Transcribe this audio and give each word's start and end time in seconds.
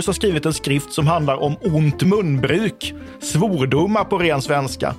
Olaus 0.00 0.06
har 0.06 0.14
skrivit 0.14 0.46
en 0.46 0.52
skrift 0.52 0.92
som 0.92 1.06
handlar 1.06 1.42
om 1.42 1.56
ont 1.60 2.02
munbruk, 2.02 2.94
svordomar 3.20 4.04
på 4.04 4.18
ren 4.18 4.42
svenska. 4.42 4.94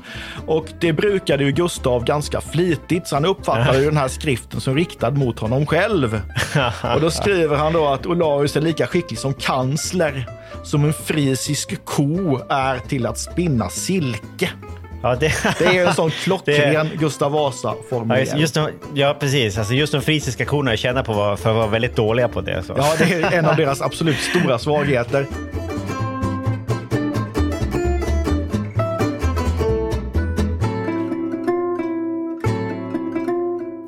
Och 0.48 0.66
det 0.80 0.94
brukade 0.94 1.44
ju 1.44 1.52
Gustav 1.52 2.06
ganska 2.06 2.42
flitigt, 2.42 3.08
så 3.08 3.16
han 3.16 3.26
uppfattade 3.26 3.80
ju 3.80 3.86
den 3.86 3.98
här 3.98 4.08
skriften 4.08 4.62
som 4.62 4.76
riktad 4.76 5.12
mot 5.12 5.40
honom 5.40 5.66
själv. 5.66 6.22
Och 6.96 7.02
då 7.02 7.12
skriver 7.12 7.56
han 7.56 7.74
då 7.74 7.88
att 7.88 8.06
Olaus 8.06 8.56
är 8.56 8.62
lika 8.62 8.88
skicklig 8.88 9.20
som 9.20 9.34
kansler, 9.34 10.26
som 10.64 10.86
en 10.86 10.94
frisisk 10.94 11.86
ko 11.86 12.40
är 12.50 12.80
till 12.80 13.06
att 13.06 13.20
spinna 13.20 13.70
silke. 13.70 14.50
Ja, 15.04 15.16
det... 15.16 15.32
Det 15.60 15.66
är 15.66 15.88
en 15.88 15.94
sån 15.94 16.12
klockren 16.24 16.90
Gustav 17.00 17.32
Ja, 17.34 17.38
Vasa-formulering. 17.40 18.20
just, 18.20 18.36
just 18.38 18.54
de, 18.54 18.70
ja, 18.94 19.18
precis. 19.20 19.58
Alltså 19.58 19.74
just 19.74 19.92
de 19.94 20.02
frisiska 20.02 20.46
korna 20.46 20.78
känner 20.78 21.04
på 21.04 21.14
var, 21.14 21.36
för 21.36 21.50
att 21.50 21.56
vara 21.56 21.68
väldigt 21.68 21.96
dåliga 21.96 22.28
på 22.28 22.42
det. 22.42 22.64
Så. 22.64 22.74
Ja, 22.78 22.94
det 22.98 23.14
är 23.14 23.32
en 23.32 23.46
av 23.46 23.56
deras 23.56 23.82
absolut 23.82 24.18
stora 24.18 24.60
svagheter. 24.60 25.26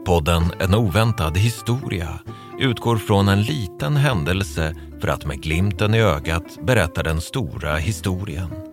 Podden 0.06 0.44
En 0.60 0.76
oväntad 0.76 1.38
historia 1.38 2.20
utgår 2.60 2.98
från 2.98 3.28
en 3.28 3.42
liten 3.42 3.96
händelse 3.96 4.76
för 5.02 5.08
att 5.08 5.26
med 5.26 5.42
glimten 5.42 5.94
i 5.94 6.02
ögat 6.02 6.44
berätta 6.62 7.04
den 7.04 7.22
stora 7.22 7.76
historien. 7.76 8.73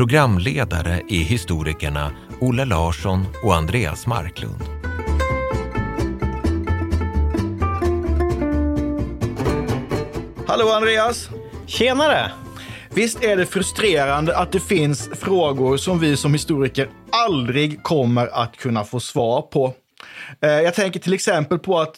Programledare 0.00 1.02
är 1.08 1.22
historikerna 1.22 2.12
Olle 2.40 2.64
Larsson 2.64 3.26
och 3.44 3.54
Andreas 3.54 4.06
Marklund. 4.06 4.62
Hallå 10.46 10.68
Andreas! 10.68 11.28
Tjenare! 11.66 12.32
Visst 12.90 13.24
är 13.24 13.36
det 13.36 13.46
frustrerande 13.46 14.36
att 14.36 14.52
det 14.52 14.60
finns 14.60 15.10
frågor 15.12 15.76
som 15.76 15.98
vi 15.98 16.16
som 16.16 16.32
historiker 16.32 16.88
aldrig 17.12 17.82
kommer 17.82 18.26
att 18.26 18.56
kunna 18.56 18.84
få 18.84 19.00
svar 19.00 19.42
på. 19.42 19.74
Eh, 20.40 20.50
Jag 20.50 20.74
tänker 20.74 21.00
till 21.00 21.14
exempel 21.14 21.58
på 21.58 21.80
att 21.80 21.94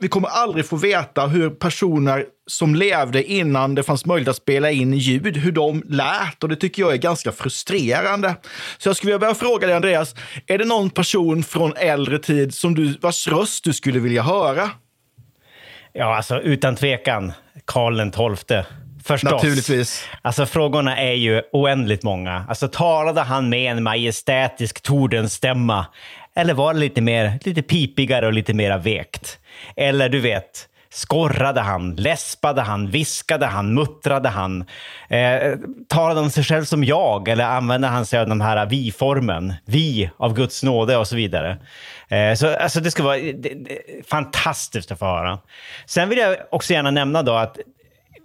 vi 0.00 0.08
kommer 0.08 0.28
aldrig 0.28 0.66
få 0.66 0.76
veta 0.76 1.26
hur 1.26 1.50
personer 1.50 2.24
som 2.46 2.74
levde 2.74 3.24
innan 3.24 3.74
det 3.74 3.82
fanns 3.82 4.06
möjlighet 4.06 4.28
att 4.28 4.36
spela 4.36 4.70
in 4.70 4.94
ljud, 4.94 5.36
hur 5.36 5.52
de 5.52 5.82
lät. 5.88 6.42
Och 6.42 6.48
det 6.48 6.56
tycker 6.56 6.82
jag 6.82 6.92
är 6.92 6.96
ganska 6.96 7.32
frustrerande. 7.32 8.36
Så 8.78 8.88
jag 8.88 8.96
skulle 8.96 9.08
vilja 9.08 9.18
börja 9.18 9.34
fråga 9.34 9.66
dig, 9.66 9.76
Andreas, 9.76 10.14
är 10.46 10.58
det 10.58 10.64
någon 10.64 10.90
person 10.90 11.42
från 11.42 11.72
äldre 11.76 12.18
tid 12.18 12.54
som 12.54 12.74
du, 12.74 12.98
vars 13.00 13.28
röst 13.28 13.64
du 13.64 13.72
skulle 13.72 13.98
vilja 13.98 14.22
höra? 14.22 14.70
Ja, 15.92 16.16
alltså 16.16 16.40
utan 16.40 16.76
tvekan 16.76 17.32
Karl 17.64 18.10
XII. 18.36 18.62
Förstås. 19.04 19.32
Naturligtvis. 19.32 20.08
Alltså 20.22 20.46
frågorna 20.46 20.96
är 20.96 21.12
ju 21.12 21.42
oändligt 21.52 22.02
många. 22.02 22.44
Alltså 22.48 22.68
talade 22.68 23.20
han 23.20 23.48
med 23.48 23.72
en 23.72 23.82
majestätisk 23.82 24.82
tordenstämma? 24.82 25.86
Eller 26.36 26.54
var 26.54 26.74
det 26.74 26.80
lite 26.80 27.00
mer, 27.00 27.38
lite 27.42 27.62
pipigare 27.62 28.26
och 28.26 28.32
lite 28.32 28.54
mera 28.54 28.78
vekt? 28.78 29.38
Eller 29.76 30.08
du 30.08 30.20
vet, 30.20 30.68
skorrade 30.90 31.60
han, 31.60 31.94
läspade 31.94 32.62
han, 32.62 32.90
viskade 32.90 33.46
han, 33.46 33.74
muttrade 33.74 34.28
han? 34.28 34.64
Eh, 35.08 35.52
talade 35.88 36.20
om 36.20 36.30
sig 36.30 36.44
själv 36.44 36.64
som 36.64 36.84
jag 36.84 37.28
eller 37.28 37.44
använde 37.44 37.88
han 37.88 38.06
sig 38.06 38.18
av 38.18 38.28
den 38.28 38.40
här 38.40 38.66
vi-formen? 38.66 39.54
Vi 39.64 40.10
av 40.16 40.34
Guds 40.34 40.62
nåde 40.62 40.96
och 40.96 41.08
så 41.08 41.16
vidare. 41.16 41.58
Eh, 42.08 42.34
så 42.34 42.56
alltså 42.56 42.80
det 42.80 42.90
ska 42.90 43.02
vara 43.02 43.16
det, 43.16 43.32
det, 43.32 44.08
fantastiskt 44.08 44.92
att 44.92 44.98
få 44.98 45.04
höra. 45.04 45.38
Sen 45.86 46.08
vill 46.08 46.18
jag 46.18 46.36
också 46.50 46.72
gärna 46.72 46.90
nämna 46.90 47.22
då 47.22 47.32
att 47.32 47.58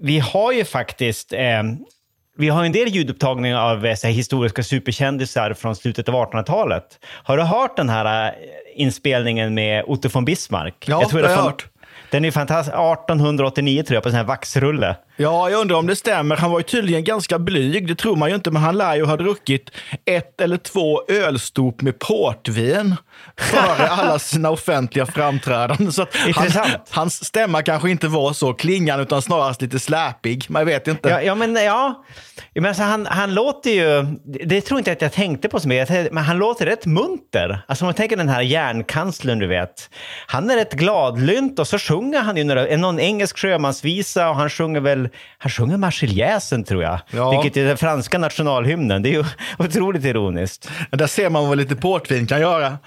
vi 0.02 0.20
har 0.20 0.52
ju 0.52 0.66
faktiskt 0.66 1.34
eh, 1.34 1.64
vi 2.40 2.50
har 2.50 2.64
en 2.64 2.72
del 2.72 2.88
ljudupptagningar 2.88 3.58
av 3.58 3.86
eh, 3.86 3.96
här, 4.04 4.10
historiska 4.10 4.64
superkändisar 4.64 5.54
från 5.54 5.76
slutet 5.76 6.10
av 6.10 6.16
1800-talet. 6.16 7.00
Har 7.06 7.38
du 7.38 7.44
hört 7.44 7.78
den 7.78 7.90
här 7.90 8.28
eh, 8.28 8.34
inspelningen 8.76 9.54
med 9.54 9.84
Otto 9.88 10.10
von 10.14 10.26
Bismarck? 10.26 10.86
Ja, 10.88 11.10
tror 11.10 11.22
det 11.22 11.28
har 11.28 11.36
jag 11.36 11.44
hört. 11.44 11.68
Den 12.12 12.26
är 12.26 12.32
fantastisk. 12.32 12.76
1889 12.76 13.84
tror 13.84 13.96
jag, 13.96 14.04
på 14.04 14.10
en 14.10 14.14
sån 14.14 14.18
här 14.18 14.26
vaxrulle. 14.26 14.96
Ja, 15.22 15.50
jag 15.50 15.62
undrar 15.62 15.78
om 15.78 15.88
det 15.88 15.96
stämmer. 15.96 16.36
Han 16.38 16.52
var 16.52 16.60
ju 16.60 16.64
tydligen 16.64 17.04
ganska 17.04 17.40
blyg, 17.40 17.88
det 17.88 17.96
tror 17.96 18.16
man 18.16 18.30
ju 18.30 18.36
inte, 18.36 18.52
men 18.52 18.62
han 18.62 18.78
lär 18.78 18.96
ju 18.96 19.06
ha 19.06 19.18
druckit 19.18 19.70
ett 20.06 20.42
eller 20.42 20.58
två 20.58 21.02
ölstop 21.08 21.82
med 21.82 22.00
portvin 22.00 22.96
före 23.38 23.88
alla 23.90 24.20
sina 24.20 24.50
offentliga 24.50 25.06
framträdanden. 25.06 25.92
Så 25.92 26.06
han, 26.36 26.68
hans 26.90 27.26
stämma 27.26 27.62
kanske 27.62 27.90
inte 27.90 28.08
var 28.08 28.34
så 28.34 28.54
klingande, 28.54 29.04
utan 29.04 29.22
snarast 29.22 29.62
lite 29.62 29.80
släpig. 29.80 30.46
Man 30.50 30.66
vet 30.66 30.88
inte. 30.88 31.10
Ja, 31.10 31.22
ja 31.22 31.36
men 31.36 31.56
ja. 31.56 32.04
Men 32.56 32.66
alltså, 32.66 32.84
han, 32.84 33.06
han 33.06 33.34
låter 33.34 33.70
ju, 33.70 34.06
det- 34.46 34.62
tror 34.62 34.78
inte 34.80 34.92
att 34.92 35.02
jag 35.02 35.14
tänkte 35.14 35.50
på 35.50 35.60
så 35.60 35.68
mycket, 35.68 36.12
men 36.14 36.24
han 36.24 36.38
låter 36.38 36.66
rätt 36.66 36.86
munter. 36.86 37.62
Alltså 37.68 37.86
om 37.86 37.88
man 37.88 37.94
tänker 37.94 38.18
den 38.18 38.30
här 38.30 38.42
järnkanslern 38.42 39.40
du 39.40 39.48
vet. 39.48 39.90
Han 40.28 40.50
är 40.50 40.56
rätt 40.56 40.74
gladlynt 40.74 41.60
och 41.60 41.68
så 41.68 41.78
sjunger 41.80 42.20
han 42.22 42.38
ju 42.38 42.44
några, 42.44 42.78
någon 42.78 43.00
engelsk 43.00 43.38
sjömansvisa 43.38 44.30
och 44.30 44.36
han 44.36 44.50
sjunger 44.50 44.80
väl, 44.82 45.09
han 45.38 45.50
sjunger 45.50 45.78
marseljäsen 45.78 46.64
tror 46.64 46.84
jag. 46.84 47.00
Ja. 47.12 47.32
Vilket 47.32 47.58
är 47.58 47.68
den 47.68 47.78
franska 47.78 48.18
nationalhymnen. 48.18 49.02
Det 49.04 49.10
är 49.10 49.14
ju 49.14 49.24
otroligt 49.58 50.06
ironiskt. 50.06 50.70
Där 50.92 51.08
ser 51.08 51.30
man 51.30 51.48
vad 51.50 51.58
lite 51.58 51.76
portvin 51.76 52.28
kan 52.28 52.42
göra. 52.42 52.78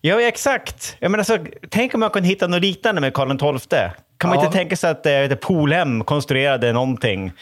Ja, 0.00 0.20
exakt. 0.20 0.96
Jag 0.98 1.10
menar, 1.10 1.20
alltså, 1.20 1.38
tänk 1.70 1.94
om 1.94 2.00
man 2.00 2.10
kunde 2.10 2.28
hitta 2.28 2.46
något 2.46 2.60
liknande 2.60 3.00
med 3.00 3.14
Karl 3.14 3.58
XII. 3.58 3.78
Kan 4.18 4.30
man 4.30 4.38
Ja. 4.38 4.44
inte 4.46 4.58
tänka 4.58 4.76
sig 4.76 4.90
att 4.90 5.06
eh, 5.06 5.28
Polhem 5.40 6.04
konstruerade 6.04 6.72
någonting? 6.72 7.32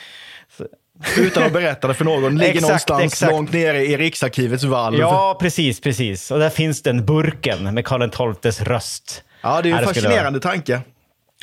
Utan 1.18 1.42
att 1.42 1.52
berätta 1.52 1.88
det 1.88 1.94
för 1.94 2.04
någon. 2.04 2.38
Ligger 2.38 2.50
Exakt, 2.50 2.62
någonstans 2.62 3.02
exakt. 3.02 3.32
långt 3.32 3.52
nere 3.52 3.84
i 3.84 3.96
Riksarkivets 3.96 4.64
valv. 4.64 4.98
Ja, 4.98 5.36
precis, 5.40 5.80
precis. 5.80 6.30
Och 6.30 6.38
där 6.38 6.50
finns 6.50 6.82
den 6.82 7.04
burken 7.04 7.74
med 7.74 7.84
Karl 7.86 8.34
XIIs 8.34 8.60
röst. 8.60 9.22
Ja, 9.42 9.60
det 9.62 9.68
är 9.68 9.72
ju 9.72 9.78
en 9.78 9.84
fascinerande 9.84 10.40
tanke. 10.40 10.80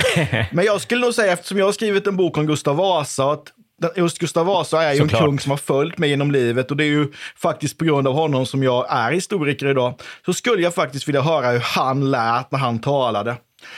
Men 0.51 0.65
jag 0.65 0.81
skulle 0.81 1.01
nog 1.01 1.13
säga, 1.13 1.33
eftersom 1.33 1.57
jag 1.57 1.65
har 1.65 1.71
skrivit 1.71 2.07
en 2.07 2.17
bok 2.17 2.37
om 2.37 2.45
Gustav 2.45 2.75
Vasa, 2.75 3.31
att 3.31 3.53
just 3.95 4.19
Gustav 4.19 4.45
Vasa 4.45 4.83
är 4.83 4.93
ju 4.93 4.99
Såklart. 4.99 5.21
en 5.21 5.27
kung 5.27 5.39
som 5.39 5.49
har 5.49 5.57
följt 5.57 5.97
mig 5.97 6.09
genom 6.09 6.31
livet 6.31 6.71
och 6.71 6.77
det 6.77 6.83
är 6.83 6.89
ju 6.89 7.11
faktiskt 7.35 7.77
på 7.77 7.85
grund 7.85 8.07
av 8.07 8.13
honom 8.13 8.45
som 8.45 8.63
jag 8.63 8.85
är 8.89 9.11
historiker 9.11 9.67
idag. 9.67 10.01
Så 10.25 10.33
skulle 10.33 10.63
jag 10.63 10.73
faktiskt 10.73 11.07
vilja 11.07 11.21
höra 11.21 11.49
hur 11.49 11.59
han 11.59 12.11
lät 12.11 12.51
när 12.51 12.59
han 12.59 12.79
talade. 12.79 13.35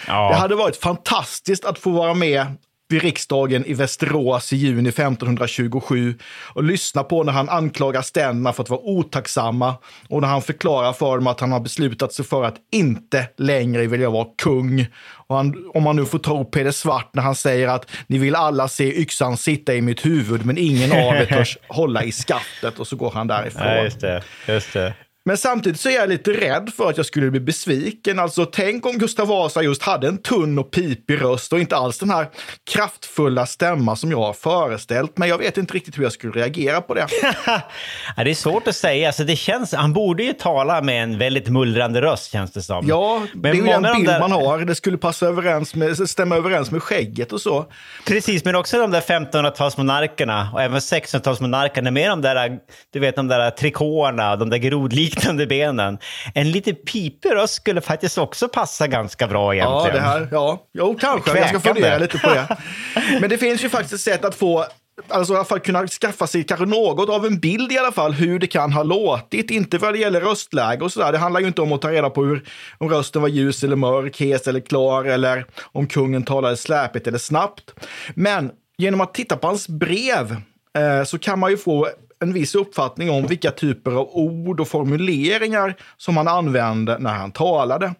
Ja. 0.08 0.30
Det 0.30 0.36
hade 0.36 0.56
varit 0.56 0.78
fantastiskt 0.78 1.66
att 1.66 1.80
få 1.80 1.90
vara 1.90 2.14
med 2.14 2.46
vid 2.90 3.02
riksdagen 3.02 3.66
i 3.66 3.74
Västerås 3.74 4.54
i 4.54 4.56
juni 4.56 4.90
1527 4.90 6.18
och 6.54 6.64
lyssna 6.64 7.04
på 7.04 7.24
när 7.24 7.34
han 7.34 7.50
anklagar 7.50 8.02
ständerna 8.02 8.54
för 8.54 8.64
att 8.64 8.70
vara 8.70 8.82
otacksamma 8.82 9.76
och 10.08 10.22
när 10.22 10.28
han 10.28 10.42
förklarar 10.42 10.94
för 10.94 11.16
dem 11.16 11.28
att 11.28 11.40
han 11.40 11.52
har 11.52 11.60
beslutat 11.60 12.14
sig 12.14 12.26
för 12.26 12.44
att 12.44 12.56
inte 12.72 13.28
längre 13.38 13.88
vilja 13.88 14.10
vara 14.10 14.28
kung. 14.44 14.88
Han, 15.30 15.72
om 15.74 15.84
man 15.84 15.96
nu 15.96 16.06
får 16.06 16.20
tro 16.20 16.46
Peder 16.46 16.72
Svart 16.72 17.10
när 17.14 17.24
han 17.24 17.36
säger 17.36 17.68
att 17.68 17.92
ni 18.08 18.18
vill 18.18 18.36
alla 18.36 18.68
se 18.68 19.02
yxan 19.02 19.38
sitta 19.38 19.74
i 19.74 19.82
mitt 19.82 20.06
huvud 20.06 20.46
men 20.46 20.58
ingen 20.58 20.92
av 20.92 21.16
er 21.16 21.26
törs 21.26 21.58
hålla 21.68 22.04
i 22.04 22.12
skaftet 22.12 22.80
och 22.80 22.88
så 22.88 22.96
går 22.96 23.12
han 23.12 23.28
därifrån. 23.28 23.68
Ja, 23.68 23.84
just 23.84 24.02
det. 24.02 24.24
Just 24.48 24.74
det. 24.74 24.94
Men 25.26 25.38
samtidigt 25.38 25.80
så 25.80 25.90
är 25.90 25.94
jag 25.94 26.10
lite 26.10 26.32
rädd 26.32 26.72
för 26.78 26.90
att 26.90 26.98
jag 26.98 27.06
skulle 27.06 27.32
bli 27.32 27.40
besviken. 27.40 28.20
Alltså, 28.20 28.46
tänk 28.46 28.86
om 28.86 28.98
Gustav 28.98 29.28
Vasa 29.28 29.62
just 29.62 29.84
hade 29.84 30.08
en 30.08 30.18
tunn 30.18 30.60
och 30.60 30.72
pipig 30.72 31.22
röst 31.22 31.54
och 31.54 31.60
inte 31.60 31.76
alls 31.76 31.98
den 32.00 32.10
här 32.10 32.28
kraftfulla 32.72 33.46
stämma 33.46 33.96
som 33.96 34.12
jag 34.12 34.18
har 34.18 34.34
föreställt 34.34 35.18
mig. 35.18 35.30
Jag 35.30 35.38
vet 35.38 35.58
inte 35.58 35.74
riktigt 35.74 35.98
hur 35.98 36.04
jag 36.04 36.12
skulle 36.12 36.34
reagera 36.34 36.82
på 36.82 36.94
det. 36.94 37.08
Det 38.24 38.30
är 38.30 38.34
svårt 38.36 38.68
att 38.68 38.76
säga. 38.76 39.08
Alltså, 39.08 39.24
det 39.24 39.36
känns, 39.36 39.74
han 39.74 39.94
borde 39.94 40.24
ju 40.24 40.34
tala 40.34 40.82
med 40.82 41.04
en 41.04 41.18
väldigt 41.18 41.50
mullrande 41.50 42.02
röst, 42.02 42.32
känns 42.32 42.52
det 42.52 42.62
som. 42.62 42.88
Ja, 42.88 43.22
det 43.34 43.50
är 43.50 43.54
ju 43.54 43.62
de 43.64 43.82
bild 43.82 44.06
där- 44.08 44.20
man 44.20 44.32
har. 44.32 44.60
Det 44.60 44.76
skulle 44.76 44.98
passa 44.98 45.26
överens 45.28 45.76
med, 45.76 46.10
stämma 46.10 46.36
överens 46.36 46.72
med 46.72 46.84
skägget 46.84 47.34
och 47.34 47.42
så. 47.42 47.66
Precis, 48.08 48.46
men 48.46 48.56
också 48.56 48.78
de 48.78 48.92
där 48.92 49.02
1500-talsmonarkerna 49.02 50.54
och 50.54 50.62
även 50.62 50.80
1600-talsmonarkerna 50.80 51.92
med 51.92 52.10
de 52.10 52.22
där, 52.22 52.58
du 52.94 53.00
vet, 53.00 53.16
de 53.16 53.28
där 53.28 53.52
trikåerna, 53.52 54.36
de 54.36 54.50
där 54.50 54.58
grodliknande 54.58 55.19
under 55.30 55.46
benen. 55.46 55.98
En 56.34 56.52
lite 56.52 56.74
pipig 56.74 57.32
röst 57.32 57.54
skulle 57.54 57.82
faktiskt 57.82 58.18
också 58.18 58.48
passa 58.48 58.88
ganska 58.88 59.28
bra 59.28 59.56
egentligen. 59.56 59.86
Ja, 59.86 59.94
det 59.94 60.00
här, 60.00 60.28
ja. 60.32 60.64
Jo, 60.74 60.98
kanske. 61.00 61.38
Jag 61.38 61.50
ska 61.50 61.60
Kväkande. 61.60 61.82
fundera 61.82 61.98
lite 61.98 62.18
på 62.18 62.30
det. 62.30 62.58
Men 63.22 63.30
det 63.30 63.38
finns 63.38 63.64
ju 63.64 63.70
faktiskt 63.70 63.94
ett 63.94 64.14
sätt 64.14 64.26
att 64.26 64.36
få 64.36 64.66
Alltså 65.08 65.34
i 65.34 65.36
alla 65.36 65.46
fall 65.46 65.60
kunna 65.60 65.88
skaffa 65.88 66.28
sig 66.28 66.44
kanske 66.44 66.66
något 66.66 67.10
av 67.10 67.26
en 67.26 67.40
bild 67.40 67.72
i 67.72 67.78
alla 67.78 67.92
fall 67.92 68.14
hur 68.14 68.40
det 68.40 68.48
kan 68.48 68.72
ha 68.72 68.84
låtit. 68.84 69.52
Inte 69.52 69.78
vad 69.78 69.94
det 69.94 70.00
gäller 70.00 70.22
röstläge 70.22 70.84
och 70.84 70.92
sådär. 70.92 71.12
Det 71.12 71.18
handlar 71.18 71.42
ju 71.42 71.48
inte 71.48 71.62
om 71.62 71.72
att 71.72 71.82
ta 71.82 71.92
reda 71.92 72.10
på 72.10 72.24
hur, 72.24 72.44
om 72.78 72.90
rösten 72.90 73.22
var 73.22 73.30
ljus 73.30 73.64
eller 73.64 73.76
mörk, 73.76 74.22
hes 74.22 74.48
eller 74.48 74.60
klar 74.60 75.06
eller 75.06 75.46
om 75.62 75.88
kungen 75.88 76.24
talade 76.24 76.58
släpigt 76.58 77.08
eller 77.08 77.18
snabbt. 77.18 77.74
Men 78.16 78.52
genom 78.78 79.02
att 79.02 79.14
titta 79.14 79.38
på 79.38 79.48
hans 79.48 79.68
brev 79.68 80.36
eh, 80.78 81.04
så 81.06 81.20
kan 81.20 81.40
man 81.40 81.52
ju 81.52 81.58
få 81.58 81.88
en 82.20 82.34
viss 82.34 82.56
uppfattning 82.56 83.10
om 83.10 83.28
vilka 83.28 83.52
typer 83.52 83.92
av 83.92 84.10
ord 84.12 84.60
och 84.60 84.68
formuleringar 84.68 85.76
som 85.98 86.18
han 86.18 86.28
använde 86.28 86.98
när 86.98 87.14
han 87.14 87.32
talade. 87.32 87.96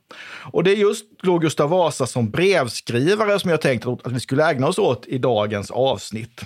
Och 0.52 0.64
det 0.64 0.72
är 0.72 0.76
just 0.76 1.06
då 1.22 1.38
Gustav 1.38 1.70
Vasa 1.70 2.08
som 2.08 2.30
brevskrivare 2.30 3.40
som 3.40 3.50
jag 3.50 3.62
tänkte 3.62 3.98
att 4.04 4.12
vi 4.12 4.20
skulle 4.20 4.50
ägna 4.50 4.68
oss 4.68 4.78
åt 4.78 5.06
i 5.08 5.18
dagens 5.18 5.72
avsnitt. 5.72 6.46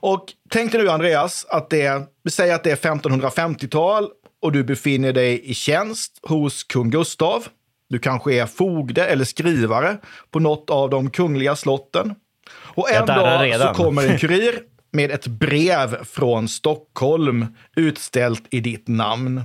Och 0.00 0.24
tänk 0.50 0.72
dig 0.72 0.82
nu 0.82 0.90
Andreas, 0.90 1.46
att 1.48 1.70
det, 1.70 2.02
vi 2.22 2.30
säger 2.30 2.54
att 2.54 2.64
det 2.64 2.70
är 2.70 2.76
1550-tal 2.76 4.08
och 4.42 4.52
du 4.52 4.64
befinner 4.64 5.12
dig 5.12 5.50
i 5.50 5.54
tjänst 5.54 6.20
hos 6.22 6.64
kung 6.64 6.90
Gustav. 6.90 7.46
Du 7.88 7.98
kanske 7.98 8.34
är 8.34 8.46
fogde 8.46 9.06
eller 9.06 9.24
skrivare 9.24 9.96
på 10.30 10.40
något 10.40 10.70
av 10.70 10.90
de 10.90 11.10
kungliga 11.10 11.56
slotten. 11.56 12.14
Och 12.50 12.90
en 12.90 13.06
dag 13.06 13.60
så 13.60 13.82
kommer 13.82 14.08
en 14.08 14.18
kurir 14.18 14.60
med 14.92 15.10
ett 15.10 15.26
brev 15.26 16.04
från 16.04 16.48
Stockholm 16.48 17.46
utställt 17.76 18.44
i 18.50 18.60
ditt 18.60 18.88
namn. 18.88 19.42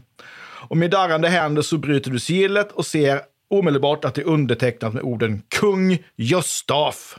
Och 0.69 0.77
med 0.77 0.91
darrande 0.91 1.29
händer 1.29 1.61
så 1.61 1.77
bryter 1.77 2.11
du 2.11 2.19
sigillet 2.19 2.71
och 2.71 2.85
ser 2.85 3.21
omedelbart 3.49 4.05
att 4.05 4.15
det 4.15 4.21
är 4.21 4.25
undertecknat 4.25 4.93
med 4.93 5.03
orden 5.03 5.41
Kung 5.49 5.97
Göstaf. 6.15 7.17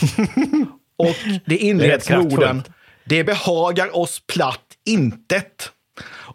och 0.96 1.16
det 1.46 1.56
inleds 1.56 2.10
med 2.10 2.32
orden. 2.32 2.62
Det 3.04 3.24
behagar 3.24 3.96
oss 3.96 4.22
platt 4.26 4.66
intet. 4.86 5.72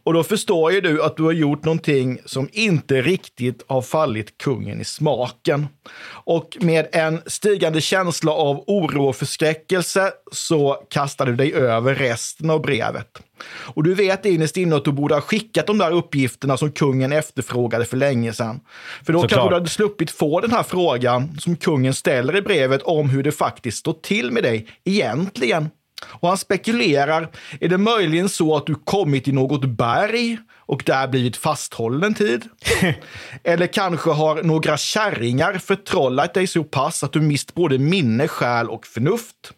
Och 0.03 0.13
då 0.13 0.23
förstår 0.23 0.71
ju 0.71 0.81
du 0.81 1.03
att 1.03 1.17
du 1.17 1.23
har 1.23 1.31
gjort 1.31 1.65
någonting 1.65 2.19
som 2.25 2.49
inte 2.51 3.01
riktigt 3.01 3.63
har 3.67 3.81
fallit 3.81 4.37
kungen 4.37 4.81
i 4.81 4.85
smaken. 4.85 5.67
Och 6.07 6.57
med 6.59 6.87
en 6.91 7.21
stigande 7.25 7.81
känsla 7.81 8.31
av 8.31 8.63
oro 8.67 9.07
och 9.07 9.15
förskräckelse 9.15 10.11
så 10.31 10.83
kastar 10.89 11.25
du 11.25 11.35
dig 11.35 11.53
över 11.53 11.95
resten 11.95 12.49
av 12.49 12.61
brevet. 12.61 13.21
Och 13.47 13.83
du 13.83 13.93
vet 13.93 14.25
innerst 14.25 14.57
inne 14.57 14.75
att 14.75 14.85
du 14.85 14.91
borde 14.91 15.13
ha 15.13 15.21
skickat 15.21 15.67
de 15.67 15.77
där 15.77 15.91
uppgifterna 15.91 16.57
som 16.57 16.71
kungen 16.71 17.11
efterfrågade 17.11 17.85
för 17.85 17.97
länge 17.97 18.33
sedan. 18.33 18.59
För 19.05 19.13
då 19.13 19.21
Såklart. 19.21 19.31
kanske 19.31 19.49
du 19.49 19.55
hade 19.55 19.69
sluppit 19.69 20.11
få 20.11 20.41
den 20.41 20.51
här 20.51 20.63
frågan 20.63 21.37
som 21.39 21.55
kungen 21.55 21.93
ställer 21.93 22.35
i 22.35 22.41
brevet 22.41 22.81
om 22.81 23.09
hur 23.09 23.23
det 23.23 23.31
faktiskt 23.31 23.77
står 23.77 23.93
till 23.93 24.31
med 24.31 24.43
dig 24.43 24.67
egentligen. 24.83 25.69
Och 26.03 26.29
han 26.29 26.37
spekulerar, 26.37 27.29
är 27.59 27.69
det 27.69 27.77
möjligen 27.77 28.29
så 28.29 28.57
att 28.57 28.65
du 28.65 28.75
kommit 28.75 29.27
i 29.27 29.31
något 29.31 29.65
berg 29.65 30.37
och 30.55 30.83
där 30.85 31.07
blivit 31.07 31.37
fasthållen 31.37 32.03
en 32.03 32.13
tid? 32.13 32.43
Eller 33.43 33.67
kanske 33.67 34.09
har 34.09 34.43
några 34.43 34.77
kärringar 34.77 35.53
förtrollat 35.53 36.33
dig 36.33 36.47
så 36.47 36.63
pass 36.63 37.03
att 37.03 37.13
du 37.13 37.21
mist 37.21 37.53
både 37.53 37.77
minne, 37.77 38.27
själ 38.27 38.69
och 38.69 38.85
förnuft? 38.85 39.53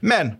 Men, 0.00 0.32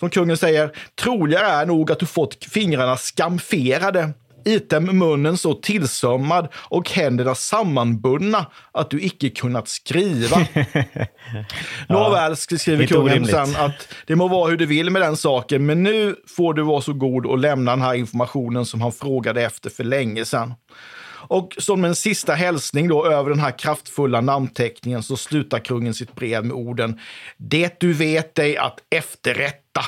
som 0.00 0.10
kungen 0.10 0.36
säger, 0.36 0.72
troligare 1.02 1.46
är 1.46 1.66
nog 1.66 1.92
att 1.92 1.98
du 1.98 2.06
fått 2.06 2.44
fingrarna 2.44 2.96
skamferade, 2.96 4.12
item 4.44 4.84
munnen 4.98 5.36
så 5.36 5.54
tillsömmad 5.54 6.48
och 6.54 6.90
händerna 6.90 7.34
sammanbundna 7.34 8.46
att 8.72 8.90
du 8.90 9.02
icke 9.02 9.30
kunnat 9.30 9.68
skriva. 9.68 10.36
Nåväl, 11.88 12.36
skriver 12.36 12.86
kungen 12.86 13.26
sen 13.26 13.56
att 13.56 13.88
det 14.06 14.16
må 14.16 14.28
vara 14.28 14.50
hur 14.50 14.56
du 14.56 14.66
vill 14.66 14.90
med 14.90 15.02
den 15.02 15.16
saken, 15.16 15.66
men 15.66 15.82
nu 15.82 16.16
får 16.36 16.54
du 16.54 16.62
vara 16.62 16.80
så 16.80 16.92
god 16.92 17.26
och 17.26 17.38
lämna 17.38 17.70
den 17.70 17.82
här 17.82 17.94
informationen 17.94 18.66
som 18.66 18.80
han 18.80 18.92
frågade 18.92 19.42
efter 19.42 19.70
för 19.70 19.84
länge 19.84 20.24
sedan. 20.24 20.54
Och 21.28 21.56
som 21.58 21.84
en 21.84 21.94
sista 21.94 22.34
hälsning 22.34 22.88
då 22.88 23.06
över 23.06 23.30
den 23.30 23.40
här 23.40 23.58
kraftfulla 23.58 24.20
namnteckningen 24.20 25.02
så 25.02 25.16
slutar 25.16 25.58
kungen 25.58 25.94
sitt 25.94 26.14
brev 26.14 26.44
med 26.44 26.56
orden 26.56 27.00
Det 27.36 27.80
du 27.80 27.92
vet 27.92 28.34
dig 28.34 28.56
att 28.56 28.78
efterrätta. 28.90 29.84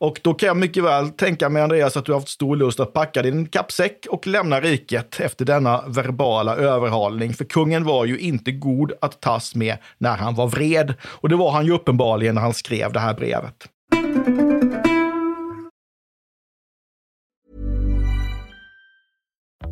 Och 0.00 0.20
då 0.22 0.34
kan 0.34 0.46
jag 0.46 0.56
mycket 0.56 0.84
väl 0.84 1.10
tänka 1.10 1.48
mig, 1.48 1.62
Andreas, 1.62 1.96
att 1.96 2.04
du 2.04 2.12
har 2.12 2.20
haft 2.20 2.28
stor 2.28 2.56
lust 2.56 2.80
att 2.80 2.92
packa 2.92 3.22
din 3.22 3.46
kappsäck 3.46 4.06
och 4.10 4.26
lämna 4.26 4.60
riket 4.60 5.20
efter 5.20 5.44
denna 5.44 5.84
verbala 5.86 6.56
överhalning. 6.56 7.34
För 7.34 7.44
kungen 7.44 7.84
var 7.84 8.04
ju 8.04 8.18
inte 8.18 8.52
god 8.52 8.92
att 9.00 9.20
tas 9.20 9.54
med 9.54 9.76
när 9.98 10.16
han 10.16 10.34
var 10.34 10.46
vred. 10.46 10.94
Och 11.04 11.28
det 11.28 11.36
var 11.36 11.50
han 11.50 11.66
ju 11.66 11.72
uppenbarligen 11.72 12.34
när 12.34 12.42
han 12.42 12.54
skrev 12.54 12.92
det 12.92 13.00
här 13.00 13.14
brevet. 13.14 13.54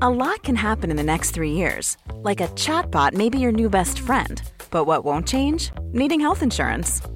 A 0.00 0.10
lot 0.10 0.42
can 0.42 0.56
happen 0.56 0.90
in 0.90 0.96
the 0.96 1.02
next 1.02 1.34
three 1.34 1.52
years. 1.52 1.96
Like 2.22 2.44
a 2.44 2.48
chatbot 2.56 3.14
may 3.14 3.30
be 3.30 3.38
your 3.38 3.52
new 3.52 3.70
best 3.70 3.98
friend. 3.98 4.42
But 4.70 4.86
what 4.86 5.04
won't 5.04 5.26
change? 5.26 5.72
Needing 5.92 6.20
health 6.20 6.42
insurance. 6.42 7.15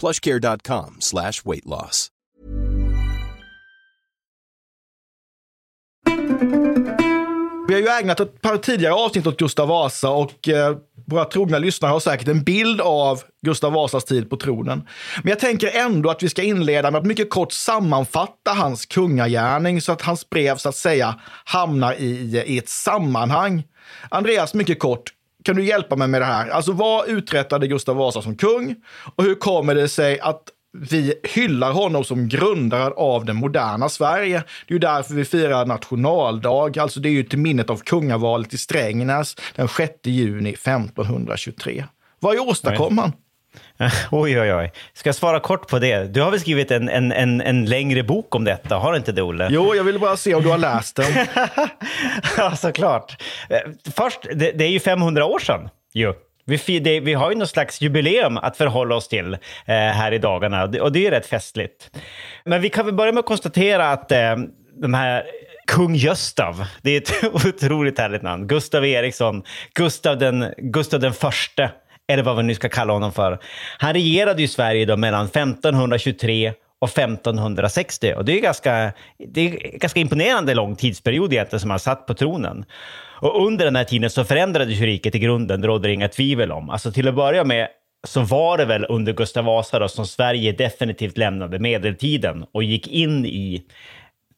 plushcare.com 0.00 0.96
slash 0.98 1.32
weight 1.44 1.66
loss. 1.66 2.10
Vi 7.70 7.74
har 7.74 7.80
ju 7.80 7.88
ägnat 7.88 8.20
ett 8.20 8.42
par 8.42 8.56
tidigare 8.56 8.94
avsnitt 8.94 9.26
åt 9.26 9.38
Gustav 9.38 9.68
Vasa 9.68 10.10
och 10.10 10.48
eh, 10.48 10.76
våra 11.06 11.24
trogna 11.24 11.58
lyssnare 11.58 11.90
har 11.90 12.00
säkert 12.00 12.28
en 12.28 12.42
bild 12.42 12.80
av 12.80 13.22
Gustav 13.46 13.72
Vasas 13.72 14.04
tid 14.04 14.30
på 14.30 14.36
tronen. 14.36 14.88
Men 15.22 15.30
jag 15.30 15.38
tänker 15.38 15.76
ändå 15.76 16.10
att 16.10 16.22
vi 16.22 16.28
ska 16.28 16.42
inleda 16.42 16.90
med 16.90 16.98
att 16.98 17.06
mycket 17.06 17.30
kort 17.30 17.52
sammanfatta 17.52 18.50
hans 18.50 18.86
kungagärning 18.86 19.80
så 19.80 19.92
att 19.92 20.02
hans 20.02 20.30
brev 20.30 20.56
så 20.56 20.68
att 20.68 20.76
säga 20.76 21.20
hamnar 21.44 21.94
i, 21.94 22.42
i 22.46 22.58
ett 22.58 22.68
sammanhang. 22.68 23.62
Andreas, 24.08 24.54
mycket 24.54 24.78
kort, 24.78 25.12
kan 25.44 25.56
du 25.56 25.64
hjälpa 25.64 25.96
mig 25.96 26.08
med 26.08 26.20
det 26.20 26.26
här? 26.26 26.48
Alltså 26.48 26.72
vad 26.72 27.08
uträttade 27.08 27.66
Gustav 27.66 27.96
Vasa 27.96 28.22
som 28.22 28.36
kung 28.36 28.76
och 29.14 29.24
hur 29.24 29.34
kommer 29.34 29.74
det 29.74 29.88
sig 29.88 30.20
att 30.20 30.42
vi 30.72 31.14
hyllar 31.22 31.72
honom 31.72 32.04
som 32.04 32.28
grundaren 32.28 32.92
av 32.96 33.24
det 33.24 33.32
moderna 33.32 33.88
Sverige. 33.88 34.42
Det 34.66 34.72
är 34.72 34.74
ju 34.74 34.78
därför 34.78 35.14
vi 35.14 35.24
firar 35.24 35.66
nationaldag, 35.66 36.78
alltså 36.78 37.00
det 37.00 37.08
är 37.08 37.12
ju 37.12 37.22
till 37.22 37.38
minnet 37.38 37.70
av 37.70 37.76
kungavalet 37.76 38.54
i 38.54 38.58
Strängnäs 38.58 39.36
den 39.54 39.68
6 39.68 39.92
juni 40.04 40.50
1523. 40.50 41.84
Vad 42.20 42.38
åstadkom 42.38 42.98
han? 42.98 43.12
Oj, 44.10 44.40
oj, 44.40 44.54
oj. 44.54 44.72
Ska 44.92 45.08
jag 45.08 45.14
svara 45.14 45.40
kort 45.40 45.68
på 45.68 45.78
det? 45.78 46.14
Du 46.14 46.20
har 46.20 46.30
väl 46.30 46.40
skrivit 46.40 46.70
en, 46.70 46.88
en, 46.88 47.12
en, 47.12 47.40
en 47.40 47.64
längre 47.64 48.02
bok 48.02 48.34
om 48.34 48.44
detta, 48.44 48.76
har 48.76 48.96
inte 48.96 49.12
det, 49.12 49.22
Olle? 49.22 49.48
Jo, 49.50 49.74
jag 49.74 49.84
ville 49.84 49.98
bara 49.98 50.16
se 50.16 50.34
om 50.34 50.42
du 50.42 50.48
har 50.48 50.58
läst 50.58 50.96
den. 50.96 51.26
ja, 52.36 52.56
såklart. 52.56 53.22
Först, 53.96 54.20
det, 54.34 54.52
det 54.52 54.64
är 54.64 54.70
ju 54.70 54.80
500 54.80 55.24
år 55.24 55.38
sedan 55.38 55.68
ju. 55.94 56.12
Vi, 56.44 56.78
det, 56.78 57.00
vi 57.00 57.14
har 57.14 57.30
ju 57.30 57.36
något 57.36 57.50
slags 57.50 57.80
jubileum 57.80 58.36
att 58.36 58.56
förhålla 58.56 58.94
oss 58.94 59.08
till 59.08 59.34
eh, 59.34 59.38
här 59.74 60.12
i 60.12 60.18
dagarna 60.18 60.62
och 60.62 60.92
det, 60.92 60.98
är 60.98 61.02
ju 61.02 61.10
rätt 61.10 61.26
festligt. 61.26 61.90
Men 62.44 62.62
vi 62.62 62.68
kan 62.68 62.86
väl 62.86 62.94
börja 62.94 63.12
med 63.12 63.20
att 63.20 63.26
konstatera 63.26 63.90
att 63.90 64.12
eh, 64.12 64.36
de 64.82 64.94
här 64.94 65.24
Kung 65.66 65.94
Göstav, 65.94 66.64
det 66.82 66.90
är 66.90 67.00
ett 67.00 67.24
otroligt 67.46 67.98
härligt 67.98 68.22
namn. 68.22 68.46
Gustav 68.46 68.86
Eriksson, 68.86 69.42
Gustav 69.74 70.18
den, 70.18 70.54
Gustav 70.58 71.00
den 71.00 71.12
förste, 71.12 71.70
eller 72.10 72.22
vad 72.22 72.36
vi 72.36 72.42
nu 72.42 72.54
ska 72.54 72.68
kalla 72.68 72.92
honom 72.92 73.12
för. 73.12 73.38
Han 73.78 73.92
regerade 73.92 74.42
ju 74.42 74.48
Sverige 74.48 74.84
då 74.84 74.96
mellan 74.96 75.26
1523 75.26 76.52
och 76.78 76.88
1560. 76.88 78.14
Och 78.16 78.24
det 78.24 78.38
är 78.38 78.40
ganska, 78.40 78.92
det 79.28 79.40
är 79.40 79.78
ganska 79.78 80.00
imponerande 80.00 80.54
lång 80.54 80.76
tidsperiod 80.76 81.32
egentligen 81.32 81.60
som 81.60 81.70
han 81.70 81.80
satt 81.80 82.06
på 82.06 82.14
tronen. 82.14 82.64
Och 83.22 83.46
under 83.46 83.64
den 83.64 83.76
här 83.76 83.84
tiden 83.84 84.10
så 84.10 84.24
förändrades 84.24 84.74
ju 84.74 84.86
riket 84.86 85.14
i 85.14 85.18
grunden, 85.18 85.60
det 85.60 85.68
råder 85.68 85.88
inga 85.88 86.08
tvivel 86.08 86.52
om. 86.52 86.70
Alltså 86.70 86.92
till 86.92 87.08
att 87.08 87.14
börja 87.14 87.44
med 87.44 87.68
så 88.06 88.20
var 88.20 88.58
det 88.58 88.64
väl 88.64 88.86
under 88.88 89.12
Gustav 89.12 89.44
Vasa 89.44 89.78
då, 89.78 89.88
som 89.88 90.06
Sverige 90.06 90.52
definitivt 90.52 91.18
lämnade 91.18 91.58
medeltiden 91.58 92.44
och 92.52 92.62
gick 92.64 92.88
in 92.88 93.26
i 93.26 93.62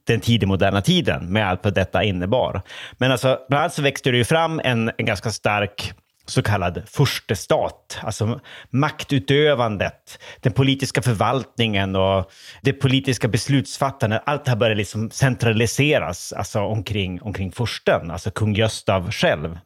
den 0.07 0.21
tidig 0.21 0.47
moderna 0.49 0.83
tiden 0.83 1.33
med 1.33 1.49
allt 1.49 1.65
vad 1.65 1.75
detta 1.75 2.05
innebar. 2.05 2.63
Men 2.99 3.13
alltså, 3.13 3.39
bland 3.49 3.61
annat 3.61 3.75
så 3.75 3.83
växte 3.83 4.11
det 4.11 4.17
ju 4.17 4.25
fram 4.25 4.61
en, 4.65 4.91
en 4.97 5.07
ganska 5.07 5.31
stark 5.31 5.93
så 6.27 6.43
kallad 6.43 6.83
förstestat, 6.87 7.99
alltså 8.03 8.41
maktutövandet, 8.71 10.19
den 10.41 10.53
politiska 10.53 11.03
förvaltningen 11.03 11.97
och 11.97 12.31
det 12.63 12.73
politiska 12.73 13.29
beslutsfattandet. 13.29 14.23
Allt 14.27 14.45
det 14.45 14.51
här 14.51 14.59
började 14.59 14.75
liksom 14.75 15.11
centraliseras 15.11 16.33
alltså 16.33 16.61
omkring, 16.61 17.23
omkring 17.23 17.53
fursten, 17.53 18.11
alltså 18.11 18.31
kung 18.31 18.55
Göstav 18.55 19.11
själv. 19.11 19.59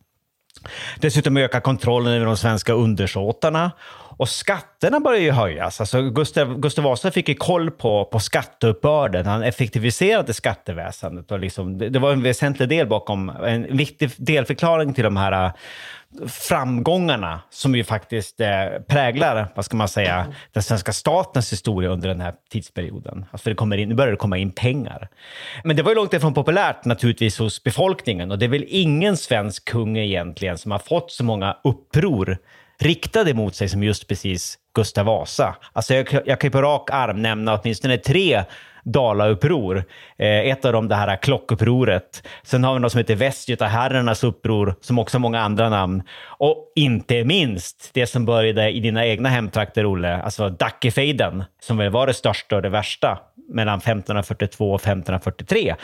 Dessutom 1.01 1.37
ökar 1.37 1.61
kontrollen 1.61 2.13
över 2.13 2.27
de 2.27 2.37
svenska 2.37 2.73
undersåtarna 2.73 3.73
och 4.19 4.29
skatterna 4.29 5.01
börjar 5.01 5.21
ju 5.21 5.31
höjas. 5.31 5.81
Alltså 5.81 6.03
Gustav, 6.03 6.61
Gustav 6.61 6.85
Vasa 6.85 7.11
fick 7.11 7.29
ju 7.29 7.35
koll 7.35 7.71
på, 7.71 8.05
på 8.05 8.21
skatteuppbörden. 8.21 9.27
Han 9.27 9.43
effektiviserade 9.43 10.35
skatteväsendet. 10.35 11.33
Och 11.33 11.41
liksom, 11.41 11.79
det, 11.79 11.89
det 11.89 11.99
var 11.99 12.13
en 12.13 12.23
väsentlig 12.23 12.69
del 12.69 12.87
bakom, 12.87 13.29
en 13.29 13.77
viktig 13.77 14.11
delförklaring 14.17 14.95
till 14.95 15.05
de 15.05 15.17
här 15.17 15.53
framgångarna 16.29 17.41
som 17.51 17.75
ju 17.75 17.85
faktiskt 17.85 18.41
eh, 18.41 18.49
präglar, 18.89 19.49
vad 19.55 19.65
ska 19.65 19.77
man 19.77 19.89
säga, 19.89 20.27
den 20.53 20.63
svenska 20.63 20.93
statens 20.93 21.53
historia 21.53 21.91
under 21.91 22.09
den 22.09 22.21
här 22.21 22.35
tidsperioden. 22.51 23.27
Alltså 23.31 23.51
det 23.51 23.55
kommer 23.55 23.77
in, 23.77 23.89
nu 23.89 23.95
börjar 23.95 24.11
det 24.11 24.17
komma 24.17 24.39
in 24.39 24.53
pengar. 24.53 25.09
Men 25.65 25.77
det 25.77 25.83
var 25.83 25.91
ju 25.91 25.95
långt 25.95 26.13
ifrån 26.13 26.35
populärt 26.35 26.85
naturligtvis 26.85 27.39
hos 27.39 27.63
befolkningen 27.63 28.31
och 28.31 28.39
det 28.39 28.47
är 28.47 28.51
väl 28.51 28.65
ingen 28.69 29.17
svensk 29.17 29.65
kung 29.65 29.97
egentligen 29.97 30.59
som 30.59 30.71
har 30.71 30.79
fått 30.79 31.11
så 31.11 31.25
många 31.25 31.57
uppror 31.65 32.39
riktade 32.79 33.35
mot 33.35 33.55
sig 33.55 33.69
som 33.69 33.83
just 33.83 34.09
precis 34.09 34.59
Gustav 34.75 35.07
Vasa. 35.07 35.57
Alltså 35.73 35.95
jag, 35.95 36.09
jag 36.27 36.41
kan 36.41 36.49
ju 36.49 36.53
på 36.53 36.63
rak 36.63 36.91
arm 36.93 37.23
nämna 37.23 37.61
åtminstone 37.61 37.99
tre 37.99 38.45
Dalauppror. 38.87 39.85
Eh, 40.19 40.29
ett 40.29 40.65
av 40.65 40.73
dem 40.73 40.89
det 40.89 40.95
här 40.95 41.17
klockupproret. 41.17 42.29
Sen 42.43 42.65
har 42.65 42.75
vi 42.75 42.81
något 42.81 42.93
som 42.93 42.99
heter 42.99 43.15
Västgötaherrarnas 43.15 44.25
uppror, 44.25 44.75
som 44.81 44.99
också 44.99 45.17
har 45.17 45.21
många 45.21 45.41
andra 45.41 45.69
namn. 45.69 46.03
Och 46.39 46.73
inte 46.77 47.25
minst 47.25 47.91
det 47.95 48.07
som 48.07 48.25
började 48.25 48.71
i 48.71 48.81
dina 48.81 49.07
egna 49.07 49.29
hemtrakter, 49.29 49.93
Olle, 49.93 50.23
alltså 50.23 50.49
Dackefejden, 50.49 51.45
som 51.61 51.77
väl 51.77 51.91
var 51.91 52.07
det 52.07 52.15
största 52.15 52.57
och 52.57 52.63
det 52.63 52.69
värsta 52.69 53.19
mellan 53.49 53.79
1542 53.79 54.73
och 54.73 54.81
1543. 54.81 55.75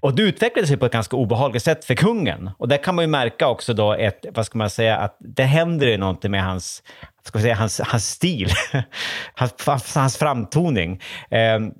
Och 0.00 0.14
det 0.14 0.22
utvecklade 0.22 0.66
sig 0.68 0.76
på 0.76 0.86
ett 0.86 0.92
ganska 0.92 1.16
obehagligt 1.16 1.62
sätt 1.62 1.84
för 1.84 1.94
kungen. 1.94 2.50
Och 2.58 2.68
där 2.68 2.76
kan 2.76 2.94
man 2.94 3.04
ju 3.04 3.08
märka 3.08 3.48
också 3.48 3.74
då 3.74 3.92
ett, 3.92 4.26
vad 4.34 4.46
ska 4.46 4.58
man 4.58 4.70
säga, 4.70 4.96
att 4.96 5.16
det 5.20 5.44
händer 5.44 5.86
ju 5.86 5.96
någonting 5.96 6.30
med 6.30 6.44
hans, 6.44 6.82
ska 7.22 7.38
säga, 7.38 7.54
hans, 7.54 7.80
hans 7.84 8.10
stil, 8.10 8.48
hans, 9.34 9.94
hans 9.94 10.16
framtoning. 10.16 11.02
Um, 11.30 11.74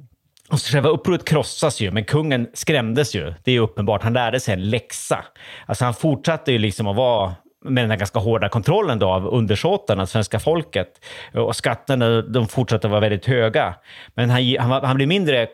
och 0.49 0.61
själva 0.61 0.89
upproret 0.89 1.25
krossas 1.25 1.81
ju, 1.81 1.91
men 1.91 2.05
kungen 2.05 2.49
skrämdes 2.55 3.15
ju. 3.15 3.35
Det 3.45 3.53
är 3.53 3.61
uppenbart. 3.61 4.03
Han 4.03 4.13
lärde 4.13 4.41
sig 4.41 4.55
en 4.55 4.71
läxa. 4.71 5.25
Alltså 5.67 5.85
han 5.85 5.95
fortsatte 5.95 6.53
ju 6.53 6.59
liksom 6.59 6.87
att 6.87 6.97
vara 6.97 7.35
med 7.69 7.85
den 7.85 7.91
här 7.91 7.99
ganska 7.99 8.19
hårda 8.19 8.49
kontrollen 8.49 8.99
då 8.99 9.09
av 9.09 9.27
undersåtarna, 9.27 10.07
svenska 10.07 10.39
folket. 10.39 11.05
Och 11.35 11.57
skatterna 11.57 12.23
de 12.23 12.49
fortsatte 12.49 12.89
vara 12.89 13.01
väldigt 13.01 13.27
höga. 13.27 13.75
Men 14.15 14.31
han, 14.31 14.57
han, 14.59 14.85
han 14.85 14.97
blev 14.97 15.09
mindre 15.09 15.49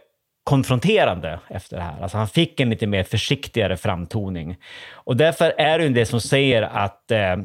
konfronterande 0.45 1.38
efter 1.49 1.76
det 1.76 1.83
här. 1.83 2.02
Alltså 2.02 2.19
han 2.19 2.28
fick 2.28 2.61
en 2.61 2.71
lite 2.71 2.87
mer 2.87 3.02
försiktigare 3.02 3.76
framtoning. 3.76 4.57
Och 4.92 5.16
därför 5.16 5.54
är 5.59 5.78
det 5.78 5.85
ju 5.85 5.90
det 5.90 6.07
som 6.07 6.21
säger 6.21 6.62
att 6.62 7.11
eh, 7.11 7.37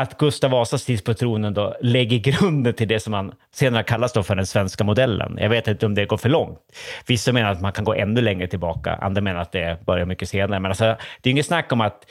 att 0.00 0.18
Gustav 0.18 0.50
Vasas 0.50 0.84
tid 0.84 1.04
på 1.04 1.14
tronen 1.14 1.54
då 1.54 1.76
lägger 1.80 2.18
grunden 2.18 2.74
till 2.74 2.88
det 2.88 3.00
som 3.00 3.10
man 3.10 3.32
senare 3.52 3.82
kallas 3.82 4.12
då 4.12 4.22
för 4.22 4.36
den 4.36 4.46
svenska 4.46 4.84
modellen. 4.84 5.38
Jag 5.40 5.48
vet 5.48 5.68
inte 5.68 5.86
om 5.86 5.94
det 5.94 6.06
går 6.06 6.16
för 6.16 6.28
långt. 6.28 6.58
Vissa 7.06 7.32
menar 7.32 7.52
att 7.52 7.60
man 7.60 7.72
kan 7.72 7.84
gå 7.84 7.94
ännu 7.94 8.20
längre 8.20 8.46
tillbaka, 8.46 8.94
andra 8.94 9.20
menar 9.20 9.40
att 9.40 9.52
det 9.52 9.86
börjar 9.86 10.06
mycket 10.06 10.28
senare. 10.28 10.60
Men 10.60 10.70
alltså, 10.70 10.96
det 11.20 11.28
är 11.28 11.30
inget 11.30 11.46
snack 11.46 11.72
om 11.72 11.80
att 11.80 12.06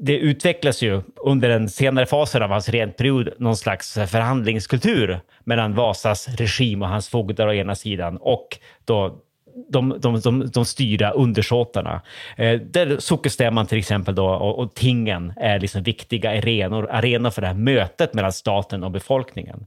det 0.00 0.18
utvecklas 0.18 0.82
ju 0.82 1.02
under 1.16 1.48
den 1.48 1.68
senare 1.68 2.06
fasen 2.06 2.42
av 2.42 2.50
hans 2.50 2.68
regentperiod 2.68 3.28
någon 3.38 3.56
slags 3.56 3.94
förhandlingskultur 3.94 5.20
mellan 5.44 5.74
Vasas 5.74 6.28
regim 6.28 6.82
och 6.82 6.88
hans 6.88 7.08
fogdar 7.08 7.48
å 7.48 7.52
ena 7.52 7.74
sidan 7.74 8.16
och 8.16 8.58
då 8.84 9.20
de, 9.68 10.00
de, 10.00 10.20
de, 10.20 10.50
de 10.50 10.64
styrda 10.64 11.10
undersåtarna. 11.10 12.02
Eh, 12.36 12.60
där 12.60 12.98
sockerstämman 12.98 13.66
till 13.66 13.78
exempel 13.78 14.14
då, 14.14 14.26
och, 14.26 14.58
och 14.58 14.74
tingen 14.74 15.32
är 15.36 15.60
liksom 15.60 15.82
viktiga 15.82 16.30
arenor, 16.30 16.90
arenor 16.90 17.30
för 17.30 17.42
det 17.42 17.48
här 17.48 17.54
mötet 17.54 18.14
mellan 18.14 18.32
staten 18.32 18.84
och 18.84 18.90
befolkningen. 18.90 19.66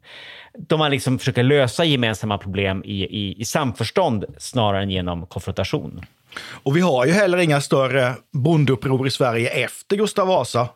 De 0.57 0.79
man 0.79 0.91
liksom 0.91 1.19
försöker 1.19 1.43
lösa 1.43 1.85
gemensamma 1.85 2.37
problem 2.37 2.83
i, 2.85 3.03
i, 3.03 3.41
i 3.41 3.45
samförstånd 3.45 4.25
snarare 4.37 4.83
än 4.83 4.89
genom 4.89 5.25
konfrontation. 5.25 6.01
Och 6.39 6.77
vi 6.77 6.81
har 6.81 7.05
ju 7.05 7.11
heller 7.11 7.37
inga 7.37 7.61
större 7.61 8.13
bondeuppror 8.31 9.07
i 9.07 9.11
Sverige 9.11 9.49
efter 9.49 9.95
Gustav 9.95 10.27
Vasa 10.27 10.69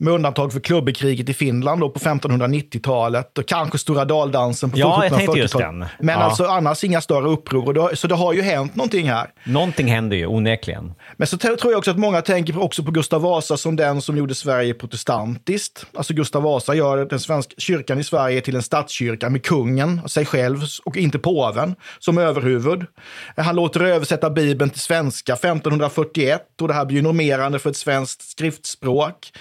med 0.00 0.14
undantag 0.14 0.52
för 0.52 0.60
klubbekriget 0.60 1.28
i 1.28 1.34
Finland 1.34 1.80
då 1.80 1.90
på 1.90 1.98
1590-talet 1.98 3.38
och 3.38 3.46
kanske 3.46 3.78
Stora 3.78 4.04
daldansen 4.04 4.70
på 4.70 4.78
ja, 4.78 5.04
1740-talet. 5.10 5.88
Men 6.00 6.18
ja. 6.18 6.24
alltså 6.24 6.44
annars 6.44 6.84
inga 6.84 7.00
större 7.00 7.28
uppror. 7.28 7.94
så 7.94 8.06
det 8.06 8.14
har 8.14 8.32
ju 8.32 8.42
hänt 8.42 8.74
någonting 8.74 9.08
här. 9.08 9.30
Någonting 9.44 9.86
händer 9.86 10.16
ju 10.16 10.26
onekligen. 10.26 10.92
Men 11.16 11.26
så 11.26 11.38
tror 11.38 11.58
jag 11.62 11.78
också 11.78 11.90
att 11.90 11.98
många 11.98 12.22
tänker 12.22 12.62
också 12.62 12.82
på 12.82 12.90
Gustav 12.90 13.22
Vasa 13.22 13.56
som 13.56 13.76
den 13.76 14.02
som 14.02 14.16
gjorde 14.16 14.34
Sverige 14.34 14.74
protestantiskt. 14.74 15.86
Alltså 15.94 16.14
Gustav 16.14 16.42
Vasa 16.42 16.74
gör 16.74 17.04
den 17.04 17.20
svenska 17.20 17.54
kyrkan 17.58 17.98
i 17.98 18.04
Sverige 18.04 18.40
till 18.40 18.56
en 18.56 18.62
statskyrka 18.62 19.30
med 19.30 19.44
kungen, 19.44 20.08
sig 20.08 20.26
själv 20.26 20.58
och 20.84 20.96
inte 20.96 21.18
påven 21.18 21.74
som 21.98 22.18
överhuvud. 22.18 22.86
Han 23.36 23.56
låter 23.56 23.84
översätta 23.84 24.30
Bibeln 24.30 24.70
till 24.70 24.80
svenska 24.80 25.32
1541 25.32 26.42
och 26.60 26.68
det 26.68 26.74
här 26.74 26.84
blir 26.84 26.96
ju 26.96 27.02
normerande 27.02 27.58
för 27.58 27.70
ett 27.70 27.76
svenskt 27.76 28.30
skriftspråk 28.30 29.32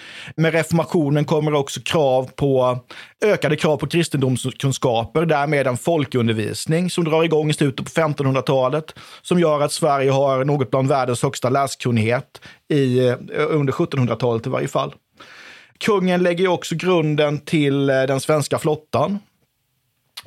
med 0.47 0.53
reformationen 0.53 1.25
kommer 1.25 1.53
också 1.53 1.79
krav 1.81 2.29
på 2.35 2.79
ökade 3.25 3.55
krav 3.55 3.77
på 3.77 3.87
kristendomskunskaper, 3.87 5.25
därmed 5.25 5.67
en 5.67 5.77
folkundervisning 5.77 6.89
som 6.89 7.03
drar 7.03 7.23
igång 7.23 7.49
i 7.49 7.53
slutet 7.53 7.85
på 7.85 8.01
1500-talet, 8.01 8.93
som 9.21 9.39
gör 9.39 9.61
att 9.61 9.71
Sverige 9.71 10.11
har 10.11 10.45
något 10.45 10.71
bland 10.71 10.87
världens 10.87 11.23
högsta 11.23 11.49
läskunnighet 11.49 12.41
i, 12.73 13.07
eh, 13.07 13.15
under 13.49 13.73
1700-talet 13.73 14.47
i 14.47 14.49
varje 14.49 14.67
fall. 14.67 14.93
Kungen 15.77 16.23
lägger 16.23 16.47
också 16.47 16.75
grunden 16.75 17.39
till 17.39 17.89
eh, 17.89 18.01
den 18.01 18.19
svenska 18.19 18.59
flottan 18.59 19.19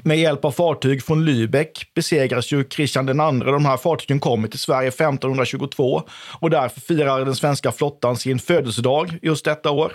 med 0.02 0.18
hjälp 0.18 0.44
av 0.44 0.50
fartyg 0.50 1.02
från 1.02 1.28
Lübeck 1.28 1.84
besegras 1.94 2.52
ju 2.52 2.64
Kristian 2.64 3.08
II. 3.08 3.14
De 3.44 3.64
här 3.64 3.76
fartygen 3.76 4.20
kommer 4.20 4.48
till 4.48 4.58
Sverige 4.58 4.88
1522 4.88 6.02
och 6.40 6.50
därför 6.50 6.80
firar 6.80 7.24
den 7.24 7.34
svenska 7.34 7.72
flottan 7.72 8.16
sin 8.16 8.38
födelsedag 8.38 9.18
just 9.22 9.44
detta 9.44 9.70
år. 9.70 9.92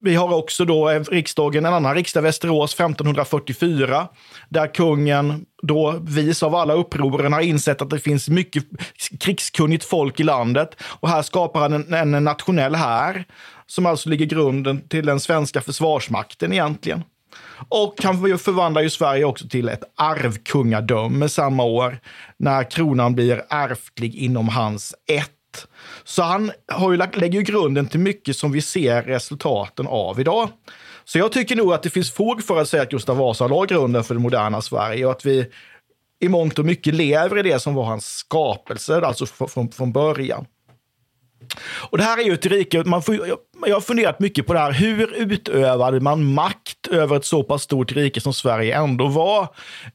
Vi 0.00 0.14
har 0.14 0.34
också 0.34 0.64
då 0.64 0.88
riksdagen, 0.88 1.66
en 1.66 1.74
annan 1.74 1.94
riksdag, 1.94 2.22
Västerås 2.22 2.74
1544, 2.74 4.08
där 4.48 4.74
kungen 4.74 5.46
då 5.62 5.94
vis 6.00 6.42
av 6.42 6.54
alla 6.54 6.74
upproren 6.74 7.32
har 7.32 7.40
insett 7.40 7.82
att 7.82 7.90
det 7.90 7.98
finns 7.98 8.28
mycket 8.28 8.64
krigskunnigt 9.20 9.84
folk 9.84 10.20
i 10.20 10.22
landet 10.22 10.70
och 10.82 11.08
här 11.08 11.22
skapar 11.22 11.60
han 11.60 11.72
en, 11.72 12.14
en 12.14 12.24
nationell 12.24 12.74
här 12.74 13.24
som 13.66 13.86
alltså 13.86 14.08
ligger 14.08 14.26
grunden 14.26 14.88
till 14.88 15.06
den 15.06 15.20
svenska 15.20 15.60
försvarsmakten 15.60 16.52
egentligen. 16.52 17.02
Och 17.68 17.94
han 18.02 18.38
förvandlar 18.38 18.82
ju 18.82 18.90
Sverige 18.90 19.24
också 19.24 19.48
till 19.48 19.68
ett 19.68 19.82
arvkungadöme 19.96 21.28
samma 21.28 21.64
år 21.64 21.98
när 22.36 22.70
kronan 22.70 23.14
blir 23.14 23.44
ärftlig 23.48 24.14
inom 24.14 24.48
hans 24.48 24.94
ett. 25.06 25.66
Så 26.04 26.22
han 26.22 26.52
har 26.72 26.90
ju 26.90 26.96
lagt, 26.96 27.16
lägger 27.16 27.38
ju 27.38 27.44
grunden 27.44 27.86
till 27.86 28.00
mycket 28.00 28.36
som 28.36 28.52
vi 28.52 28.62
ser 28.62 29.02
resultaten 29.02 29.86
av 29.86 30.20
idag. 30.20 30.48
Så 31.04 31.18
jag 31.18 31.32
tycker 31.32 31.56
nog 31.56 31.72
att 31.72 31.82
det 31.82 31.90
finns 31.90 32.12
fog 32.12 32.44
för 32.44 32.60
att 32.60 32.68
säga 32.68 32.82
att 32.82 32.90
Gustav 32.90 33.16
Vasa 33.16 33.48
la 33.48 33.64
grunden 33.64 34.04
för 34.04 34.14
det 34.14 34.20
moderna 34.20 34.62
Sverige 34.62 35.06
och 35.06 35.12
att 35.12 35.26
vi 35.26 35.46
i 36.20 36.28
mångt 36.28 36.58
och 36.58 36.64
mycket 36.64 36.94
lever 36.94 37.38
i 37.38 37.42
det 37.42 37.58
som 37.58 37.74
var 37.74 37.84
hans 37.84 38.06
skapelse, 38.06 39.00
alltså 39.00 39.26
från, 39.26 39.70
från 39.70 39.92
början. 39.92 40.46
Och 41.90 41.98
det 41.98 42.04
här 42.04 42.18
är 42.18 42.22
ju 42.22 42.34
ett 42.34 42.46
rike, 42.46 42.84
man 42.84 43.02
får, 43.02 43.26
jag 43.66 43.76
har 43.76 43.80
funderat 43.80 44.20
mycket 44.20 44.46
på 44.46 44.52
det 44.52 44.58
här. 44.58 44.72
Hur 44.72 45.14
utövade 45.14 46.00
man 46.00 46.34
makt 46.34 46.86
över 46.90 47.16
ett 47.16 47.24
så 47.24 47.42
pass 47.42 47.62
stort 47.62 47.92
rike 47.92 48.20
som 48.20 48.34
Sverige 48.34 48.76
ändå 48.76 49.08
var 49.08 49.48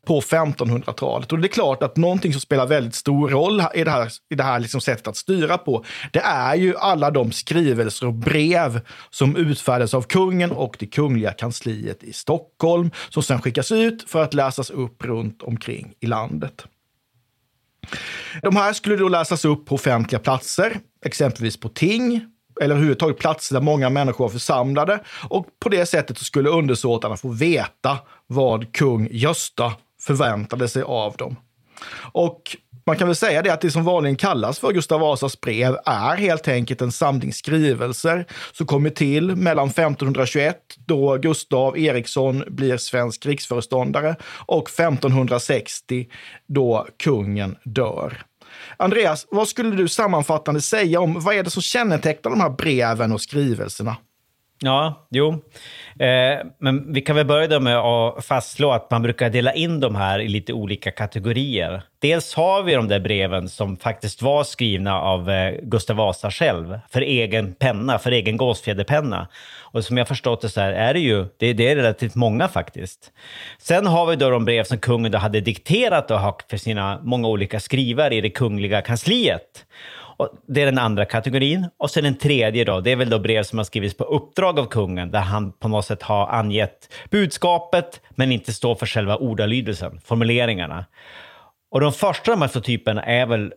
på 0.07 0.21
1500-talet? 0.21 1.31
Och 1.31 1.39
det 1.39 1.47
är 1.47 1.49
klart 1.49 1.83
att 1.83 1.97
någonting 1.97 2.31
som 2.31 2.41
spelar 2.41 2.67
väldigt 2.67 2.95
stor 2.95 3.29
roll 3.29 3.63
i 3.75 3.83
det 3.83 3.91
här, 3.91 4.09
i 4.29 4.35
det 4.35 4.43
här 4.43 4.59
liksom 4.59 4.81
sättet 4.81 5.07
att 5.07 5.17
styra 5.17 5.57
på, 5.57 5.85
det 6.11 6.19
är 6.19 6.55
ju 6.55 6.77
alla 6.77 7.11
de 7.11 7.31
skrivelser 7.31 8.07
och 8.07 8.13
brev 8.13 8.81
som 9.09 9.35
utfärdades 9.35 9.93
av 9.93 10.01
kungen 10.01 10.51
och 10.51 10.75
det 10.79 10.85
kungliga 10.85 11.31
kansliet 11.31 12.03
i 12.03 12.13
Stockholm, 12.13 12.91
som 13.09 13.23
sedan 13.23 13.41
skickas 13.41 13.71
ut 13.71 14.09
för 14.09 14.23
att 14.23 14.33
läsas 14.33 14.69
upp 14.69 15.05
runt 15.05 15.41
omkring 15.41 15.93
i 15.99 16.05
landet. 16.05 16.65
De 18.41 18.55
här 18.55 18.73
skulle 18.73 18.95
då 18.95 19.07
läsas 19.07 19.45
upp 19.45 19.65
på 19.65 19.75
offentliga 19.75 20.19
platser, 20.19 20.79
exempelvis 21.03 21.59
på 21.59 21.69
ting, 21.69 22.25
eller 22.61 22.75
överhuvudtaget 22.75 23.17
platser 23.17 23.55
där 23.55 23.61
många 23.61 23.89
människor 23.89 24.25
var 24.25 24.29
församlade. 24.29 24.99
Och 25.29 25.47
på 25.59 25.69
det 25.69 25.85
sättet 25.85 26.17
så 26.17 26.23
skulle 26.23 26.49
undersåtarna 26.49 27.17
få 27.17 27.29
veta 27.29 27.97
vad 28.27 28.73
kung 28.73 29.07
Gösta 29.11 29.73
förväntade 30.01 30.67
sig 30.67 30.83
av 30.83 31.15
dem. 31.17 31.35
Och 32.11 32.57
man 32.85 32.95
kan 32.95 33.07
väl 33.07 33.15
säga 33.15 33.41
det 33.41 33.53
att 33.53 33.61
det 33.61 33.71
som 33.71 33.83
vanligen 33.83 34.15
kallas 34.15 34.59
för 34.59 34.71
Gustav 34.71 34.99
Vasas 34.99 35.41
brev 35.41 35.77
är 35.85 36.15
helt 36.15 36.47
enkelt 36.47 36.81
en 36.81 36.91
samling 36.91 37.33
skrivelser 37.33 38.25
som 38.51 38.67
kommer 38.67 38.89
till 38.89 39.35
mellan 39.35 39.67
1521 39.67 40.57
då 40.85 41.17
Gustav 41.17 41.77
Eriksson 41.77 42.43
blir 42.47 42.77
svensk 42.77 43.25
riksföreståndare 43.25 44.15
och 44.45 44.69
1560 44.69 46.07
då 46.47 46.87
kungen 47.03 47.55
dör. 47.63 48.23
Andreas, 48.77 49.27
vad 49.31 49.47
skulle 49.47 49.75
du 49.75 49.87
sammanfattande 49.87 50.61
säga 50.61 50.99
om 50.99 51.19
vad 51.19 51.35
är 51.35 51.43
det 51.43 51.49
som 51.49 51.61
kännetecknar 51.61 52.31
de 52.31 52.41
här 52.41 52.49
breven 52.49 53.11
och 53.11 53.21
skrivelserna? 53.21 53.95
Ja, 54.59 55.07
jo. 55.09 55.41
Eh, 55.99 56.45
men 56.57 56.93
vi 56.93 57.01
kan 57.01 57.15
väl 57.15 57.25
börja 57.25 57.59
med 57.59 57.77
att 57.77 58.25
fastslå 58.25 58.71
att 58.71 58.91
man 58.91 59.01
brukar 59.01 59.29
dela 59.29 59.53
in 59.53 59.79
de 59.79 59.95
här 59.95 60.19
i 60.19 60.27
lite 60.27 60.53
olika 60.53 60.91
kategorier. 60.91 61.81
Dels 61.99 62.33
har 62.33 62.63
vi 62.63 62.73
de 62.73 62.87
där 62.87 62.99
breven 62.99 63.49
som 63.49 63.77
faktiskt 63.77 64.21
var 64.21 64.43
skrivna 64.43 65.01
av 65.01 65.29
eh, 65.29 65.53
Gustav 65.61 65.95
Vasa 65.95 66.31
själv, 66.31 66.79
för 66.89 67.01
egen 67.01 67.53
penna, 67.53 67.99
för 67.99 68.11
egen 68.11 68.37
gåsfjäderpenna. 68.37 69.27
Och 69.61 69.83
som 69.83 69.97
jag 69.97 70.07
förstått 70.07 70.41
det 70.41 70.49
så 70.49 70.61
här 70.61 70.71
är 70.71 70.93
det 70.93 70.99
ju, 70.99 71.25
det, 71.37 71.53
det, 71.53 71.71
är 71.71 71.75
relativt 71.75 72.15
många 72.15 72.47
faktiskt. 72.47 73.11
Sen 73.59 73.87
har 73.87 74.05
vi 74.05 74.15
då 74.15 74.29
de 74.29 74.45
brev 74.45 74.63
som 74.63 74.77
kungen 74.77 75.11
då 75.11 75.17
hade 75.17 75.41
dikterat 75.41 76.11
och 76.11 76.19
haft 76.19 76.49
för 76.49 76.57
sina 76.57 76.99
många 77.03 77.27
olika 77.27 77.59
skrivare 77.59 78.15
i 78.15 78.21
det 78.21 78.29
kungliga 78.29 78.81
kansliet. 78.81 79.65
Och 80.23 80.29
det 80.47 80.61
är 80.61 80.65
den 80.65 80.77
andra 80.77 81.05
kategorin. 81.05 81.69
Och 81.77 81.91
sen 81.91 82.03
den 82.03 82.17
tredje 82.17 82.63
då, 82.63 82.81
det 82.81 82.91
är 82.91 82.95
väl 82.95 83.09
då 83.09 83.19
brev 83.19 83.43
som 83.43 83.59
har 83.59 83.65
skrivits 83.65 83.97
på 83.97 84.03
uppdrag 84.03 84.59
av 84.59 84.65
kungen, 84.65 85.11
där 85.11 85.19
han 85.19 85.51
på 85.51 85.67
något 85.67 85.85
sätt 85.85 86.03
har 86.03 86.27
angett 86.27 86.93
budskapet, 87.09 88.01
men 88.09 88.31
inte 88.31 88.53
står 88.53 88.75
för 88.75 88.85
själva 88.85 89.17
ordalydelsen, 89.17 89.99
formuleringarna. 90.05 90.85
Och 91.71 91.79
de 91.79 91.93
första 91.93 92.31
av 92.31 92.37
de 92.37 92.41
här 92.41 92.49
två 92.49 92.59
typerna 92.59 93.03
är 93.03 93.25
väl 93.25 93.53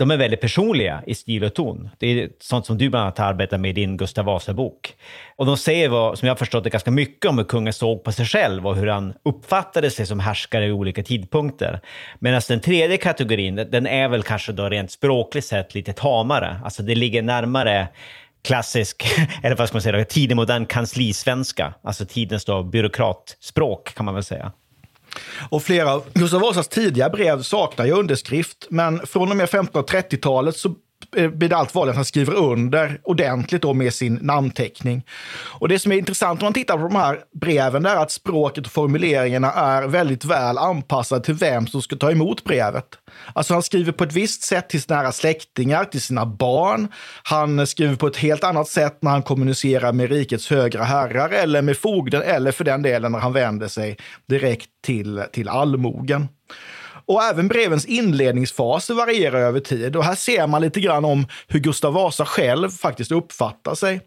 de 0.00 0.10
är 0.10 0.16
väldigt 0.16 0.40
personliga 0.40 1.02
i 1.06 1.14
stil 1.14 1.44
och 1.44 1.54
ton. 1.54 1.90
Det 1.98 2.06
är 2.06 2.28
sånt 2.40 2.66
som 2.66 2.78
du 2.78 2.88
bland 2.88 3.02
annat 3.02 3.20
arbetar 3.20 3.58
med 3.58 3.70
i 3.70 3.72
din 3.72 3.96
Gustav 3.96 4.24
Vasa-bok. 4.24 4.94
Och 5.36 5.46
de 5.46 5.56
säger, 5.56 5.88
vad, 5.88 6.18
som 6.18 6.26
jag 6.26 6.34
har 6.34 6.38
förstått 6.38 6.64
det, 6.64 6.70
ganska 6.70 6.90
mycket 6.90 7.30
om 7.30 7.38
hur 7.38 7.44
kungen 7.44 7.72
såg 7.72 8.04
på 8.04 8.12
sig 8.12 8.26
själv 8.26 8.66
och 8.66 8.76
hur 8.76 8.86
han 8.86 9.14
uppfattade 9.22 9.90
sig 9.90 10.06
som 10.06 10.20
härskare 10.20 10.66
i 10.66 10.72
olika 10.72 11.02
tidpunkter. 11.02 11.80
Medan 12.18 12.40
den 12.48 12.60
tredje 12.60 12.96
kategorin, 12.96 13.54
den 13.56 13.86
är 13.86 14.08
väl 14.08 14.22
kanske 14.22 14.52
då 14.52 14.68
rent 14.68 14.90
språkligt 14.90 15.46
sett 15.46 15.74
lite 15.74 15.92
tamare. 15.92 16.60
Alltså 16.64 16.82
det 16.82 16.94
ligger 16.94 17.22
närmare 17.22 17.88
klassisk, 18.42 19.06
eller 19.42 19.56
vad 19.56 19.68
ska 19.68 19.74
man 19.74 19.82
säga, 19.82 20.04
tidig 20.04 20.36
modern 20.36 20.66
kanslisvenska. 20.66 21.74
Alltså 21.82 22.06
tidens 22.06 22.44
då 22.44 22.62
byråkratspråk 22.62 23.94
kan 23.94 24.04
man 24.04 24.14
väl 24.14 24.24
säga. 24.24 24.52
Och 25.48 25.62
flera 25.62 25.92
av 25.92 26.04
Gustav 26.14 26.40
Vasas 26.40 26.68
tidiga 26.68 27.10
brev 27.10 27.42
saknar 27.42 27.86
ju 27.86 27.92
underskrift, 27.92 28.66
men 28.70 29.06
från 29.06 29.30
och 29.30 29.36
med 29.36 29.48
1530-talet 29.48 30.56
så 30.56 30.74
Eh, 31.16 31.28
blir 31.28 31.48
det 31.48 31.56
allt 31.56 31.74
vanligare 31.74 31.90
att 31.90 31.96
han 31.96 32.04
skriver 32.04 32.34
under 32.34 33.00
ordentligt 33.02 33.62
då 33.62 33.74
med 33.74 33.94
sin 33.94 34.14
namnteckning. 34.14 35.04
Och 35.60 35.68
det 35.68 35.78
som 35.78 35.92
är 35.92 35.96
intressant 35.96 36.42
om 36.42 36.46
man 36.46 36.52
tittar 36.52 36.76
på 36.76 36.82
de 36.82 36.96
här 36.96 37.18
breven 37.40 37.86
är 37.86 37.96
att 37.96 38.10
språket 38.10 38.66
och 38.66 38.72
formuleringarna 38.72 39.52
är 39.52 39.82
väldigt 39.82 40.24
väl 40.24 40.58
anpassade 40.58 41.24
till 41.24 41.34
vem 41.34 41.66
som 41.66 41.82
ska 41.82 41.96
ta 41.96 42.10
emot 42.10 42.44
brevet. 42.44 42.86
Alltså 43.32 43.54
han 43.54 43.62
skriver 43.62 43.92
på 43.92 44.04
ett 44.04 44.12
visst 44.12 44.42
sätt 44.42 44.68
till 44.68 44.82
sina 44.82 44.96
nära 44.96 45.12
släktingar, 45.12 45.84
till 45.84 46.00
sina 46.00 46.26
barn. 46.26 46.88
Han 47.22 47.66
skriver 47.66 47.96
på 47.96 48.06
ett 48.06 48.16
helt 48.16 48.44
annat 48.44 48.68
sätt 48.68 48.98
när 49.02 49.10
han 49.10 49.22
kommunicerar 49.22 49.92
med 49.92 50.10
rikets 50.10 50.50
högra 50.50 50.84
herrar 50.84 51.30
eller 51.30 51.62
med 51.62 51.76
fogden 51.76 52.22
eller 52.22 52.52
för 52.52 52.64
den 52.64 52.82
delen 52.82 53.12
när 53.12 53.18
han 53.18 53.32
vänder 53.32 53.68
sig 53.68 53.96
direkt 54.28 54.68
till, 54.84 55.22
till 55.32 55.48
allmogen. 55.48 56.28
Och 57.10 57.22
även 57.22 57.48
brevens 57.48 57.84
inledningsfaser 57.84 58.94
varierar 58.94 59.40
över 59.40 59.60
tid. 59.60 59.96
Och 59.96 60.04
här 60.04 60.14
ser 60.14 60.46
man 60.46 60.62
lite 60.62 60.80
grann 60.80 61.04
om 61.04 61.26
hur 61.48 61.60
Gustav 61.60 61.92
Vasa 61.92 62.24
själv 62.24 62.70
faktiskt 62.70 63.12
uppfattar 63.12 63.74
sig. 63.74 64.00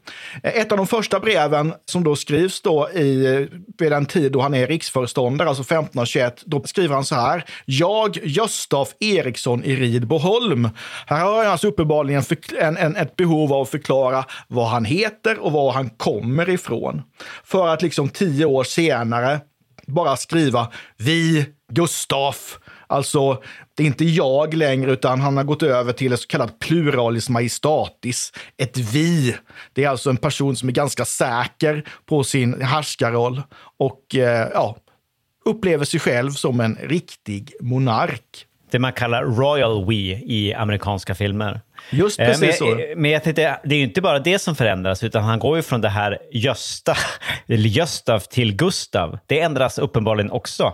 Ett 0.43 0.71
av 0.71 0.77
de 0.77 0.87
första 0.87 1.19
breven 1.19 1.73
som 1.85 2.03
då 2.03 2.15
skrivs 2.15 2.61
då 2.61 2.89
i, 2.89 3.47
vid 3.77 3.91
den 3.91 4.05
tid 4.05 4.31
då 4.31 4.41
han 4.41 4.53
är 4.53 4.67
riksföreståndare, 4.67 5.49
alltså 5.49 5.61
1521, 5.63 6.43
då 6.45 6.63
skriver 6.63 6.95
han 6.95 7.05
så 7.05 7.15
här. 7.15 7.45
Jag, 7.65 8.17
Göstaf 8.23 8.95
Eriksson 8.99 9.63
i 9.63 9.75
Ridboholm. 9.75 10.69
Här 11.07 11.19
har 11.25 11.43
han 11.43 11.51
alltså 11.51 11.67
uppenbarligen 11.67 12.23
en, 12.59 12.77
en, 12.77 12.95
ett 12.95 13.15
behov 13.15 13.53
av 13.53 13.61
att 13.61 13.69
förklara 13.69 14.25
vad 14.47 14.67
han 14.67 14.85
heter 14.85 15.39
och 15.39 15.51
var 15.51 15.71
han 15.71 15.89
kommer 15.89 16.49
ifrån. 16.49 17.01
För 17.43 17.67
att 17.67 17.81
liksom 17.81 18.09
tio 18.09 18.45
år 18.45 18.63
senare 18.63 19.39
bara 19.87 20.17
skriva 20.17 20.67
vi, 20.97 21.45
Gustaf. 21.71 22.59
Alltså, 22.93 23.43
det 23.75 23.83
är 23.83 23.87
inte 23.87 24.05
jag 24.05 24.53
längre, 24.53 24.91
utan 24.91 25.21
han 25.21 25.37
har 25.37 25.43
gått 25.43 25.63
över 25.63 25.93
till 25.93 26.13
ett 26.13 26.19
så 26.19 26.27
kallat 26.27 26.59
pluralis 26.59 27.29
majestatis, 27.29 28.33
ett 28.57 28.77
vi. 28.77 29.35
Det 29.73 29.83
är 29.83 29.89
alltså 29.89 30.09
en 30.09 30.17
person 30.17 30.55
som 30.55 30.69
är 30.69 30.73
ganska 30.73 31.05
säker 31.05 31.83
på 32.05 32.23
sin 32.23 32.61
härskarroll 32.61 33.41
och 33.77 34.15
eh, 34.15 34.47
ja, 34.53 34.75
upplever 35.45 35.85
sig 35.85 35.99
själv 35.99 36.31
som 36.31 36.59
en 36.59 36.77
riktig 36.81 37.53
monark. 37.61 38.45
Det 38.71 38.79
man 38.79 38.93
kallar 38.93 39.23
royal 39.23 39.85
we 39.85 39.93
i 39.93 40.53
amerikanska 40.57 41.15
filmer. 41.15 41.61
Just 41.91 42.19
eh, 42.19 42.25
precis 42.25 42.41
men, 42.41 42.53
så. 42.53 42.79
Men 42.95 43.11
jag 43.11 43.23
tänkte, 43.23 43.59
det 43.63 43.75
är 43.75 43.79
ju 43.79 43.83
inte 43.83 44.01
bara 44.01 44.19
det 44.19 44.39
som 44.39 44.55
förändras, 44.55 45.03
utan 45.03 45.23
han 45.23 45.39
går 45.39 45.57
ju 45.57 45.63
från 45.63 45.81
det 45.81 45.89
här 45.89 46.19
Gösta, 46.31 46.97
eller 47.47 47.69
Göstav 47.69 48.19
till 48.19 48.55
Gustav. 48.55 49.19
Det 49.25 49.39
ändras 49.39 49.79
uppenbarligen 49.79 50.31
också. 50.31 50.73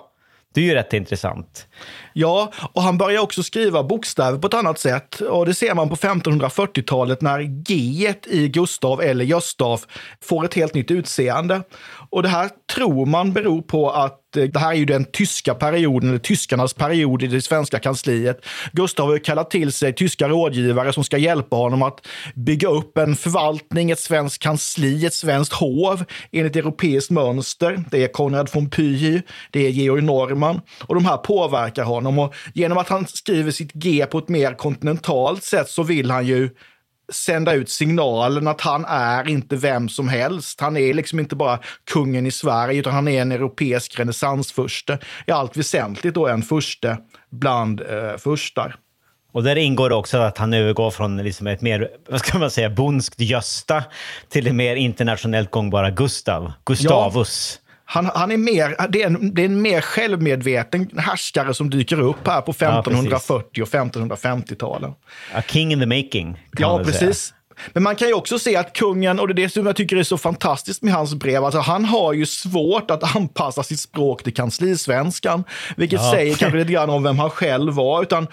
Det 0.53 0.61
är 0.61 0.65
ju 0.65 0.73
rätt 0.73 0.93
intressant. 0.93 1.67
Ja, 2.13 2.51
och 2.73 2.81
han 2.81 2.97
börjar 2.97 3.21
också 3.21 3.43
skriva 3.43 3.83
bokstäver 3.83 4.37
på 4.37 4.47
ett 4.47 4.53
annat 4.53 4.79
sätt. 4.79 5.21
Och 5.21 5.45
det 5.45 5.53
ser 5.53 5.75
man 5.75 5.89
på 5.89 5.95
1540-talet 5.95 7.21
när 7.21 7.39
G 7.41 8.13
i 8.27 8.47
Gustav 8.47 9.01
eller 9.01 9.25
Göstav 9.25 9.81
får 10.23 10.45
ett 10.45 10.53
helt 10.53 10.73
nytt 10.73 10.91
utseende. 10.91 11.61
Och 12.09 12.23
det 12.23 12.29
här 12.29 12.49
tror 12.75 13.05
man 13.05 13.33
beror 13.33 13.61
på 13.61 13.91
att 13.91 14.19
Eh, 14.37 14.43
det 14.43 14.59
här 14.59 14.71
är 14.71 14.75
ju 14.75 14.85
den 14.85 15.05
tyska 15.05 15.53
perioden, 15.53 16.09
eller 16.09 16.19
tyskarnas 16.19 16.73
period 16.73 17.23
i 17.23 17.27
det 17.27 17.41
svenska 17.41 17.79
kansliet. 17.79 18.45
Gustav 18.71 19.07
har 19.07 19.13
ju 19.13 19.19
kallat 19.19 19.51
till 19.51 19.71
sig 19.71 19.93
tyska 19.93 20.29
rådgivare 20.29 20.93
som 20.93 21.03
ska 21.03 21.17
hjälpa 21.17 21.55
honom 21.55 21.81
att 21.81 22.07
bygga 22.35 22.69
upp 22.69 22.97
en 22.97 23.15
förvaltning, 23.15 23.91
ett 23.91 23.99
svenskt 23.99 24.41
kansli, 24.41 25.05
ett 25.05 25.13
svenskt 25.13 25.53
hov 25.53 26.03
enligt 26.31 26.55
europeiskt 26.55 27.11
mönster. 27.11 27.83
Det 27.91 28.03
är 28.03 28.07
Konrad 28.07 28.49
von 28.53 28.69
Pühy, 28.69 29.21
det 29.51 29.67
är 29.67 29.69
Georg 29.69 30.01
Norman 30.01 30.61
och 30.81 30.95
de 30.95 31.05
här 31.05 31.17
påverkar 31.17 31.83
honom. 31.83 32.19
Och 32.19 32.35
genom 32.53 32.77
att 32.77 32.89
han 32.89 33.07
skriver 33.07 33.51
sitt 33.51 33.73
G 33.73 34.05
på 34.05 34.17
ett 34.17 34.29
mer 34.29 34.53
kontinentalt 34.53 35.43
sätt 35.43 35.69
så 35.69 35.83
vill 35.83 36.11
han 36.11 36.27
ju 36.27 36.49
sända 37.11 37.53
ut 37.53 37.69
signalen 37.69 38.47
att 38.47 38.61
han 38.61 38.85
är 38.85 39.29
inte 39.29 39.55
vem 39.55 39.89
som 39.89 40.09
helst. 40.09 40.61
Han 40.61 40.77
är 40.77 40.93
liksom 40.93 41.19
inte 41.19 41.35
bara 41.35 41.59
kungen 41.91 42.25
i 42.25 42.31
Sverige, 42.31 42.79
utan 42.79 42.93
han 42.93 43.07
är 43.07 43.21
en 43.21 43.31
europeisk 43.31 43.99
renässansfurste. 43.99 44.99
I 45.27 45.31
allt 45.31 45.57
väsentligt 45.57 46.13
då 46.13 46.27
en 46.27 46.41
furste 46.41 46.97
bland 47.31 47.81
eh, 47.81 48.17
furstar. 48.17 48.75
Och 49.31 49.43
där 49.43 49.55
ingår 49.55 49.91
också 49.91 50.17
att 50.17 50.37
han 50.37 50.53
övergår 50.53 50.91
från 50.91 51.17
liksom 51.17 51.47
ett 51.47 51.61
mer, 51.61 51.89
vad 52.09 52.19
ska 52.19 52.37
man 52.37 52.51
säga, 52.51 52.69
bonskt 52.69 53.19
Gösta 53.19 53.83
till 54.29 54.43
det 54.43 54.53
mer 54.53 54.75
internationellt 54.75 55.51
gångbara 55.51 55.89
Gustav, 55.89 56.51
Gustavus. 56.65 57.59
Ja. 57.63 57.68
Han, 57.91 58.05
han 58.15 58.31
är 58.31 58.37
mer, 58.37 58.75
det, 58.89 59.01
är 59.01 59.05
en, 59.05 59.33
det 59.33 59.41
är 59.41 59.45
en 59.45 59.61
mer 59.61 59.81
självmedveten 59.81 60.89
härskare 60.97 61.53
som 61.53 61.69
dyker 61.69 62.01
upp 62.01 62.27
här 62.27 62.41
på 62.41 62.51
1540 62.51 63.49
ja, 63.51 63.63
och 63.63 63.69
1550-talen. 63.69 64.91
A 65.33 65.41
king 65.47 65.71
in 65.71 65.79
the 65.79 65.85
making. 65.85 66.45
Ja, 66.57 66.81
precis. 66.85 67.33
Men 67.73 67.83
man 67.83 67.95
kan 67.95 68.07
ju 68.07 68.13
också 68.13 68.39
se 68.39 68.55
att 68.55 68.73
kungen, 68.73 69.19
och 69.19 69.27
det 69.27 69.31
är 69.31 69.35
det 69.35 69.49
som 69.49 69.65
jag 69.65 69.75
tycker 69.75 69.97
är 69.97 70.03
så 70.03 70.17
fantastiskt 70.17 70.83
med 70.83 70.93
hans 70.93 71.15
brev, 71.15 71.43
alltså 71.43 71.59
han 71.59 71.85
har 71.85 72.13
ju 72.13 72.25
svårt 72.25 72.91
att 72.91 73.15
anpassa 73.15 73.63
sitt 73.63 73.79
språk 73.79 74.23
till 74.23 74.33
kanslisvenskan, 74.33 75.43
vilket 75.77 76.01
Ja. 76.01 76.11
säger 76.11 76.35
kanske 76.35 76.57
lite 76.57 76.71
grann 76.73 76.89
om 76.89 77.03
vem 77.03 77.19
han 77.19 77.29
själv 77.29 77.73
var. 77.73 78.03
Utan 78.03 78.27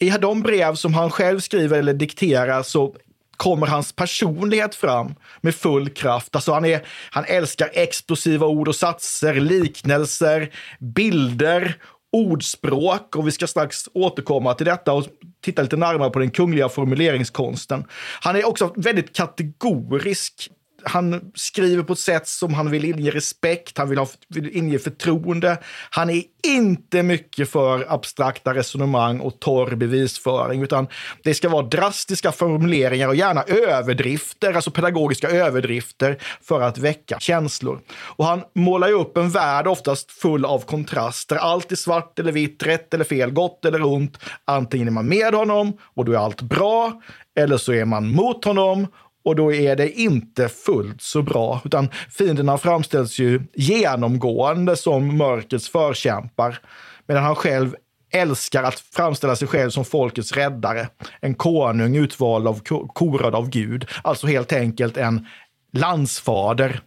i 0.00 0.10
de 0.10 0.42
brev 0.42 0.74
som 0.74 0.94
han 0.94 1.10
själv 1.10 1.40
skriver 1.40 1.78
eller 1.78 1.94
dikterar 1.94 2.62
så 2.62 2.94
kommer 3.40 3.66
hans 3.66 3.92
personlighet 3.92 4.74
fram 4.74 5.14
med 5.40 5.54
full 5.54 5.88
kraft. 5.88 6.36
Alltså 6.36 6.52
han, 6.52 6.64
är, 6.64 6.86
han 7.10 7.24
älskar 7.28 7.70
explosiva 7.72 8.46
ord 8.46 8.68
och 8.68 8.76
satser, 8.76 9.34
liknelser, 9.34 10.50
bilder, 10.80 11.76
ordspråk 12.12 13.16
och 13.16 13.26
vi 13.26 13.30
ska 13.30 13.46
strax 13.46 13.88
återkomma 13.94 14.54
till 14.54 14.66
detta 14.66 14.92
och 14.92 15.06
titta 15.44 15.62
lite 15.62 15.76
närmare 15.76 16.10
på 16.10 16.18
den 16.18 16.30
kungliga 16.30 16.68
formuleringskonsten. 16.68 17.84
Han 18.20 18.36
är 18.36 18.48
också 18.48 18.72
väldigt 18.76 19.16
kategorisk. 19.16 20.50
Han 20.84 21.32
skriver 21.34 21.82
på 21.82 21.92
ett 21.92 21.98
sätt 21.98 22.28
som 22.28 22.54
han 22.54 22.70
vill 22.70 22.84
inge 22.84 23.10
respekt, 23.10 23.78
han 23.78 23.88
vill, 23.88 23.98
ha, 23.98 24.08
vill 24.28 24.56
inge 24.56 24.78
förtroende. 24.78 25.58
Han 25.90 26.10
är 26.10 26.22
inte 26.46 27.02
mycket 27.02 27.50
för 27.50 27.86
abstrakta 27.88 28.54
resonemang 28.54 29.20
och 29.20 29.40
torr 29.40 29.74
bevisföring, 29.74 30.62
utan 30.62 30.86
det 31.22 31.34
ska 31.34 31.48
vara 31.48 31.66
drastiska 31.66 32.32
formuleringar 32.32 33.08
och 33.08 33.14
gärna 33.14 33.42
överdrifter, 33.42 34.52
alltså 34.52 34.70
pedagogiska 34.70 35.30
överdrifter 35.30 36.18
för 36.42 36.60
att 36.60 36.78
väcka 36.78 37.18
känslor. 37.20 37.80
Och 38.16 38.24
han 38.24 38.42
målar 38.54 38.88
ju 38.88 38.94
upp 38.94 39.16
en 39.16 39.30
värld 39.30 39.66
oftast 39.66 40.12
full 40.12 40.44
av 40.44 40.58
kontraster. 40.58 41.36
Allt 41.36 41.72
är 41.72 41.76
svart 41.76 42.18
eller 42.18 42.32
vitt, 42.32 42.62
rätt 42.62 42.94
eller 42.94 43.04
fel, 43.04 43.30
gott 43.30 43.64
eller 43.64 43.82
ont. 43.82 44.18
Antingen 44.44 44.86
är 44.86 44.92
man 44.92 45.08
med 45.08 45.34
honom 45.34 45.72
och 45.94 46.04
då 46.04 46.12
är 46.12 46.16
allt 46.16 46.42
bra, 46.42 47.02
eller 47.38 47.56
så 47.56 47.72
är 47.72 47.84
man 47.84 48.08
mot 48.10 48.44
honom 48.44 48.86
och 49.24 49.36
då 49.36 49.52
är 49.52 49.76
det 49.76 50.00
inte 50.00 50.48
fullt 50.48 51.02
så 51.02 51.22
bra, 51.22 51.60
utan 51.64 51.88
fienderna 52.10 52.58
framställs 52.58 53.18
ju 53.18 53.40
genomgående 53.54 54.76
som 54.76 55.16
mörkrets 55.16 55.68
förkämpar, 55.68 56.58
medan 57.06 57.22
han 57.22 57.36
själv 57.36 57.74
älskar 58.12 58.62
att 58.62 58.80
framställa 58.80 59.36
sig 59.36 59.48
själv 59.48 59.70
som 59.70 59.84
folkets 59.84 60.32
räddare. 60.32 60.88
En 61.20 61.34
konung 61.34 61.96
utvald 61.96 62.48
av, 62.48 62.60
korad 62.92 63.34
av 63.34 63.48
Gud, 63.48 63.88
alltså 64.02 64.26
helt 64.26 64.52
enkelt 64.52 64.96
en 64.96 65.26
landsfader. 65.72 66.80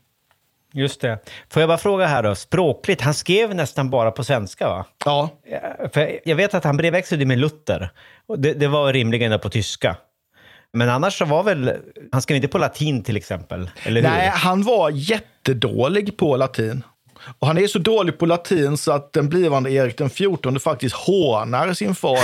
Just 0.76 1.02
det. 1.02 1.20
Får 1.50 1.62
jag 1.62 1.70
bara 1.70 1.78
fråga 1.78 2.06
här 2.06 2.24
då, 2.24 2.36
språkligt, 2.36 3.02
han 3.02 3.14
skrev 3.14 3.56
nästan 3.56 3.90
bara 3.90 4.12
på 4.12 4.24
svenska 4.24 4.68
va? 4.68 4.86
Ja, 5.06 5.30
Ja, 5.46 5.90
För 5.94 6.20
jag 6.26 6.36
vet 6.36 6.54
att 6.54 6.64
han 6.64 6.78
brevväxlade 6.78 7.26
med 7.26 7.38
Luther. 7.38 7.90
Det, 8.38 8.54
det 8.54 8.68
var 8.68 8.94
rimligen 8.94 9.40
på 9.40 9.50
tyska. 9.50 9.96
Men 10.74 10.90
annars 10.90 11.18
så 11.18 11.26
var 11.26 11.44
väl, 11.44 11.78
han 12.12 12.22
skrev 12.22 12.36
inte 12.36 12.48
på 12.48 12.58
latin 12.58 13.04
till 13.04 13.18
exempel, 13.18 13.70
eller 13.84 14.02
hur? 14.02 14.10
nej, 14.10 14.32
han 14.34 14.64
var 14.64 14.90
jättedålig 14.90 16.18
på 16.18 16.38
latin. 16.38 16.84
Och 17.40 17.48
han 17.48 17.58
är 17.58 17.68
så 17.68 17.80
dålig 17.80 18.18
på 18.18 18.26
latin 18.26 18.78
så 18.78 18.92
att 18.92 19.14
den 19.14 19.30
blivande 19.30 19.72
Erik 19.72 19.98
den 19.98 20.10
XIV 20.10 20.60
faktiskt 20.60 20.96
hånar 20.96 21.74
sin 21.74 21.96
far 21.96 22.18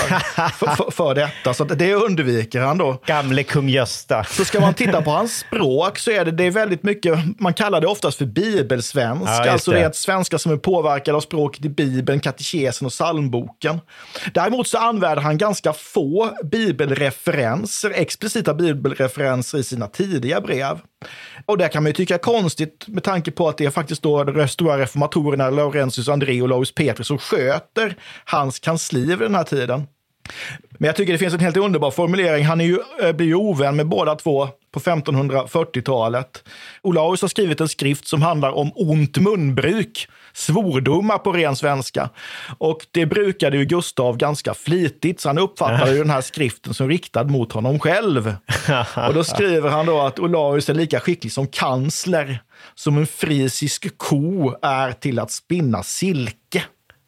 för, 0.50 0.92
för, 0.92 1.16
detta. 1.16 1.54
Så 1.54 1.64
det 1.64 1.94
undviker 1.94 2.62
han 2.62 2.78
då. 2.78 3.02
Gamle 3.06 3.44
kung 3.44 3.70
Gösta. 3.70 4.24
Så 4.24 4.46
ska 4.46 4.60
man 4.60 4.74
titta 4.74 5.02
på 5.02 5.12
hans 5.12 5.40
språk 5.40 6.00
så 6.00 6.12
är 6.12 6.26
det, 6.26 6.32
det 6.32 6.44
är 6.44 6.52
väldigt 6.52 6.84
mycket, 6.84 7.20
man 7.40 7.54
kallar 7.54 7.82
det 7.82 7.88
oftast 7.88 8.18
för 8.18 8.26
bibelsvenska. 8.26 9.46
Ja, 9.46 9.52
alltså 9.52 9.72
det 9.72 9.80
är 9.80 9.88
ett 9.88 9.96
svenska 9.96 10.38
som 10.38 10.52
är 10.52 10.58
påverkad 10.58 11.16
av 11.16 11.22
språket 11.22 11.66
i 11.66 11.70
Bibeln, 11.70 12.20
katekesen 12.20 12.86
och 12.86 12.92
psalmboken. 12.92 13.80
Däremot 14.34 14.68
så 14.68 14.78
använder 14.78 15.22
han 15.22 15.38
ganska 15.38 15.74
få 15.74 16.38
bibelreferenser, 16.44 17.92
explicita 17.96 18.54
bibelreferenser 18.54 19.58
i 19.58 19.64
sina 19.64 19.88
tidiga 19.88 20.42
brev. 20.42 20.80
Och 21.46 21.58
det 21.58 21.70
kan 21.70 21.84
man 21.84 21.90
ju 21.90 21.94
tycka 21.94 22.14
är 22.14 22.18
konstigt 22.18 22.88
med 22.88 23.04
tanke 23.04 23.32
på 23.32 23.50
att 23.50 23.58
det 23.58 23.66
är 23.66 23.70
faktiskt 23.70 24.02
då 24.02 24.24
de 24.24 24.48
stora 24.48 24.78
reformatorerna 24.78 25.50
Laurentius 25.50 26.10
André 26.10 26.42
och 26.42 26.50
Laus 26.50 26.76
Petrus 26.76 27.08
som 27.08 27.18
sköter 27.18 27.96
hans 28.26 28.60
kansli 28.60 29.06
vid 29.06 29.20
den 29.20 29.36
här 29.36 29.44
tiden. 29.44 29.88
Men 30.70 30.88
jag 30.88 30.96
tycker 30.96 31.14
det 31.14 31.20
finns 31.20 31.34
en 31.34 31.40
helt 31.40 31.58
underbar 31.58 31.92
formulering. 31.92 32.46
Han 32.46 32.62
är 32.62 32.66
ju, 32.66 32.80
eh, 33.04 33.12
blir 33.12 33.28
ju 33.28 33.36
ovän 33.36 33.76
med 33.76 33.88
båda 33.88 34.16
två 34.16 34.50
på 34.72 34.80
1540-talet. 34.80 36.44
Olaus 36.82 37.22
har 37.22 37.28
skrivit 37.28 37.62
en 37.62 37.68
skrift 37.68 38.08
som 38.08 38.22
handlar 38.22 38.52
om 38.52 38.72
ont 38.76 39.18
munbruk, 39.18 40.08
svordomar 40.34 41.18
på 41.18 41.32
ren 41.32 41.56
svenska. 41.56 42.10
Och 42.58 42.86
det 42.92 43.06
brukade 43.06 43.58
ju 43.58 43.66
Gustav 43.66 44.18
ganska 44.18 44.54
flitigt, 44.54 45.20
så 45.22 45.30
han 45.30 45.38
uppfattade 45.38 45.92
ju 45.92 45.98
den 45.98 46.10
här 46.10 46.22
skriften 46.22 46.74
som 46.74 46.90
riktad 46.90 47.24
mot 47.24 47.52
honom 47.52 47.80
själv. 47.80 48.36
Och 49.08 49.14
då 49.14 49.24
skriver 49.24 49.70
han 49.70 49.86
då 49.86 50.02
att 50.02 50.20
Olaus 50.20 50.70
är 50.70 50.74
lika 50.74 51.00
skicklig 51.00 51.32
som 51.32 51.48
kansler, 51.48 52.42
som 52.76 52.98
en 52.98 53.08
frisisk 53.08 53.98
ko 53.98 54.56
är 54.62 54.92
till 54.92 55.20
att 55.20 55.32
spinna 55.32 55.84
silke. 55.84 56.64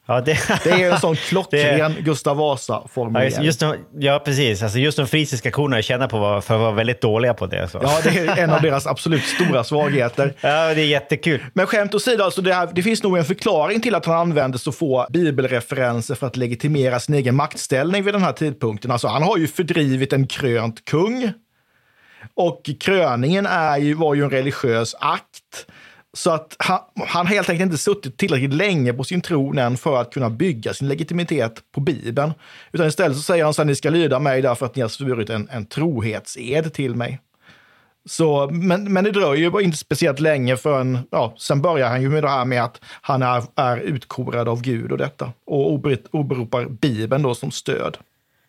Ja, 0.08 0.22
det, 0.22 0.38
Det 0.64 0.70
är 0.70 0.92
en 0.92 1.00
sån 1.00 1.16
klockren 1.16 1.94
Det- 1.96 2.02
Gustav 2.02 2.38
Ja, 2.38 2.44
Vasa-formulering. 2.44 3.26
just, 3.30 3.42
just 3.42 3.60
de, 3.60 3.76
ja, 4.00 4.22
precis. 4.26 4.64
Alltså 4.64 4.80
just 4.80 4.98
de 4.98 5.08
frisiska 5.08 5.52
korna 5.52 5.78
jag 5.78 5.84
känner 5.84 6.08
på 6.08 6.20
var, 6.20 6.42
för 6.42 6.54
att 6.56 6.60
vara 6.62 6.72
väldigt 6.72 7.02
dåliga 7.02 7.34
på 7.34 7.46
det. 7.48 7.68
Så. 7.68 7.80
Ja, 7.84 8.00
det 8.04 8.10
är 8.20 8.38
en 8.38 8.50
av 8.50 8.62
deras 8.62 8.88
absolut 8.88 9.24
stora 9.24 9.64
svagheter. 9.64 10.34
Ja, 10.42 10.74
det 10.74 10.82
är 10.82 10.86
jättekul. 10.86 11.44
Men 11.54 11.68
skämt 11.68 11.96
åsido, 11.96 12.24
alltså 12.24 12.42
det, 12.42 12.54
här, 12.54 12.70
det 12.74 12.84
finns 12.84 13.04
nog 13.04 13.18
en 13.18 13.26
förklaring 13.26 13.82
till 13.82 13.96
att 13.96 14.06
han 14.06 14.16
använder 14.16 14.58
så 14.60 14.72
få 14.72 15.08
bibelreferenser 15.10 16.16
för 16.16 16.28
att 16.28 16.38
legitimera 16.38 17.00
sin 17.00 17.16
egen 17.16 17.36
maktställning 17.36 18.04
vid 18.04 18.14
den 18.14 18.24
här 18.24 18.34
tidpunkten. 18.34 18.92
Alltså, 18.92 19.08
han 19.08 19.24
har 19.24 19.38
ju 19.38 19.48
fördrivit 19.48 20.14
en 20.14 20.28
krönt 20.28 20.86
kung. 20.86 21.32
Och 22.34 22.70
kröningen 22.80 23.46
är 23.46 23.78
ju, 23.78 23.94
var 23.94 24.16
ju 24.16 24.24
en 24.24 24.30
religiös 24.30 24.96
akt. 25.00 25.66
Så 26.14 26.32
att 26.32 26.56
han, 26.60 26.80
han 27.08 27.28
har 27.28 27.36
helt 27.36 27.50
enkelt 27.50 27.66
inte 27.66 27.78
suttit 27.78 28.18
tillräckligt 28.18 28.54
länge 28.54 28.94
på 28.94 29.04
sin 29.04 29.22
tron 29.22 29.58
än 29.58 29.78
för 29.78 30.02
att 30.02 30.14
kunna 30.14 30.30
bygga 30.30 30.74
sin 30.74 30.88
legitimitet 30.88 31.62
på 31.72 31.82
Bibeln. 31.82 32.34
Utan 32.72 32.88
istället 32.88 33.18
så 33.18 33.24
säger 33.24 33.44
han 33.44 33.54
så 33.54 33.62
här, 33.62 33.68
ni 33.68 33.76
ska 33.76 33.90
lyda 33.90 34.20
mig 34.20 34.42
därför 34.42 34.66
att 34.66 34.76
ni 34.76 34.82
har 34.82 34.90
svurit 34.90 35.30
en, 35.30 35.50
en 35.52 35.66
trohetsed 35.66 36.74
till 36.74 36.96
mig. 36.96 37.20
Så, 38.06 38.50
men, 38.52 38.94
men 38.94 39.04
det 39.04 39.12
dröjer 39.12 39.52
ju 39.52 39.62
inte 39.62 39.78
speciellt 39.78 40.20
länge 40.20 40.58
förrän, 40.58 41.00
ja, 41.12 41.36
sen 41.38 41.62
börjar 41.62 41.90
han 41.90 42.02
ju 42.02 42.10
med 42.10 42.24
det 42.24 42.30
här 42.30 42.46
med 42.46 42.64
att 42.64 42.82
han 43.02 43.22
är, 43.22 43.44
är 43.56 43.78
utkorad 43.78 44.48
av 44.48 44.62
Gud 44.62 44.92
och 44.92 44.98
detta. 44.98 45.32
Och 45.46 45.74
åberopar 46.12 46.66
Bibeln 46.66 47.24
då 47.24 47.36
som 47.36 47.52
stöd. 47.52 47.98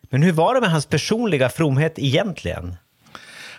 Men 0.09 0.23
hur 0.23 0.31
var 0.31 0.55
det 0.55 0.61
med 0.61 0.71
hans 0.71 0.85
personliga 0.85 1.49
fromhet 1.49 1.93
egentligen? 1.97 2.75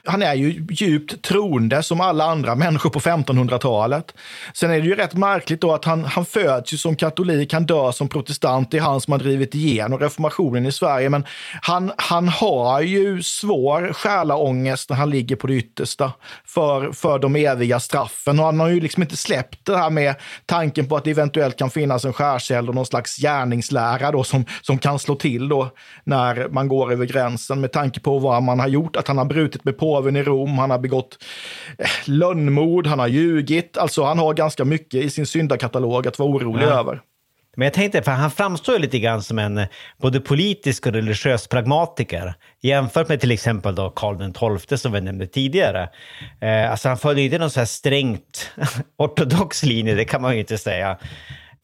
Han 0.07 0.23
är 0.23 0.35
ju 0.35 0.67
djupt 0.71 1.23
troende 1.23 1.83
som 1.83 2.01
alla 2.01 2.25
andra 2.25 2.55
människor 2.55 2.91
på 2.91 3.01
1500-talet. 3.01 4.15
Sen 4.55 4.71
är 4.71 4.81
det 4.81 4.87
ju 4.87 4.95
rätt 4.95 5.15
märkligt 5.15 5.61
då 5.61 5.73
att 5.73 5.85
han, 5.85 6.05
han 6.05 6.25
föds 6.25 6.73
ju 6.73 6.77
som 6.77 6.97
katolik, 6.97 7.53
han 7.53 7.67
dör 7.67 7.93
som 7.93 8.09
protestant. 8.09 8.71
Det 8.71 8.77
är 8.77 8.83
han 8.83 9.01
som 9.01 9.13
har 9.13 9.19
drivit 9.19 9.55
igenom 9.55 9.99
reformationen 9.99 10.67
i 10.67 10.73
Sverige. 10.73 11.11
Men 11.11 11.25
han, 11.63 11.93
han 11.97 12.29
har 12.29 12.81
ju 12.81 13.23
svår 13.23 13.93
själaångest 13.93 14.91
när 14.91 14.97
han 14.97 15.11
ligger 15.11 15.37
på 15.37 15.47
det 15.47 15.55
yttersta 15.55 16.13
för, 16.45 16.93
för 16.93 17.19
de 17.19 17.37
eviga 17.37 17.81
straffen. 17.81 18.39
Och 18.39 18.45
han 18.45 18.61
har 18.61 18.69
ju 18.69 18.81
liksom 18.81 19.03
inte 19.03 19.17
släppt 19.17 19.67
det 19.67 19.77
här 19.77 19.91
med 19.91 20.15
tanken 20.47 20.89
på 20.89 20.97
att 20.97 21.05
det 21.05 21.11
eventuellt 21.11 21.57
kan 21.59 21.71
finnas 21.71 22.05
en 22.05 22.13
skärseld 22.13 22.69
och 22.69 22.75
någon 22.75 22.87
slags 22.87 23.17
gärningslära 23.17 24.11
då 24.11 24.25
som, 24.25 24.45
som 24.63 24.79
kan 24.79 24.99
slå 24.99 25.15
till 25.15 25.49
då 25.49 25.71
när 26.05 26.49
man 26.49 26.69
går 26.69 26.93
över 26.93 27.07
gränsen 27.07 27.61
med 27.61 27.73
tanke 27.73 28.01
på 28.01 28.19
vad 28.19 28.43
man 28.43 28.61
har 28.61 28.69
gjort. 28.69 28.97
Att 28.97 29.09
han 29.09 29.19
har 29.19 29.25
brutit 29.25 29.65
med 29.65 29.79
påven 29.95 30.17
i 30.17 30.23
Rom, 30.23 30.59
han 30.59 30.71
har 30.71 30.79
begått 30.79 31.19
eh, 31.79 31.87
lönnmord, 32.05 32.87
han 32.87 32.99
har 32.99 33.09
ljugit. 33.09 33.79
Alltså 33.79 34.05
han 34.05 34.19
har 34.19 34.35
ganska 34.35 34.65
mycket 34.65 35.05
i 35.05 35.11
sin 35.11 35.27
syndakatalog 35.27 36.07
att 36.07 36.19
vara 36.19 36.29
orolig 36.29 36.67
över. 36.67 37.01
Men 37.57 37.67
jag 37.67 37.73
tänkte, 37.73 38.03
för 38.03 38.11
han 38.11 38.31
framstår 38.31 38.75
ju 38.75 38.81
lite 38.81 38.99
grann 38.99 39.23
som 39.23 39.39
en 39.39 39.59
eh, 39.59 39.67
både 40.01 40.21
politisk 40.21 40.87
och 40.87 40.93
religiös 40.93 41.49
pragmatiker. 41.49 42.35
Jämfört 42.63 43.09
med 43.09 43.21
till 43.21 43.31
exempel 43.31 43.75
då 43.75 43.91
Karl 43.91 44.59
XII 44.59 44.79
som 44.79 44.93
vi 44.93 45.01
nämnde 45.01 45.27
tidigare. 45.27 45.89
Eh, 46.41 46.71
alltså 46.71 46.89
han 46.89 46.99
följer 46.99 47.25
inte 47.25 47.39
någon 47.39 47.51
så 47.51 47.61
här 47.61 47.67
strängt 47.67 48.51
ortodox 48.99 49.63
linje, 49.63 49.95
det 49.95 50.05
kan 50.05 50.23
man 50.23 50.35
ju 50.35 50.41
inte 50.41 50.59
säga. 50.59 50.99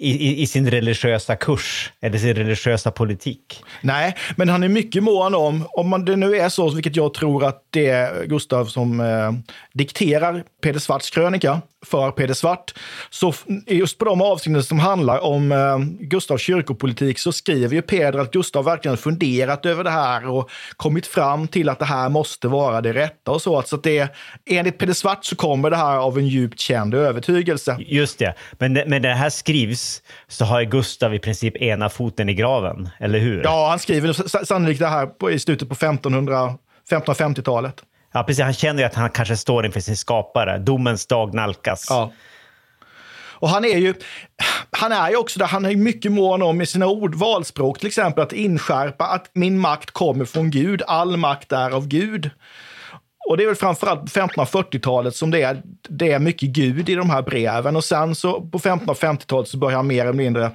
I, 0.02 0.42
i, 0.42 0.46
sin 0.46 0.70
religiösa 0.70 1.36
kurs, 1.36 1.92
eller 2.00 2.18
sin 2.18 2.34
religiösa 2.34 2.90
politik. 2.90 3.64
Nej, 3.80 4.16
men 4.36 4.48
han 4.48 4.62
är 4.62 4.68
mycket 4.68 5.02
mån 5.02 5.34
om, 5.34 5.66
om 5.70 5.88
man, 5.88 6.04
det 6.04 6.16
nu 6.16 6.36
är 6.36 6.48
så, 6.48 6.70
vilket 6.70 6.96
jag 6.96 7.14
tror 7.14 7.44
att 7.44 7.62
det 7.70 7.86
är 7.86 8.24
Gustav 8.24 8.64
som 8.64 9.00
eh, 9.00 9.32
dikterar 9.72 10.44
Peder 10.62 10.80
Svarts 10.80 11.10
krönika 11.10 11.60
för 11.86 12.10
Peder 12.10 12.34
Svart, 12.34 12.74
så 13.10 13.34
just 13.66 13.98
på 13.98 14.04
de 14.04 14.22
avsnitt 14.22 14.66
som 14.66 14.78
handlar 14.78 15.18
om 15.24 15.52
eh, 15.52 15.78
Gustavs 16.00 16.42
kyrkopolitik 16.42 17.18
så 17.18 17.32
skriver 17.32 17.74
ju 17.74 17.82
Peder 17.82 18.18
att 18.18 18.30
Gustav 18.30 18.64
verkligen 18.64 18.96
funderat 18.96 19.66
över 19.66 19.84
det 19.84 19.90
här 19.90 20.28
och 20.28 20.50
kommit 20.76 21.06
fram 21.06 21.48
till 21.48 21.68
att 21.68 21.78
det 21.78 21.84
här 21.84 22.08
måste 22.08 22.48
vara 22.48 22.80
det 22.80 22.92
rätta 22.92 23.30
och 23.30 23.42
så. 23.42 23.62
Så 23.62 23.76
att 23.76 23.82
det, 23.82 24.14
enligt 24.46 24.78
Peder 24.78 24.92
Svart 24.92 25.24
så 25.24 25.36
kommer 25.36 25.70
det 25.70 25.76
här 25.76 25.96
av 25.96 26.18
en 26.18 26.28
djupt 26.28 26.60
känd 26.60 26.94
övertygelse. 26.94 27.76
Just 27.80 28.18
det. 28.18 28.34
Men 28.58 28.72
men 28.72 29.02
det 29.02 29.14
här 29.14 29.30
skrivs 29.30 29.89
så 30.28 30.44
har 30.44 30.62
Gustav 30.62 31.14
i 31.14 31.18
princip 31.18 31.56
ena 31.56 31.88
foten 31.88 32.28
i 32.28 32.34
graven, 32.34 32.88
eller 32.98 33.18
hur? 33.18 33.42
Ja, 33.44 33.68
han 33.70 33.78
skriver 33.78 34.44
sannolikt 34.44 34.80
det 34.80 34.86
här 34.86 35.06
på, 35.06 35.30
i 35.30 35.38
slutet 35.38 35.68
på 35.68 35.74
1500, 35.74 36.54
1550-talet. 36.90 37.82
Ja, 38.12 38.22
precis. 38.22 38.44
Han 38.44 38.54
känner 38.54 38.82
ju 38.82 38.86
att 38.86 38.94
han 38.94 39.10
kanske 39.10 39.36
står 39.36 39.66
inför 39.66 39.80
sin 39.80 39.96
skapare. 39.96 40.58
Domens 40.58 41.06
dag 41.06 41.34
nalkas. 41.34 41.86
Ja. 41.90 42.12
Och 43.40 43.48
han 43.48 43.64
är 43.64 43.78
ju, 43.78 43.94
han 44.70 44.92
är 44.92 45.10
ju 45.10 45.16
också 45.16 45.38
där, 45.38 45.46
han 45.46 45.64
är 45.64 45.76
mycket 45.76 46.12
mån 46.12 46.42
om 46.42 46.60
i 46.60 46.66
sina 46.66 46.86
ord, 46.86 47.14
valspråk 47.14 47.78
till 47.78 47.86
exempel, 47.86 48.24
att 48.24 48.32
inskärpa 48.32 49.06
att 49.06 49.30
min 49.32 49.58
makt 49.58 49.90
kommer 49.90 50.24
från 50.24 50.50
Gud, 50.50 50.82
all 50.86 51.16
makt 51.16 51.52
är 51.52 51.70
av 51.70 51.88
Gud. 51.88 52.30
Och 53.28 53.36
det 53.36 53.42
är 53.42 53.46
väl 53.46 53.56
framförallt 53.56 54.00
på 54.00 54.06
1540-talet 54.06 55.16
som 55.16 55.30
det 55.30 55.42
är, 55.42 55.62
det 55.88 56.12
är 56.12 56.18
mycket 56.18 56.48
Gud 56.48 56.88
i 56.88 56.94
de 56.94 57.10
här 57.10 57.22
breven. 57.22 57.76
Och 57.76 57.84
sen 57.84 58.14
så 58.14 58.40
på 58.40 58.58
1550-talet 58.58 59.48
så 59.48 59.58
börjar 59.58 59.76
han 59.76 59.86
mer 59.86 60.02
eller 60.02 60.12
mindre, 60.12 60.50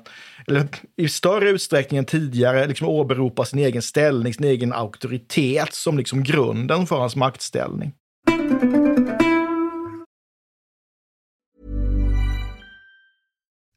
eller 0.47 0.67
i 0.97 1.09
större 1.09 1.49
utsträckning 1.49 1.97
än 1.97 2.05
tidigare, 2.05 2.67
liksom 2.67 2.87
åberopa 2.87 3.45
sin 3.45 3.59
egen 3.59 3.81
ställning, 3.81 4.33
sin 4.33 4.45
egen 4.45 4.73
auktoritet 4.73 5.73
som 5.73 5.97
liksom 5.97 6.23
grunden 6.23 6.87
för 6.87 6.95
hans 6.95 7.15
maktställning. 7.15 7.93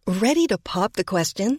Ready 0.06 0.46
to 0.48 0.58
pop 0.74 0.94
the 0.94 1.04
question? 1.04 1.58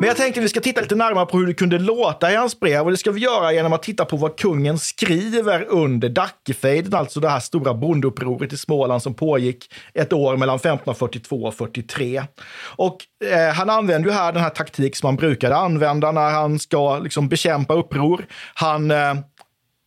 Men 0.00 0.06
jag 0.06 0.16
tänkte 0.16 0.40
att 0.40 0.44
vi 0.44 0.48
ska 0.48 0.60
titta 0.60 0.80
lite 0.80 0.94
närmare 0.94 1.26
på 1.26 1.38
hur 1.38 1.46
det 1.46 1.54
kunde 1.54 1.78
låta 1.78 2.32
i 2.32 2.36
hans 2.36 2.60
brev 2.60 2.84
och 2.84 2.90
det 2.90 2.96
ska 2.96 3.10
vi 3.10 3.20
göra 3.20 3.52
genom 3.52 3.72
att 3.72 3.82
titta 3.82 4.04
på 4.04 4.16
vad 4.16 4.38
kungen 4.38 4.78
skriver 4.78 5.64
under 5.68 6.08
Dackefejden, 6.08 6.94
alltså 6.94 7.20
det 7.20 7.28
här 7.28 7.40
stora 7.40 7.74
bondeupproret 7.74 8.52
i 8.52 8.56
Småland 8.56 9.02
som 9.02 9.14
pågick 9.14 9.74
ett 9.94 10.12
år 10.12 10.36
mellan 10.36 10.56
1542 10.56 11.42
och 11.42 11.54
43. 11.54 12.22
Och 12.62 12.96
eh, 13.24 13.54
han 13.54 13.70
använder 13.70 14.08
ju 14.10 14.14
här 14.14 14.32
den 14.32 14.42
här 14.42 14.50
taktik 14.50 14.96
som 14.96 15.06
han 15.06 15.16
brukade 15.16 15.56
använda 15.56 16.12
när 16.12 16.30
han 16.30 16.58
ska 16.58 16.98
liksom 16.98 17.28
bekämpa 17.28 17.74
uppror. 17.74 18.26
Han 18.54 18.90
eh, 18.90 19.14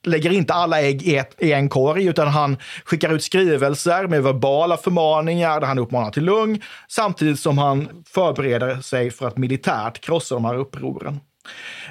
lägger 0.03 0.31
inte 0.31 0.53
alla 0.53 0.81
ägg 0.81 1.03
i, 1.03 1.15
ett, 1.15 1.35
i 1.37 1.51
en 1.51 1.69
korg, 1.69 2.05
utan 2.05 2.27
han 2.27 2.57
skickar 2.85 3.13
ut 3.13 3.23
skrivelser 3.23 4.07
med 4.07 4.23
verbala 4.23 4.77
förmaningar 4.77 5.59
där 5.59 5.67
han 5.67 5.79
uppmanar 5.79 6.11
till 6.11 6.23
lugn, 6.23 6.61
samtidigt 6.87 7.39
som 7.39 7.57
han 7.57 8.03
förbereder 8.07 8.81
sig 8.81 9.11
för 9.11 9.27
att 9.27 9.37
militärt 9.37 10.01
krossa 10.01 10.35
de 10.35 10.45
här 10.45 10.55
upproren. 10.55 11.19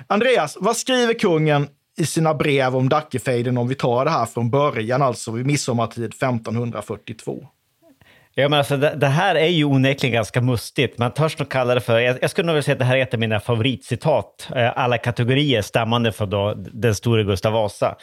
Andreas, 0.07 0.57
vad 0.61 0.77
skriver 0.77 1.15
kungen 1.15 1.69
i 1.99 2.07
sina 2.07 2.35
brev 2.35 2.77
om 2.77 2.89
Dackefejden 2.89 3.59
om 3.59 3.69
vi 3.69 3.75
tar 3.75 4.05
det 4.05 4.11
här 4.11 4.27
från 4.27 4.51
början, 4.51 5.03
alltså 5.03 5.31
vid 5.31 5.47
midsommartid 5.47 6.05
1542? 6.05 7.47
Ja, 8.35 8.49
men 8.49 8.59
alltså, 8.59 8.77
det, 8.77 8.95
det, 8.97 9.07
här 9.07 9.35
är 9.35 9.47
ju 9.47 9.65
onekligen 9.65 10.15
ganska 10.15 10.41
mustigt. 10.41 10.99
Man 10.99 11.11
törs 11.11 11.39
nog 11.39 11.49
kalla 11.49 11.75
det 11.75 11.81
för, 11.81 11.99
jag, 11.99 12.19
jag 12.23 12.31
skulle 12.31 12.53
nog 12.53 12.65
säga 12.65 12.73
att 12.73 12.79
det 12.79 12.85
här 12.85 12.97
är 12.97 13.03
ett 13.03 13.15
av 13.15 13.21
mina 13.21 13.41
favoritcitat, 13.41 14.49
eh, 14.57 14.73
alla 14.77 14.99
kategorier 14.99 15.63
stammande 15.63 16.13
från 16.13 16.31
då 16.31 16.55
den 16.57 16.95
store 16.95 17.25
Gustav 17.25 17.53
Vasa. 17.53 17.97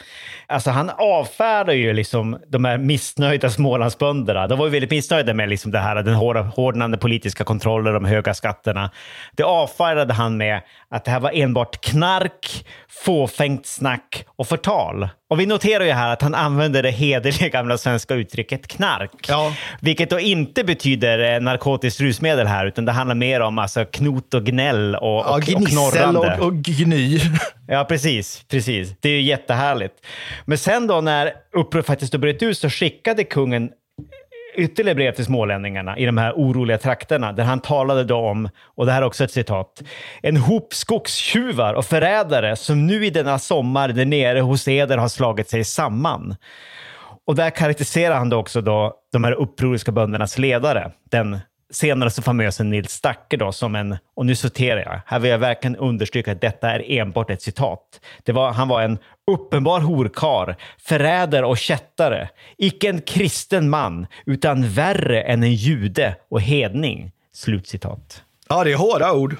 Alltså 0.46 0.70
han 0.70 0.90
avfärdar 0.98 1.72
ju 1.72 1.92
liksom 1.92 2.38
de 2.48 2.64
här 2.64 2.78
missnöjda 2.78 3.50
Smålandsbönderna. 3.50 4.46
De 4.46 4.58
var 4.58 4.66
ju 4.66 4.72
väldigt 4.72 4.90
missnöjda 4.90 5.34
med 5.34 5.48
liksom 5.48 5.72
det 5.72 5.78
här, 5.78 6.02
den 6.02 6.14
hårda, 6.14 6.40
hårdnande 6.40 6.98
politiska 6.98 7.44
kontrollen, 7.44 7.94
de 7.94 8.04
höga 8.04 8.34
skatterna. 8.34 8.90
Det 9.32 9.42
avfärdade 9.42 10.14
han 10.14 10.36
med 10.36 10.60
att 10.90 11.04
det 11.04 11.10
här 11.10 11.20
var 11.20 11.30
enbart 11.34 11.80
knark, 11.80 12.66
fåfängt 12.88 13.66
snack 13.66 14.24
och 14.36 14.48
förtal. 14.48 15.08
Och 15.30 15.40
vi 15.40 15.46
noterar 15.46 15.84
ju 15.84 15.90
här 15.90 16.12
att 16.12 16.22
han 16.22 16.34
använder 16.34 16.82
det 16.82 16.90
hederliga 16.90 17.48
gamla 17.48 17.78
svenska 17.78 18.14
uttrycket 18.14 18.66
knark. 18.66 19.26
Ja. 19.28 19.52
Vilket 19.80 20.10
då 20.10 20.19
inte 20.20 20.64
betyder 20.64 21.34
eh, 21.34 21.40
narkotiskt 21.40 22.00
rusmedel 22.00 22.46
här, 22.46 22.66
utan 22.66 22.84
det 22.84 22.92
handlar 22.92 23.14
mer 23.14 23.40
om 23.40 23.58
alltså, 23.58 23.84
knot 23.84 24.34
och 24.34 24.44
gnäll 24.44 24.94
och, 24.94 25.02
ja, 25.02 25.40
och, 25.40 26.16
och, 26.16 26.38
och, 26.38 26.46
och 26.46 26.54
gny. 26.54 27.20
Ja, 27.66 27.84
precis. 27.84 28.44
precis. 28.50 28.94
Det 29.00 29.08
är 29.08 29.12
ju 29.12 29.22
jättehärligt. 29.22 29.94
Men 30.44 30.58
sen 30.58 30.86
då 30.86 31.00
när 31.00 31.32
upproret 31.52 31.86
faktiskt 31.86 32.16
bröt 32.16 32.42
ut 32.42 32.58
så 32.58 32.70
skickade 32.70 33.24
kungen 33.24 33.70
ytterligare 34.56 34.94
brev 34.94 35.12
till 35.12 35.24
smålänningarna 35.24 35.98
i 35.98 36.06
de 36.06 36.18
här 36.18 36.32
oroliga 36.32 36.78
trakterna 36.78 37.32
där 37.32 37.44
han 37.44 37.60
talade 37.60 38.04
då 38.04 38.16
om, 38.16 38.48
och 38.62 38.86
det 38.86 38.92
här 38.92 39.02
är 39.02 39.06
också 39.06 39.24
ett 39.24 39.30
citat, 39.30 39.82
en 40.22 40.36
hop 40.36 40.74
skogstjuvar 40.74 41.74
och 41.74 41.84
förrädare 41.84 42.56
som 42.56 42.86
nu 42.86 43.06
i 43.06 43.10
denna 43.10 43.38
sommar 43.38 43.88
där 43.88 44.04
nere 44.04 44.40
hos 44.40 44.68
eder 44.68 44.98
har 44.98 45.08
slagit 45.08 45.48
sig 45.48 45.64
samman. 45.64 46.36
Och 47.26 47.34
där 47.34 47.50
karaktäriserar 47.50 48.14
han 48.14 48.28
då 48.28 48.36
också 48.36 48.60
då 48.60 48.94
de 49.12 49.24
här 49.24 49.32
upproriska 49.32 49.92
böndernas 49.92 50.38
ledare, 50.38 50.90
den 51.10 51.38
senare 51.70 52.10
så 52.10 52.22
famöse 52.22 52.64
Nils 52.64 52.90
Stacke 52.90 53.36
då 53.36 53.52
som 53.52 53.74
en, 53.74 53.96
och 54.14 54.26
nu 54.26 54.34
citerar 54.34 54.80
jag, 54.80 55.00
här 55.06 55.18
vill 55.18 55.30
jag 55.30 55.38
verkligen 55.38 55.76
understryka 55.76 56.32
att 56.32 56.40
detta 56.40 56.70
är 56.70 56.90
enbart 56.90 57.30
ett 57.30 57.42
citat. 57.42 58.00
Det 58.22 58.32
var, 58.32 58.52
han 58.52 58.68
var 58.68 58.82
en 58.82 58.98
uppenbar 59.30 59.80
horkar, 59.80 60.56
förrädare 60.78 61.46
och 61.46 61.58
kättare, 61.58 62.28
icke 62.58 62.88
en 62.88 63.00
kristen 63.00 63.70
man, 63.70 64.06
utan 64.26 64.68
värre 64.68 65.22
än 65.22 65.42
en 65.42 65.54
jude 65.54 66.16
och 66.30 66.40
hedning. 66.40 67.12
Slutcitat. 67.32 68.22
Ja, 68.48 68.64
det 68.64 68.72
är 68.72 68.76
hårda 68.76 69.12
ord. 69.12 69.36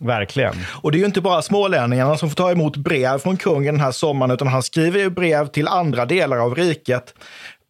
Verkligen. 0.00 0.54
Och 0.82 0.92
det 0.92 0.98
är 0.98 1.00
ju 1.00 1.06
inte 1.06 1.20
bara 1.20 1.42
smålänningarna 1.42 2.16
som 2.16 2.28
får 2.30 2.36
ta 2.36 2.50
emot 2.50 2.76
brev 2.76 3.18
från 3.18 3.36
kungen 3.36 3.74
den 3.74 3.84
här 3.84 3.92
sommaren, 3.92 4.30
utan 4.30 4.48
han 4.48 4.62
skriver 4.62 4.98
ju 4.98 5.10
brev 5.10 5.46
till 5.46 5.68
andra 5.68 6.06
delar 6.06 6.36
av 6.36 6.54
riket. 6.54 7.14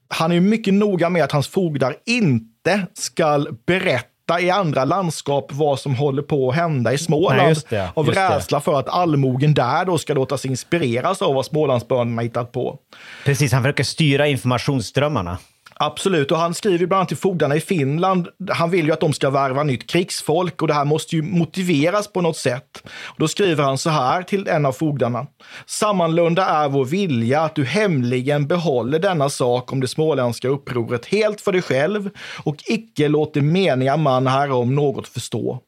Han 0.09 0.33
är 0.33 0.41
mycket 0.41 0.75
noga 0.75 1.11
med 1.11 1.25
att 1.25 1.33
hans 1.33 1.49
fogdar 1.49 1.97
inte 2.07 2.87
ska 2.95 3.47
berätta 3.67 4.41
i 4.41 4.51
andra 4.51 4.85
landskap 4.85 5.53
vad 5.53 5.81
som 5.81 5.95
håller 5.95 6.23
på 6.23 6.51
att 6.51 6.57
hända 6.57 6.93
i 6.93 6.99
Småland. 6.99 7.57
Nej, 7.71 7.89
av 7.95 8.07
rädsla 8.07 8.59
det. 8.59 8.65
för 8.65 8.79
att 8.79 8.89
allmogen 8.89 9.55
där 9.55 9.85
då 9.85 9.99
ska 9.99 10.15
låta 10.15 10.39
sig 10.39 10.51
inspireras 10.51 11.23
av 11.23 11.35
vad 11.35 11.47
Smålandsbönderna 11.47 12.23
hittat 12.23 12.53
på. 12.53 12.79
Precis, 13.25 13.53
han 13.53 13.63
försöker 13.63 13.85
styra 13.85 14.27
informationsströmmarna. 14.27 15.39
Absolut, 15.83 16.31
och 16.31 16.39
han 16.39 16.55
skriver 16.55 16.87
bland 16.87 16.99
annat 16.99 17.09
till 17.09 17.17
fogdarna 17.17 17.57
i 17.57 17.61
Finland. 17.61 18.29
Han 18.51 18.71
vill 18.71 18.87
ju 18.87 18.93
att 18.93 19.01
de 19.01 19.13
ska 19.13 19.31
värva 19.31 19.63
nytt 19.63 19.91
krigsfolk 19.91 20.63
och 20.63 20.69
det 20.69 20.75
här 20.75 20.85
måste 20.85 21.17
ju 21.17 21.23
motiveras 21.23 22.13
på 22.13 22.21
något 22.21 22.37
sätt. 22.37 22.83
Då 23.17 23.29
skriver 23.29 23.65
han 23.65 23.79
så 23.79 23.91
här 23.91 24.23
till 24.23 24.49
en 24.49 24.67
av 24.67 24.73
fogdarna. 24.73 25.27
Sammanlunda 25.67 26.45
är 26.45 26.69
vår 26.69 26.85
vilja 26.85 27.41
att 27.41 27.55
du 27.55 27.65
hemligen 27.65 28.47
behåller 28.47 28.99
denna 28.99 29.29
sak 29.29 29.73
om 29.73 29.81
det 29.81 29.89
småländska 29.89 30.49
upproret 30.49 31.07
helt 31.07 31.41
för 31.41 31.53
dig 31.53 31.63
själv 31.63 32.11
och 32.45 32.57
icke 32.67 33.09
låter 33.09 33.41
meniga 33.41 33.97
man 33.97 34.27
härom 34.27 34.75
något 34.75 35.09
förstå. 35.09 35.59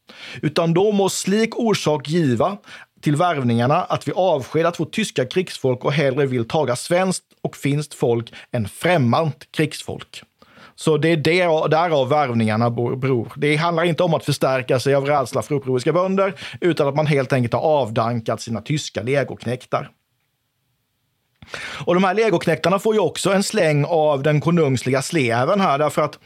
Utan 0.42 0.74
då 0.74 0.92
må 0.92 1.08
slik 1.08 1.58
orsak 1.58 2.08
giva 2.08 2.56
till 3.02 3.16
värvningarna 3.16 3.84
att 3.84 4.08
vi 4.08 4.12
avskedat 4.12 4.80
vårt 4.80 4.92
tyska 4.92 5.26
krigsfolk 5.26 5.84
och 5.84 5.92
hellre 5.92 6.26
vill 6.26 6.48
taga 6.48 6.76
svenskt 6.76 7.24
och 7.42 7.56
finskt 7.56 7.94
folk 7.94 8.34
än 8.52 8.68
främmant 8.68 9.48
krigsfolk. 9.50 10.22
Så 10.74 10.96
det 10.96 11.08
är 11.08 11.16
där, 11.16 11.68
därav 11.68 12.08
värvningarna 12.08 12.70
beror. 12.70 13.32
Det 13.36 13.56
handlar 13.56 13.84
inte 13.84 14.02
om 14.02 14.14
att 14.14 14.24
förstärka 14.24 14.80
sig 14.80 14.94
av 14.94 15.06
rädsla 15.06 15.42
för 15.42 15.54
upproriska 15.54 15.92
bönder, 15.92 16.34
utan 16.60 16.88
att 16.88 16.94
man 16.94 17.06
helt 17.06 17.32
enkelt 17.32 17.52
har 17.52 17.60
avdankat 17.60 18.40
sina 18.40 18.60
tyska 18.60 19.02
legoknektar. 19.02 19.90
Och 21.84 21.94
de 21.94 22.04
här 22.04 22.14
legoknektarna 22.14 22.78
får 22.78 22.94
ju 22.94 23.00
också 23.00 23.32
en 23.32 23.42
släng 23.42 23.84
av 23.84 24.22
den 24.22 24.40
konungsliga 24.40 25.02
sleven 25.02 25.60
här, 25.60 25.78
därför 25.78 26.02
att 26.02 26.18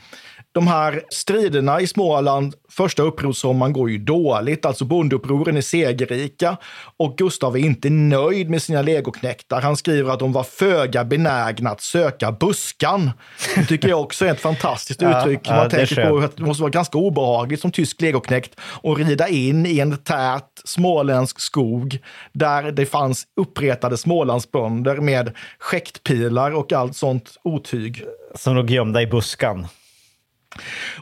de 0.57 0.67
här 0.67 1.03
striderna 1.09 1.81
i 1.81 1.87
Småland 1.87 2.55
första 2.69 3.03
upprorssommaren 3.03 3.73
går 3.73 3.91
ju 3.91 3.99
dåligt. 3.99 4.67
Alltså 4.67 4.85
bondeupproren 4.85 5.57
är 5.57 5.61
segerrika 5.61 6.57
och 6.97 7.19
Gustav 7.19 7.57
är 7.57 7.61
inte 7.61 7.91
nöjd 7.91 8.51
med 8.51 8.63
sina 8.63 8.83
legoknektar. 8.83 9.61
Han 9.61 9.77
skriver 9.77 10.13
att 10.13 10.19
de 10.19 10.33
var 10.33 10.43
föga 10.43 11.05
benägna 11.05 11.71
att 11.71 11.81
söka 11.81 12.33
buskan. 12.33 13.11
Det 13.55 13.65
tycker 13.65 13.89
jag 13.89 14.01
också 14.01 14.27
är 14.27 14.31
ett 14.31 14.41
fantastiskt 14.41 15.03
uttryck. 15.03 15.41
ja, 15.43 15.53
Man 15.55 15.63
ja, 15.63 15.71
tänker 15.71 16.11
på 16.11 16.19
att 16.19 16.37
det 16.37 16.43
måste 16.43 16.63
vara 16.63 16.71
ganska 16.71 16.99
obehagligt 16.99 17.61
som 17.61 17.71
tysk 17.71 18.01
legoknekt 18.01 18.61
att 18.83 18.99
rida 18.99 19.29
in 19.29 19.67
i 19.67 19.79
en 19.81 19.97
tät 19.97 20.63
småländsk 20.65 21.41
skog 21.41 21.99
där 22.33 22.73
det 22.73 22.87
fanns 22.87 23.27
uppretade 23.37 23.97
Smålandsbönder 23.97 24.97
med 24.97 25.37
skäktpilar 25.59 26.51
och 26.51 26.73
allt 26.73 26.97
sånt 26.97 27.37
otyg. 27.43 28.05
Som 28.35 28.57
låg 28.57 28.71
gömda 28.71 29.03
i 29.03 29.07
buskan. 29.07 29.67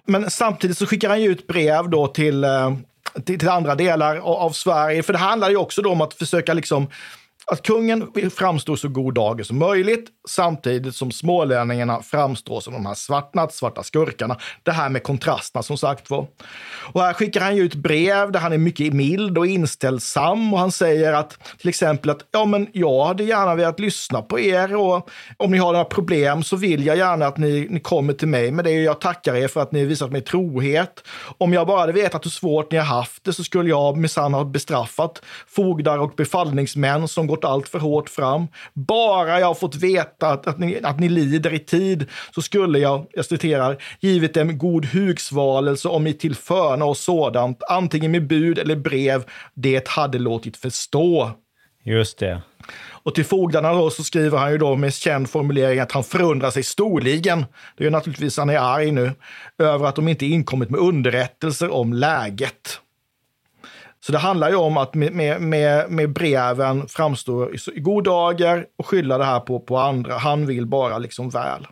Men 0.07 0.31
samtidigt 0.31 0.79
så 0.79 0.87
skickar 0.87 1.09
han 1.09 1.23
ju 1.23 1.31
ut 1.31 1.47
brev 1.47 1.91
då 1.91 2.07
till, 2.07 2.45
eh, 2.45 2.75
till, 3.25 3.39
till 3.39 3.49
andra 3.49 3.75
delar 3.75 4.17
av 4.17 4.51
Sverige. 4.51 5.03
För 5.03 5.13
det 5.13 5.19
handlar 5.19 5.51
ju 5.51 5.57
också 5.57 5.89
om 5.89 6.01
att 6.01 6.15
försöka 6.15 6.55
liksom 6.55 6.89
att 7.47 7.63
kungen 7.63 8.11
framstå 8.37 8.77
så 8.77 8.89
god 8.89 9.15
dager 9.15 9.45
som 9.45 9.59
möjligt 9.59 10.09
samtidigt 10.29 10.97
som 10.97 11.11
smålänningarna 11.11 12.03
framstår 12.03 12.61
som 12.61 12.73
de 12.73 12.87
här 12.87 12.95
svartnat, 12.95 13.55
svarta 13.55 13.83
skurkarna. 13.83 14.37
Det 14.63 14.73
här 14.73 14.89
med 14.89 15.03
kontrasterna 15.03 15.63
som 15.63 15.79
sagt 15.79 16.11
var. 16.11 16.27
Och 16.93 17.03
här 17.03 17.13
skickar 17.13 17.41
han 17.41 17.57
ju 17.57 17.63
ut 17.63 17.75
brev 17.75 18.33
där 18.33 18.41
han 18.41 18.53
är 18.53 18.59
mycket 18.59 18.93
mild 18.93 19.39
och 19.39 19.47
inställsam 19.47 20.55
och 20.55 20.61
han 20.61 20.73
säger 20.73 21.13
att 21.13 21.39
till 21.59 21.69
exempel 21.69 22.11
att 22.11 22.21
ja, 22.31 22.45
men 22.45 22.69
jag 22.73 23.05
hade 23.05 23.25
gärna 23.25 23.55
velat 23.55 23.81
lyssna 23.81 24.23
på 24.23 24.41
er 24.41 24.77
och 24.77 25.09
om 25.37 25.51
ni 25.51 25.59
har 25.59 25.73
några 25.73 25.85
problem 25.85 26.43
så 26.43 26.57
vill 26.57 26.87
jag 26.87 26.97
gärna 26.97 27.27
att 27.27 27.37
ni, 27.37 27.67
ni 27.71 27.81
kommer 27.81 28.13
till 28.13 28.29
mig 28.29 28.51
med 28.51 28.65
det. 28.65 28.71
Jag 28.71 29.01
tackar 29.01 29.35
er 29.35 29.49
för 29.49 29.61
att 29.61 29.73
ni 29.73 29.85
visat 29.85 30.13
mig 30.13 30.21
trohet. 30.21 31.03
Om 31.39 31.53
jag 31.53 31.67
bara 31.67 31.81
hade 31.81 31.93
vetat 31.93 32.25
hur 32.25 32.31
svårt 32.31 32.73
ni 32.73 32.79
har 32.79 32.85
haft 32.85 33.25
det 33.25 33.33
så 33.33 33.45
skulle 33.45 33.69
jag 33.71 33.97
minsann 33.97 34.35
ha 34.35 34.45
bestraffat 34.45 35.23
fogdar 35.47 35.99
och 35.99 36.13
befallningsmän 36.17 37.09
som 37.09 37.27
gått 37.35 37.45
allt 37.45 37.69
för 37.69 37.79
hårt 37.79 38.09
fram. 38.09 38.47
Bara 38.75 39.41
jag 39.41 39.59
fått 39.59 39.77
veta 39.77 40.29
att, 40.29 40.47
att, 40.47 40.59
ni, 40.59 40.81
att 40.83 41.01
ni 41.01 41.09
lider 41.09 41.53
i 41.55 41.59
tid 41.59 42.07
så 42.35 42.43
skulle 42.43 42.79
jag, 42.79 43.07
jag 43.11 43.25
citerar, 43.25 43.83
givit 44.01 44.35
dem 44.35 44.59
god 44.59 44.85
hugsvalelse 44.85 45.89
om 45.89 46.07
i 46.07 46.13
tillförna 46.13 46.85
och 46.85 46.97
sådant, 46.97 47.63
antingen 47.69 48.13
med 48.13 48.27
bud 48.27 48.59
eller 48.59 48.77
brev, 48.77 49.25
det 49.55 49.89
hade 49.89 50.19
låtit 50.19 50.57
förstå. 50.57 51.31
Just 51.85 52.19
det. 52.19 52.43
Och 53.05 53.15
till 53.15 53.25
fogdarna 53.25 53.73
då 53.73 53.91
så 53.91 54.05
skriver 54.05 54.39
han 54.39 54.53
ju 54.53 54.59
då 54.59 54.77
med 54.77 54.95
känd 54.95 55.31
formulering 55.31 55.81
att 55.81 55.93
han 55.93 56.05
förundrar 56.05 56.51
sig 56.51 56.63
storligen, 56.63 57.45
det 57.77 57.87
är 57.87 57.91
naturligtvis 57.91 58.39
han 58.39 58.51
är 58.51 58.59
arg 58.59 58.91
nu, 58.91 59.13
över 59.59 59.87
att 59.87 59.97
de 59.97 60.09
inte 60.09 60.27
inkommit 60.27 60.71
med 60.71 60.81
underrättelser 60.81 61.73
om 61.73 61.93
läget. 61.93 62.81
Så 64.07 64.13
det 64.13 64.19
handlar 64.19 64.49
ju 64.49 64.57
om 64.57 64.77
att 64.77 64.95
med, 64.95 65.41
med, 65.41 65.91
med 65.91 66.13
breven 66.13 66.89
framstå 66.89 67.51
i 67.75 67.81
god 67.81 68.05
dagar 68.05 68.67
och 68.79 68.87
skylla 68.87 69.19
det 69.19 69.25
här 69.25 69.41
på, 69.41 69.61
på 69.61 69.79
andra. 69.79 70.19
Han 70.19 70.47
vill 70.47 70.67
bara 70.67 70.99
liksom 70.99 71.31
väl. 71.31 71.67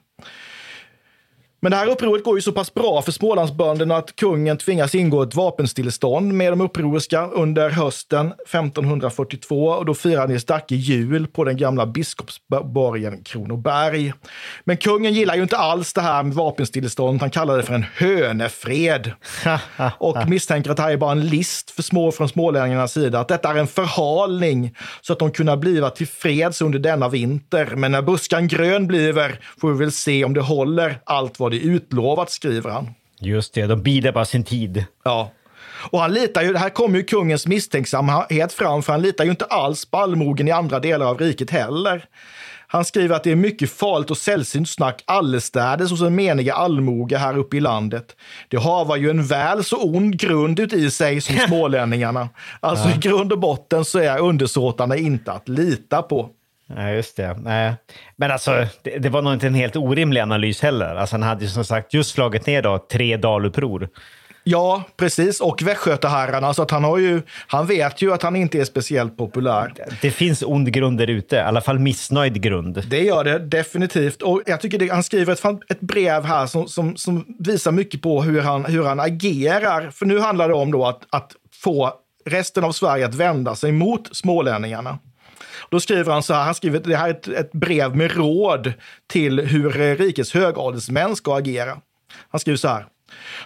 Men 1.64 1.70
det 1.70 1.76
här 1.76 1.88
upproret 1.88 2.24
går 2.24 2.38
ju 2.38 2.42
så 2.42 2.52
pass 2.52 2.74
bra 2.74 3.02
för 3.02 3.12
Smålandsbönderna 3.12 3.96
att 3.96 4.16
kungen 4.16 4.58
tvingas 4.58 4.94
ingå 4.94 5.22
ett 5.22 5.34
vapenstillestånd 5.34 6.32
med 6.32 6.52
de 6.52 6.60
upproriska 6.60 7.26
under 7.26 7.70
hösten 7.70 8.26
1542 8.26 9.66
och 9.66 9.84
då 9.84 9.94
firar 9.94 10.28
Nils 10.28 10.44
Dacke 10.44 10.74
jul 10.74 11.26
på 11.26 11.44
den 11.44 11.56
gamla 11.56 11.86
biskopsborgen 11.86 13.24
Kronoberg. 13.24 14.12
Men 14.64 14.76
kungen 14.76 15.12
gillar 15.12 15.34
ju 15.34 15.42
inte 15.42 15.56
alls 15.56 15.92
det 15.92 16.00
här 16.00 16.22
med 16.22 16.34
vapenstillestånd. 16.34 17.20
Han 17.20 17.30
kallar 17.30 17.56
det 17.56 17.62
för 17.62 17.74
en 17.74 17.84
hönefred 17.94 19.12
och 19.98 20.28
misstänker 20.28 20.70
att 20.70 20.76
det 20.76 20.82
här 20.82 20.90
är 20.90 20.96
bara 20.96 21.12
en 21.12 21.26
list 21.26 21.70
för 21.70 21.82
små 21.82 22.12
från 22.12 22.28
smålänningarnas 22.28 22.92
sida. 22.92 23.20
Att 23.20 23.28
detta 23.28 23.50
är 23.50 23.54
en 23.54 23.66
förhalning 23.66 24.76
så 25.00 25.12
att 25.12 25.18
de 25.18 25.30
kunna 25.30 25.56
bliva 25.56 25.90
tillfreds 25.90 26.62
under 26.62 26.78
denna 26.78 27.08
vinter. 27.08 27.72
Men 27.76 27.92
när 27.92 28.02
buskan 28.02 28.48
grön 28.48 28.86
bliver 28.86 29.38
får 29.60 29.72
vi 29.72 29.78
väl 29.78 29.92
se 29.92 30.24
om 30.24 30.34
det 30.34 30.40
håller 30.40 30.98
allt 31.04 31.38
vad 31.38 31.51
det 31.52 31.58
utlovat, 31.58 32.30
skriver 32.30 32.70
han. 32.70 32.90
Just 33.20 33.54
det, 33.54 33.66
de 33.66 33.82
bidar 33.82 34.12
bara 34.12 34.24
sin 34.24 34.44
tid. 34.44 34.84
Ja. 35.04 35.30
Och 35.90 36.00
han 36.00 36.12
litar 36.12 36.42
ju, 36.42 36.56
här 36.56 36.70
kommer 36.70 36.98
ju 36.98 37.04
kungens 37.04 37.46
misstänksamhet 37.46 38.52
fram, 38.52 38.82
för 38.82 38.92
han 38.92 39.02
litar 39.02 39.24
ju 39.24 39.30
inte 39.30 39.44
alls 39.44 39.84
på 39.84 39.98
allmogen 39.98 40.48
i 40.48 40.50
andra 40.50 40.80
delar 40.80 41.06
av 41.06 41.18
riket 41.18 41.50
heller. 41.50 42.04
Han 42.66 42.84
skriver 42.84 43.16
att 43.16 43.24
det 43.24 43.30
är 43.30 43.36
mycket 43.36 43.70
farligt 43.70 44.10
och 44.10 44.16
sällsynt 44.16 44.68
snack 44.68 45.02
allestädes 45.06 45.90
hos 45.90 46.02
en 46.02 46.14
menige 46.14 46.52
allmoge 46.52 47.16
här 47.16 47.38
uppe 47.38 47.56
i 47.56 47.60
landet. 47.60 48.16
Det 48.48 48.56
har 48.56 48.96
ju 48.96 49.10
en 49.10 49.26
väl 49.26 49.64
så 49.64 49.82
ond 49.82 50.20
grund 50.20 50.60
uti 50.60 50.90
sig 50.90 51.20
som 51.20 51.36
smålänningarna. 51.48 52.28
Alltså 52.60 52.88
ja. 52.88 52.94
i 52.94 52.98
grund 52.98 53.32
och 53.32 53.38
botten 53.38 53.84
så 53.84 53.98
är 53.98 54.18
undersåtarna 54.18 54.96
inte 54.96 55.32
att 55.32 55.48
lita 55.48 56.02
på. 56.02 56.30
Nej, 56.76 56.96
just 56.96 57.16
det. 57.16 57.36
Nej. 57.38 57.74
Men 58.16 58.30
alltså, 58.30 58.66
det, 58.82 58.98
det, 58.98 59.08
var 59.08 59.22
nog 59.22 59.32
inte 59.32 59.46
en 59.46 59.54
helt 59.54 59.76
orimlig 59.76 60.20
analys 60.20 60.62
heller. 60.62 60.94
Alltså, 60.94 61.14
han 61.14 61.22
hade 61.22 61.44
ju 61.44 61.50
som 61.50 61.64
sagt 61.64 61.94
just 61.94 62.10
slagit 62.10 62.46
ner 62.46 62.62
då, 62.62 62.78
tre 62.78 63.16
daluppror. 63.16 63.88
Ja, 64.44 64.84
precis. 64.96 65.40
Och 65.40 65.62
västgötaherrarna. 65.62 66.54
Så 66.54 66.62
att 66.62 66.70
han, 66.70 66.84
har 66.84 66.98
ju, 66.98 67.22
han 67.46 67.66
vet 67.66 68.02
ju 68.02 68.12
att 68.12 68.22
han 68.22 68.36
inte 68.36 68.60
är 68.60 68.64
speciellt 68.64 69.16
populär. 69.16 69.72
Det 70.02 70.10
finns 70.10 70.42
ond 70.42 70.72
grund 70.72 70.98
där 70.98 71.10
ute. 71.10 71.36
I 71.36 71.38
alla 71.38 71.60
fall 71.60 71.78
missnöjd 71.78 72.42
grund. 72.42 72.82
Det 72.90 73.00
gör 73.02 73.24
det 73.24 73.38
definitivt. 73.38 74.22
Och 74.22 74.42
jag 74.46 74.60
tycker 74.60 74.78
det, 74.78 74.88
han 74.88 75.02
skriver 75.02 75.32
ett, 75.32 75.70
ett 75.70 75.80
brev 75.80 76.24
här 76.24 76.46
som, 76.46 76.68
som, 76.68 76.96
som, 76.96 77.24
visar 77.38 77.72
mycket 77.72 78.02
på 78.02 78.22
hur 78.22 78.40
han, 78.40 78.64
hur 78.64 78.84
han 78.84 79.00
agerar. 79.00 79.90
För 79.90 80.06
nu 80.06 80.18
handlar 80.18 80.48
det 80.48 80.54
om 80.54 80.72
då 80.72 80.86
att, 80.86 81.00
att 81.10 81.32
få 81.62 81.92
resten 82.24 82.64
av 82.64 82.72
Sverige 82.72 83.06
att 83.06 83.14
vända 83.14 83.54
sig 83.54 83.72
mot 83.72 84.16
smålänningarna. 84.16 84.98
Då 85.70 85.80
skriver 85.80 86.12
han 86.12 86.22
så 86.22 86.34
här, 86.34 86.44
han 86.44 86.54
skriver 86.54 86.80
det 86.80 86.96
här 86.96 87.08
är 87.08 87.10
ett, 87.10 87.28
ett 87.28 87.52
brev 87.52 87.96
med 87.96 88.16
råd 88.16 88.72
till 89.06 89.40
hur 89.40 89.96
rikets 89.96 90.34
högadelsmän 90.34 91.16
ska 91.16 91.36
agera. 91.36 91.76
Han 92.30 92.40
skriver 92.40 92.56
så 92.56 92.68
här. 92.68 92.86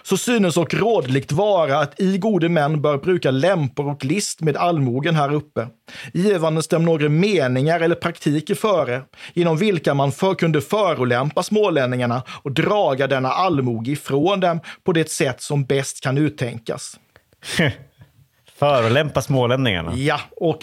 Så 0.03 0.17
synes 0.17 0.57
och 0.57 0.73
rådligt 0.73 1.31
vara 1.31 1.79
att 1.79 1.99
i 1.99 2.17
gode 2.17 2.49
män 2.49 2.81
bör 2.81 2.97
bruka 2.97 3.31
lämpor 3.31 3.89
och 3.89 4.05
list 4.05 4.41
med 4.41 4.57
allmogen 4.57 5.15
här 5.15 5.33
uppe, 5.33 5.67
givandes 6.13 6.67
dem 6.67 6.85
några 6.85 7.09
meningar 7.09 7.79
eller 7.79 7.95
praktiker 7.95 8.55
före, 8.55 9.01
genom 9.33 9.57
vilka 9.57 9.93
man 9.93 10.11
för 10.11 10.35
kunde 10.35 10.61
förolämpa 10.61 11.43
smålänningarna 11.43 12.23
och 12.43 12.51
draga 12.51 13.07
denna 13.07 13.29
allmoge 13.29 13.91
ifrån 13.91 14.39
dem 14.39 14.59
på 14.83 14.93
det 14.93 15.09
sätt 15.09 15.41
som 15.41 15.65
bäst 15.65 16.03
kan 16.03 16.17
uttänkas. 16.17 16.99
Förolämpa 18.59 19.21
smålänningarna? 19.21 19.95
Ja, 19.95 20.19
och 20.35 20.57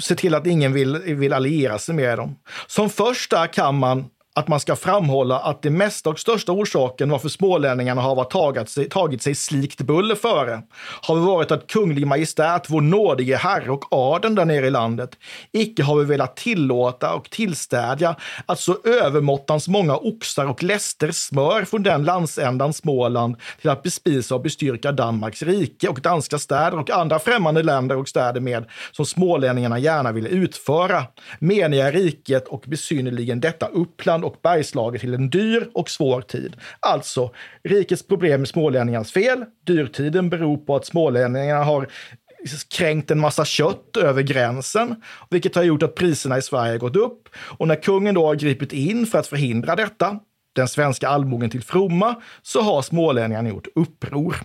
se 0.00 0.14
till 0.14 0.34
att 0.34 0.46
ingen 0.46 0.72
vill, 0.72 0.98
vill 0.98 1.32
alliera 1.32 1.78
sig 1.78 1.94
med 1.94 2.18
dem. 2.18 2.36
Som 2.66 2.90
första 2.90 3.46
kan 3.46 3.78
man 3.78 4.04
att 4.34 4.48
man 4.48 4.60
ska 4.60 4.76
framhålla 4.76 5.38
att 5.38 5.62
det 5.62 5.70
mesta 5.70 6.10
och 6.10 6.18
största 6.18 6.52
orsaken 6.52 7.10
varför 7.10 7.28
smålänningarna 7.28 8.02
har 8.02 8.24
tagit 8.24 8.68
sig, 8.68 8.88
tagit 8.88 9.22
sig 9.22 9.34
slikt 9.34 9.80
buller 9.80 10.14
före 10.14 10.62
har 11.02 11.16
varit 11.16 11.50
att 11.50 11.66
kunglig 11.66 12.06
majestät, 12.06 12.64
vår 12.68 12.80
nådige 12.80 13.36
herre 13.36 13.70
och 13.70 13.84
adeln 13.90 14.34
där 14.34 14.44
nere 14.44 14.66
i 14.66 14.70
landet, 14.70 15.10
icke 15.52 15.82
har 15.82 15.96
vi 15.96 16.04
velat 16.04 16.36
tillåta 16.36 17.14
och 17.14 17.30
tillstädja 17.30 18.16
att 18.46 18.58
så 18.58 18.76
övermåttans 18.84 19.68
många 19.68 19.96
oxar 19.96 20.46
och 20.46 20.62
läster 20.62 21.10
smör 21.10 21.64
från 21.64 21.82
den 21.82 22.04
landsändan 22.04 22.72
Småland 22.72 23.36
till 23.60 23.70
att 23.70 23.82
bespisa 23.82 24.34
och 24.34 24.42
bestyrka 24.42 24.92
Danmarks 24.92 25.42
rike 25.42 25.88
och 25.88 26.00
danska 26.00 26.38
städer 26.38 26.78
och 26.78 26.90
andra 26.90 27.18
främmande 27.18 27.62
länder 27.62 27.96
och 27.96 28.08
städer 28.08 28.40
med 28.40 28.64
som 28.92 29.06
smålänningarna 29.06 29.78
gärna 29.78 30.12
ville 30.12 30.28
utföra, 30.28 31.04
meniga 31.38 31.90
riket 31.90 32.48
och 32.48 32.64
besynnerligen 32.66 33.40
detta 33.40 33.66
Uppland 33.66 34.21
Norrland 34.22 34.24
och 34.24 34.40
Bergslaget 34.42 35.00
till 35.00 35.14
en 35.14 35.30
dyr 35.30 35.70
och 35.74 35.90
svår 35.90 36.22
tid. 36.22 36.56
Alltså, 36.80 37.30
rikets 37.64 38.06
problem 38.06 38.42
är 38.42 38.46
smålänningarnas 38.46 39.12
fel. 39.12 39.44
Dyrtiden 39.66 40.30
beror 40.30 40.56
på 40.56 40.76
att 40.76 40.86
smålänningarna 40.86 41.64
har 41.64 41.86
kränkt 42.70 43.10
en 43.10 43.20
massa 43.20 43.44
kött 43.44 43.96
över 43.96 44.22
gränsen, 44.22 45.02
vilket 45.30 45.54
har 45.54 45.62
gjort 45.62 45.82
att 45.82 45.94
priserna 45.94 46.38
i 46.38 46.42
Sverige 46.42 46.78
gått 46.78 46.96
upp. 46.96 47.28
Och 47.58 47.68
när 47.68 47.82
kungen 47.82 48.14
då 48.14 48.26
har 48.26 48.34
gripit 48.34 48.72
in 48.72 49.06
för 49.06 49.18
att 49.18 49.26
förhindra 49.26 49.76
detta, 49.76 50.18
den 50.56 50.68
svenska 50.68 51.08
allmogen 51.08 51.50
till 51.50 51.62
fromma, 51.62 52.14
så 52.42 52.60
har 52.60 52.82
smålänningarna 52.82 53.48
gjort 53.48 53.68
uppror. 53.74 54.36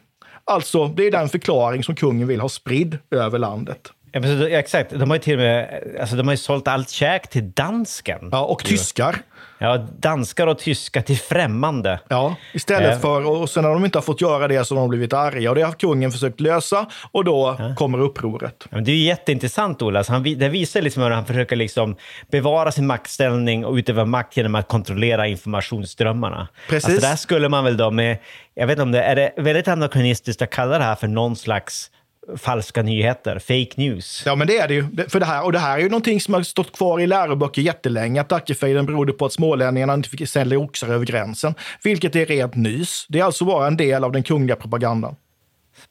Alltså, 0.46 0.88
det 0.88 1.08
är 1.08 1.12
den 1.12 1.30
förklaring 1.30 1.84
som 1.84 1.96
kungen 1.96 2.28
vill 2.28 2.40
ha 2.40 2.50
spridd 2.50 2.98
över 3.12 3.40
landet. 3.40 3.92
Ja, 4.12 4.28
ja, 4.28 4.60
exakt, 4.60 4.92
de 4.92 5.10
har 5.10 5.18
ju 5.18 5.22
till 5.22 5.34
och 5.34 5.40
med 5.40 5.84
alltså, 6.00 6.16
de 6.16 6.28
har 6.28 6.34
ju 6.34 6.38
sålt 6.38 6.68
allt 6.68 6.90
käk 6.90 7.30
till 7.30 7.52
dansken. 7.52 8.30
Ja, 8.32 8.46
och 8.46 8.64
tyskar. 8.66 9.22
Ja, 9.60 9.78
danskar 9.99 10.47
och 10.47 10.60
tyskar 10.60 11.01
till 11.01 11.18
främmande. 11.18 11.99
Ja, 12.08 12.36
istället 12.53 12.91
Ja. 12.93 12.99
för, 12.99 13.28
och 13.28 13.49
sen 13.49 13.64
när 13.64 13.70
de 13.70 13.86
inte 13.86 13.97
har 13.97 14.03
fått 14.03 14.22
göra 14.22 14.47
det 14.47 14.66
så 14.66 14.76
har 14.76 14.82
de 14.82 14.89
blivit 14.89 15.14
arga. 15.14 15.49
Och 15.49 15.55
det 15.55 15.62
har 15.62 15.72
kungen 15.72 16.12
försökt 16.12 16.39
lösa 16.39 16.86
och 17.12 17.24
då 17.26 17.58
kommer 17.76 17.99
upproret. 17.99 18.55
Ja, 18.64 18.68
men 18.72 18.84
det 18.84 18.91
är 18.91 18.95
ju 18.95 19.03
jätteintressant, 19.03 19.82
Ola. 19.82 19.99
Alltså, 19.99 20.14
han, 20.14 20.24
det 20.24 20.49
visar 20.49 20.82
liksom 20.82 21.03
hur 21.03 21.10
han 21.10 21.26
försöker 21.26 21.55
liksom 21.55 21.95
bevara 22.32 22.72
sin 22.72 22.88
maktställning 22.88 23.66
och 23.66 23.74
utöva 23.76 24.05
makt 24.05 24.38
genom 24.38 24.55
att 24.55 24.68
kontrollera 24.68 25.28
informationsströmmarna. 25.28 26.47
Precis. 26.70 26.89
Alltså, 26.89 27.08
där 27.10 27.16
skulle 27.16 27.49
man 27.49 27.64
väl 27.64 27.78
då 27.78 27.91
med, 27.91 28.18
jag 28.55 28.68
vet 28.68 28.74
inte 28.74 28.84
om 28.84 28.91
det 28.91 29.01
är 29.03 29.16
det 29.16 29.34
väldigt 29.38 29.68
anakronistiskt 29.68 30.41
att 30.41 30.49
kalla 30.49 30.78
det 30.78 30.84
här 30.84 30.95
för 30.95 31.08
någon 31.08 31.36
slags 31.36 31.91
falska 32.38 32.82
nyheter, 32.82 33.40
fake 33.40 33.72
news. 33.76 34.24
Ja, 34.26 34.36
men 34.36 34.48
det 34.48 34.58
är 34.58 34.68
det 34.68 34.74
ju. 34.74 34.86
För 35.10 35.20
det 35.20 35.26
här, 35.26 35.46
och 35.46 35.52
det 35.52 35.60
här 35.60 35.78
är 35.78 35.82
ju 35.82 35.90
någonting 35.90 36.22
som 36.22 36.34
har 36.34 36.42
stått 36.44 36.78
kvar 36.78 37.00
i 37.00 37.08
läroböcker 37.08 37.62
jättelänge, 37.62 38.22
att 38.22 38.30
Dackefejden 38.30 38.86
berodde 38.86 39.14
på 39.14 39.26
att 39.26 39.34
smålänningarna 39.34 39.94
inte 39.94 40.10
fick 40.10 40.30
sälja 40.30 40.60
oxar 40.60 40.88
över 40.88 41.06
gränsen, 41.06 41.54
vilket 41.84 42.16
är 42.16 42.26
rent 42.26 42.56
nys. 42.56 43.06
Det 43.10 43.20
är 43.20 43.24
alltså 43.24 43.46
bara 43.46 43.68
en 43.68 43.78
del 43.78 44.04
av 44.04 44.12
den 44.12 44.24
kungliga 44.24 44.56
propagandan. 44.56 45.16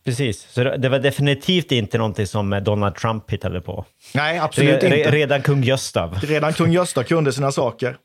Precis, 0.05 0.47
så 0.51 0.65
det 0.65 0.89
var 0.89 0.99
definitivt 0.99 1.73
inte 1.73 1.99
någonting 1.99 2.27
som 2.27 2.53
eh, 2.53 2.61
Donald 2.63 2.95
Trump 2.95 3.31
hittade 3.31 3.61
på. 3.61 3.85
Nej, 4.15 4.39
absolut 4.39 4.83
Re, 4.83 4.91
re, 4.91 4.99
inte. 4.99 5.11
redan 5.11 5.43
kung 5.43 5.63
Gustav. 5.63 6.19
Redan 6.23 6.53
kung 6.53 6.73
Gösta 6.73 7.05
kunde 7.05 7.33
sina 7.33 7.53
saker. 7.53 7.97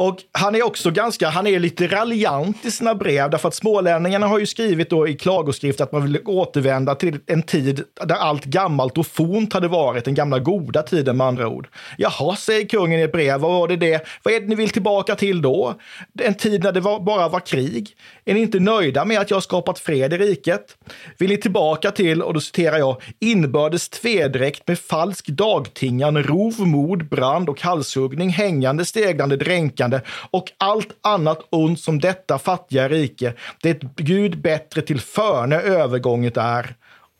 Och 0.00 0.18
han 0.32 0.54
är 0.54 0.66
också 0.66 0.90
ganska, 0.90 1.28
han 1.28 1.46
är 1.46 1.58
lite 1.58 1.86
raljant 1.86 2.66
i 2.66 2.70
sina 2.70 2.94
brev, 2.94 3.30
därför 3.30 3.48
att 3.48 3.54
smålänningarna 3.54 4.26
har 4.26 4.38
ju 4.38 4.46
skrivit 4.46 4.90
då 4.90 5.08
i 5.08 5.14
klagoskrift 5.14 5.80
att 5.80 5.92
man 5.92 6.02
vill 6.02 6.20
återvända 6.24 6.94
till 6.94 7.18
en 7.26 7.42
tid 7.42 7.84
där 8.04 8.14
allt 8.14 8.44
gammalt 8.44 8.98
och 8.98 9.06
fornt 9.06 9.52
hade 9.52 9.68
varit, 9.68 10.04
den 10.04 10.14
gamla 10.14 10.38
goda 10.38 10.82
tiden 10.82 11.16
med 11.16 11.26
andra 11.26 11.48
ord. 11.48 11.68
Jaha, 11.98 12.36
säger 12.36 12.68
kungen 12.68 13.00
i 13.00 13.02
ett 13.02 13.12
brev, 13.12 13.40
vad 13.40 13.52
var 13.52 13.68
det 13.68 13.76
det? 13.76 14.06
Vad 14.22 14.34
är 14.34 14.40
det 14.40 14.46
ni 14.46 14.54
vill 14.54 14.70
tillbaka 14.70 15.14
till 15.14 15.42
då? 15.42 15.74
En 16.20 16.34
tid 16.34 16.62
när 16.62 16.72
det 16.72 16.80
var, 16.80 17.00
bara 17.00 17.28
var 17.28 17.40
krig. 17.40 17.96
Är 18.24 18.34
ni 18.34 18.40
inte 18.40 18.60
nöjda 18.60 19.04
med 19.04 19.20
att 19.20 19.30
jag 19.30 19.36
har 19.36 19.42
skapat 19.42 19.78
fred 19.78 20.12
i 20.12 20.18
riket? 20.18 20.76
Vill 21.18 21.30
ni 21.30 21.36
tillbaka 21.36 21.90
till, 21.90 22.22
och 22.22 22.34
då 22.34 22.40
citerar 22.40 22.78
jag, 22.78 23.02
inbördes 23.18 23.88
tvedräkt 23.88 24.68
med 24.68 24.78
falsk 24.78 25.26
dagtingan, 25.26 26.22
rov, 26.22 26.60
mord, 26.60 27.08
brand 27.08 27.48
och 27.48 27.60
halshuggning, 27.60 28.30
hängande, 28.30 28.84
steglande, 28.84 29.36
dränkande 29.36 29.89
och 30.30 30.52
allt 30.58 30.96
annat 31.02 31.38
ont 31.50 31.80
som 31.80 31.98
detta 32.00 32.38
fattiga 32.38 32.88
rike, 32.88 33.34
det 33.62 33.82
Gud 33.96 34.40
bättre 34.40 34.82
till 34.82 35.00
förne 35.00 35.60
övergånget 35.60 36.36
är. 36.36 36.74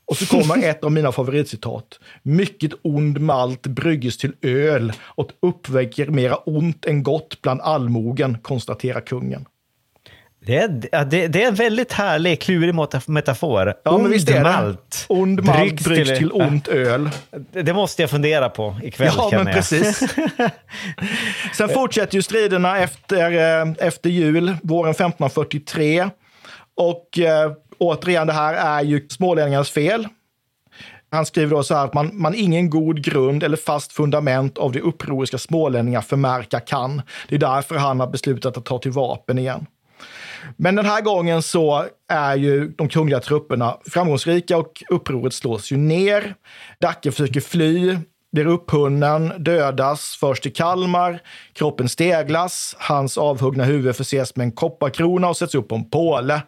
Och 0.05 0.17
så 0.17 0.25
kommer 0.25 0.63
ett 0.69 0.83
av 0.83 0.91
mina 0.91 1.11
favoritcitat. 1.11 1.99
Mycket 2.23 2.71
ond 2.81 3.21
malt 3.21 3.67
brygges 3.67 4.17
till 4.17 4.33
öl 4.41 4.93
och 4.99 5.31
uppväcker 5.39 6.07
mera 6.07 6.35
ont 6.35 6.85
än 6.85 7.03
gott 7.03 7.41
bland 7.41 7.61
allmogen, 7.61 8.37
konstaterar 8.41 9.01
kungen. 9.01 9.45
Det 10.45 10.57
är, 10.57 10.67
det, 11.05 11.27
det 11.27 11.43
är 11.43 11.47
en 11.47 11.55
väldigt 11.55 11.91
härlig, 11.93 12.41
klurig 12.41 12.75
metafor. 13.07 13.73
Ja, 13.83 13.97
men 13.97 14.11
visst 14.11 14.29
är 14.29 14.33
det. 14.33 14.41
malt. 14.41 15.05
Ond 15.09 15.45
malt 15.45 15.83
bryggs 15.83 16.17
till 16.17 16.31
ont 16.31 16.67
öl. 16.67 17.09
Det 17.51 17.73
måste 17.73 18.01
jag 18.01 18.09
fundera 18.09 18.49
på 18.49 18.75
ikväll, 18.83 19.13
Ja, 19.17 19.29
men 19.31 19.45
jag. 19.47 19.55
precis. 19.55 19.99
Sen 21.53 21.69
fortsätter 21.69 22.15
ju 22.15 22.21
striderna 22.21 22.77
efter, 22.77 23.31
eh, 23.31 23.73
efter 23.87 24.09
jul, 24.09 24.55
våren 24.63 24.91
1543. 24.91 26.09
Och 26.77 27.19
eh, 27.19 27.51
återigen, 27.77 28.27
det 28.27 28.33
här 28.33 28.53
är 28.53 28.83
ju 28.83 29.07
smålänningarnas 29.09 29.69
fel. 29.69 30.07
Han 31.11 31.25
skriver 31.25 31.55
då 31.55 31.63
så 31.63 31.75
här 31.75 31.85
att 31.85 31.93
man, 31.93 32.09
man 32.13 32.35
ingen 32.35 32.69
god 32.69 33.03
grund 33.03 33.43
eller 33.43 33.57
fast 33.57 33.93
fundament 33.93 34.57
av 34.57 34.71
de 34.71 34.81
upproriska 34.81 35.37
smålänningar 35.37 36.01
förmärka 36.01 36.59
kan. 36.59 37.01
Det 37.29 37.35
är 37.35 37.39
därför 37.39 37.75
han 37.75 37.99
har 37.99 38.07
beslutat 38.07 38.57
att 38.57 38.65
ta 38.65 38.79
till 38.79 38.91
vapen 38.91 39.37
igen. 39.37 39.65
Men 40.57 40.75
den 40.75 40.85
här 40.85 41.01
gången 41.01 41.41
så 41.41 41.85
är 42.09 42.35
ju 42.35 42.67
de 42.67 42.89
kungliga 42.89 43.19
trupperna 43.19 43.77
framgångsrika 43.85 44.57
och 44.57 44.83
upproret 44.89 45.33
slås 45.33 45.71
ju 45.71 45.77
ner. 45.77 46.35
Dacke 46.81 47.11
försöker 47.11 47.41
fly, 47.41 47.97
blir 48.31 48.45
upphunnen, 48.45 49.33
dödas 49.37 50.17
först 50.19 50.45
i 50.45 50.49
Kalmar, 50.49 51.19
kroppen 51.53 51.89
steglas, 51.89 52.75
hans 52.79 53.17
avhuggna 53.17 53.63
huvud 53.63 53.95
förses 53.95 54.35
med 54.35 54.43
en 54.43 54.51
kopparkrona 54.51 55.29
och 55.29 55.37
sätts 55.37 55.55
upp 55.55 55.67
på 55.67 55.75
en 55.75 55.89
påle. 55.89 56.41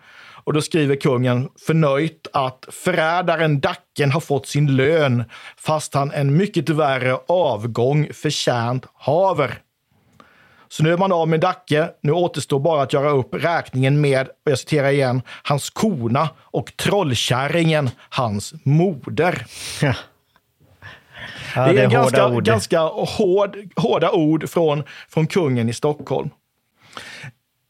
Och 0.46 0.54
då 0.54 0.62
skriver 0.62 0.96
kungen 0.96 1.50
förnöjt 1.68 2.28
att 2.34 2.66
förrädaren 2.72 3.60
Dacken 3.60 4.12
har 4.12 4.20
fått 4.20 4.48
sin 4.48 4.76
lön, 4.76 5.24
fast 5.58 5.94
han 5.94 6.12
en 6.12 6.38
mycket 6.38 6.70
värre 6.70 7.18
avgång 7.28 8.08
förtjänt 8.14 8.86
haver. 8.94 9.60
Så 10.74 10.84
nu 10.84 10.94
är 10.94 10.98
man 10.98 11.12
av 11.12 11.28
med 11.28 11.40
Dacke. 11.40 11.90
Nu 12.02 12.12
återstår 12.12 12.60
bara 12.60 12.82
att 12.82 12.94
göra 12.94 13.10
upp 13.10 13.34
räkningen 13.34 14.02
med, 14.02 14.28
och 14.28 14.52
jag 14.52 14.60
citerar 14.60 14.90
igen, 14.90 15.22
hans 15.44 15.70
kona 15.70 16.30
och 16.38 16.78
trollkärringen, 16.78 17.90
hans 18.10 18.54
moder. 18.64 19.46
Ja. 19.82 19.94
Ja, 21.56 21.72
det 21.74 21.82
är, 21.82 21.86
hårda 21.86 22.00
ganska, 22.00 22.28
ord. 22.28 22.44
ganska 22.44 22.80
hård, 22.80 23.58
hårda 23.76 24.12
ord 24.12 24.50
från, 24.50 24.84
från 25.10 25.28
kungen 25.28 25.70
i 25.70 25.74
Stockholm. 25.74 26.30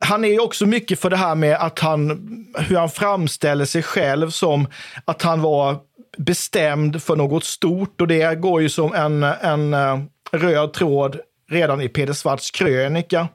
Han 0.05 0.25
är 0.25 0.43
också 0.43 0.65
mycket 0.65 0.99
för 0.99 1.09
det 1.09 1.17
här 1.17 1.35
med 1.35 1.55
att 1.55 1.79
han, 1.79 2.09
hur 2.57 2.77
han 2.77 2.89
framställer 2.89 3.65
sig 3.65 3.83
själv 3.83 4.29
som 4.29 4.67
att 5.05 5.21
han 5.21 5.41
var 5.41 5.77
bestämd 6.17 7.03
för 7.03 7.15
något 7.15 7.43
stort 7.43 8.01
och 8.01 8.07
det 8.07 8.39
går 8.39 8.61
ju 8.61 8.69
som 8.69 8.93
en, 8.93 9.23
en 9.23 9.73
eh, 9.73 9.99
röd 10.31 10.73
tråd 10.73 11.19
redan 11.53 11.81
i 11.81 11.89
Peder 11.89 12.13
Svarts 12.13 12.51
krönika. 12.51 13.27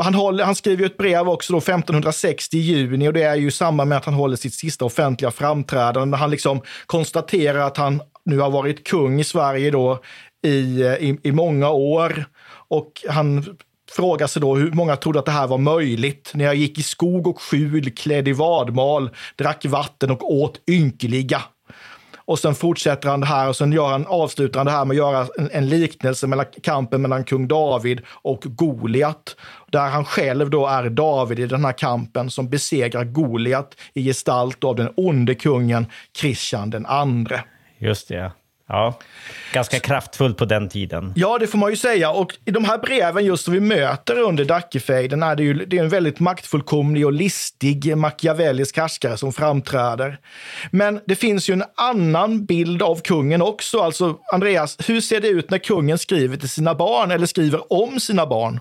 Han, 0.00 0.14
håller, 0.14 0.44
han 0.44 0.54
skriver 0.54 0.82
ju 0.82 0.86
ett 0.86 0.96
brev 0.96 1.28
också 1.28 1.52
då 1.52 1.58
1560 1.58 2.56
i 2.56 2.60
juni 2.60 3.08
och 3.08 3.12
det 3.12 3.22
är 3.22 3.34
ju 3.34 3.48
i 3.48 3.50
samband 3.50 3.88
med 3.88 3.98
att 3.98 4.04
han 4.04 4.14
håller 4.14 4.36
sitt 4.36 4.54
sista 4.54 4.84
offentliga 4.84 5.30
framträdande. 5.30 6.16
Där 6.16 6.18
han 6.18 6.30
liksom 6.30 6.60
konstaterar 6.86 7.58
att 7.58 7.76
han 7.76 8.02
nu 8.24 8.38
har 8.38 8.50
varit 8.50 8.86
kung 8.86 9.20
i 9.20 9.24
Sverige 9.24 9.70
då 9.70 10.02
i, 10.46 10.82
i, 10.82 11.18
i 11.22 11.32
många 11.32 11.70
år. 11.70 12.24
Och 12.68 12.92
han 13.08 13.56
frågar 13.90 14.26
sig 14.26 14.42
då 14.42 14.56
hur 14.56 14.72
många 14.72 14.96
trodde 14.96 15.18
att 15.18 15.24
det 15.24 15.30
här 15.30 15.46
var 15.46 15.58
möjligt. 15.58 16.30
När 16.34 16.44
jag 16.44 16.54
gick 16.54 16.78
i 16.78 16.82
skog 16.82 17.26
och 17.26 17.40
skjul, 17.40 17.90
klädd 17.90 18.28
i 18.28 18.32
vadmal, 18.32 19.10
drack 19.36 19.64
vatten 19.64 20.10
och 20.10 20.32
åt 20.32 20.60
ynkeliga. 20.70 21.42
Och 22.26 22.38
sen 22.38 22.54
fortsätter 22.54 23.08
han 23.08 23.20
det 23.20 23.26
här 23.26 23.48
och 23.48 23.56
sen 23.56 23.72
gör 23.72 23.88
han, 23.88 24.06
avslutar 24.06 24.60
han 24.60 24.66
det 24.66 24.72
här 24.72 24.84
med 24.84 24.94
att 24.94 24.98
göra 24.98 25.26
en, 25.38 25.50
en 25.52 25.68
liknelse 25.68 26.26
mellan 26.26 26.46
kampen 26.62 27.02
mellan 27.02 27.24
kung 27.24 27.48
David 27.48 28.00
och 28.08 28.42
Goliat. 28.44 29.36
Där 29.66 29.88
han 29.88 30.04
själv 30.04 30.50
då 30.50 30.66
är 30.66 30.90
David 30.90 31.38
i 31.38 31.46
den 31.46 31.64
här 31.64 31.72
kampen 31.72 32.30
som 32.30 32.48
besegrar 32.48 33.04
Goliat 33.04 33.76
i 33.94 34.04
gestalt 34.04 34.64
av 34.64 34.76
den 34.76 34.92
onde 34.96 35.34
kungen 35.34 35.86
Kristian 36.20 36.70
den 36.70 36.86
andre. 36.86 37.44
Just 37.78 38.08
det. 38.08 38.32
Ja, 38.68 38.98
ganska 39.52 39.78
kraftfullt 39.78 40.36
på 40.36 40.44
den 40.44 40.68
tiden. 40.68 41.12
Ja, 41.16 41.38
det 41.38 41.46
får 41.46 41.58
man 41.58 41.70
ju 41.70 41.76
säga. 41.76 42.10
Och 42.10 42.38
i 42.44 42.50
de 42.50 42.64
här 42.64 42.78
breven 42.78 43.24
just 43.24 43.44
som 43.44 43.54
vi 43.54 43.60
möter 43.60 44.18
under 44.18 44.44
Dackefejden 44.44 45.22
är 45.22 45.36
det 45.36 45.42
ju 45.42 45.54
det 45.54 45.78
är 45.78 45.82
en 45.82 45.88
väldigt 45.88 46.20
maktfullkomlig 46.20 47.06
och 47.06 47.12
listig 47.12 47.96
machiavellisk 47.96 48.76
härskare 48.76 49.16
som 49.16 49.32
framträder. 49.32 50.18
Men 50.70 51.00
det 51.06 51.16
finns 51.16 51.50
ju 51.50 51.52
en 51.52 51.64
annan 51.76 52.44
bild 52.44 52.82
av 52.82 53.00
kungen 53.00 53.42
också. 53.42 53.78
Alltså, 53.78 54.18
Andreas, 54.32 54.76
hur 54.86 55.00
ser 55.00 55.20
det 55.20 55.28
ut 55.28 55.50
när 55.50 55.58
kungen 55.58 55.98
skriver 55.98 56.36
till 56.36 56.50
sina 56.50 56.74
barn 56.74 57.10
eller 57.10 57.26
skriver 57.26 57.72
om 57.72 58.00
sina 58.00 58.26
barn? 58.26 58.60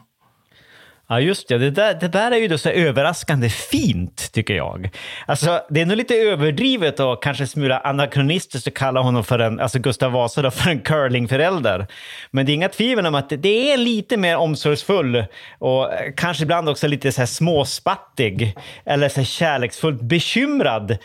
Ja, 1.07 1.19
just 1.19 1.47
det. 1.47 1.57
Det 1.57 1.71
där, 1.71 1.93
det 1.93 2.07
där 2.07 2.31
är 2.31 2.37
ju 2.37 2.47
då 2.47 2.57
så 2.57 2.69
överraskande 2.69 3.49
fint, 3.49 4.31
tycker 4.31 4.53
jag. 4.55 4.89
Alltså, 5.25 5.61
det 5.69 5.81
är 5.81 5.85
nog 5.85 5.97
lite 5.97 6.15
överdrivet 6.15 6.99
och 6.99 7.23
kanske 7.23 7.47
smula 7.47 7.79
anakronistiskt 7.79 8.67
att 8.67 8.73
kalla 8.73 9.01
honom 9.01 9.23
för 9.23 9.39
en, 9.39 9.59
alltså 9.59 9.79
Gustav 9.79 10.11
Vasa 10.11 10.41
då, 10.41 10.51
för 10.51 10.69
en 10.69 10.79
curlingförälder. 10.79 11.87
Men 12.31 12.45
det 12.45 12.51
är 12.51 12.53
inga 12.53 12.69
tvivel 12.69 13.05
om 13.05 13.15
att 13.15 13.29
det 13.29 13.71
är 13.71 13.77
lite 13.77 14.17
mer 14.17 14.37
omsorgsfull 14.37 15.25
och 15.59 15.89
kanske 16.17 16.43
ibland 16.43 16.69
också 16.69 16.87
lite 16.87 17.11
så 17.11 17.21
här 17.21 17.25
småspattig 17.25 18.57
eller 18.85 19.09
så 19.09 19.19
här 19.19 19.25
kärleksfullt 19.25 20.01
bekymrad 20.01 20.97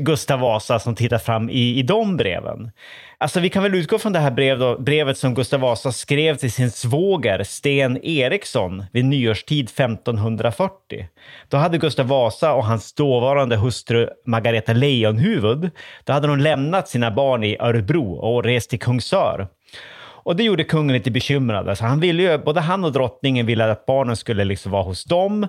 Gustav 0.00 0.40
Vasa 0.40 0.78
som 0.78 0.94
tittar 0.94 1.18
fram 1.18 1.50
i, 1.50 1.78
i 1.78 1.82
de 1.82 2.16
breven. 2.16 2.70
Alltså 3.18 3.40
vi 3.40 3.50
kan 3.50 3.62
väl 3.62 3.74
utgå 3.74 3.98
från 3.98 4.12
det 4.12 4.18
här 4.18 4.30
brev 4.30 4.58
då, 4.58 4.78
brevet 4.78 5.18
som 5.18 5.34
Gustav 5.34 5.60
Vasa 5.60 5.92
skrev 5.92 6.36
till 6.36 6.52
sin 6.52 6.70
svåger 6.70 7.42
Sten 7.42 8.04
Eriksson 8.04 8.84
vid 8.92 9.04
nyårstid 9.04 9.64
1540. 9.64 11.08
Då 11.48 11.56
hade 11.56 11.78
Gustav 11.78 12.06
Vasa 12.06 12.52
och 12.52 12.64
hans 12.64 12.94
dåvarande 12.94 13.56
hustru 13.56 14.08
Margareta 14.26 14.72
Lejonhuvud, 14.72 15.70
då 16.04 16.12
hade 16.12 16.28
de 16.28 16.38
lämnat 16.38 16.88
sina 16.88 17.10
barn 17.10 17.44
i 17.44 17.56
Örebro 17.60 18.12
och 18.12 18.44
rest 18.44 18.70
till 18.70 18.80
Kungsör. 18.80 19.48
Och 19.98 20.36
det 20.36 20.42
gjorde 20.42 20.64
kungen 20.64 20.96
lite 20.96 21.10
bekymrad. 21.10 21.68
Alltså 21.68 21.84
han 21.84 22.00
ville 22.00 22.22
ju, 22.22 22.38
både 22.38 22.60
han 22.60 22.84
och 22.84 22.92
drottningen 22.92 23.46
ville 23.46 23.70
att 23.70 23.86
barnen 23.86 24.16
skulle 24.16 24.44
liksom 24.44 24.72
vara 24.72 24.82
hos 24.82 25.04
dem, 25.04 25.46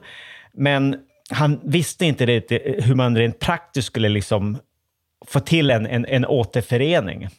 men 0.53 0.95
han 1.29 1.59
visste 1.63 2.05
inte 2.05 2.25
hur 2.59 2.95
man 2.95 3.17
rent 3.17 3.39
praktiskt 3.39 3.87
skulle 3.87 4.09
liksom 4.09 4.57
få 5.27 5.39
till 5.39 5.71
en, 5.71 5.85
en, 5.85 6.05
en 6.05 6.25
återförening 6.25 7.29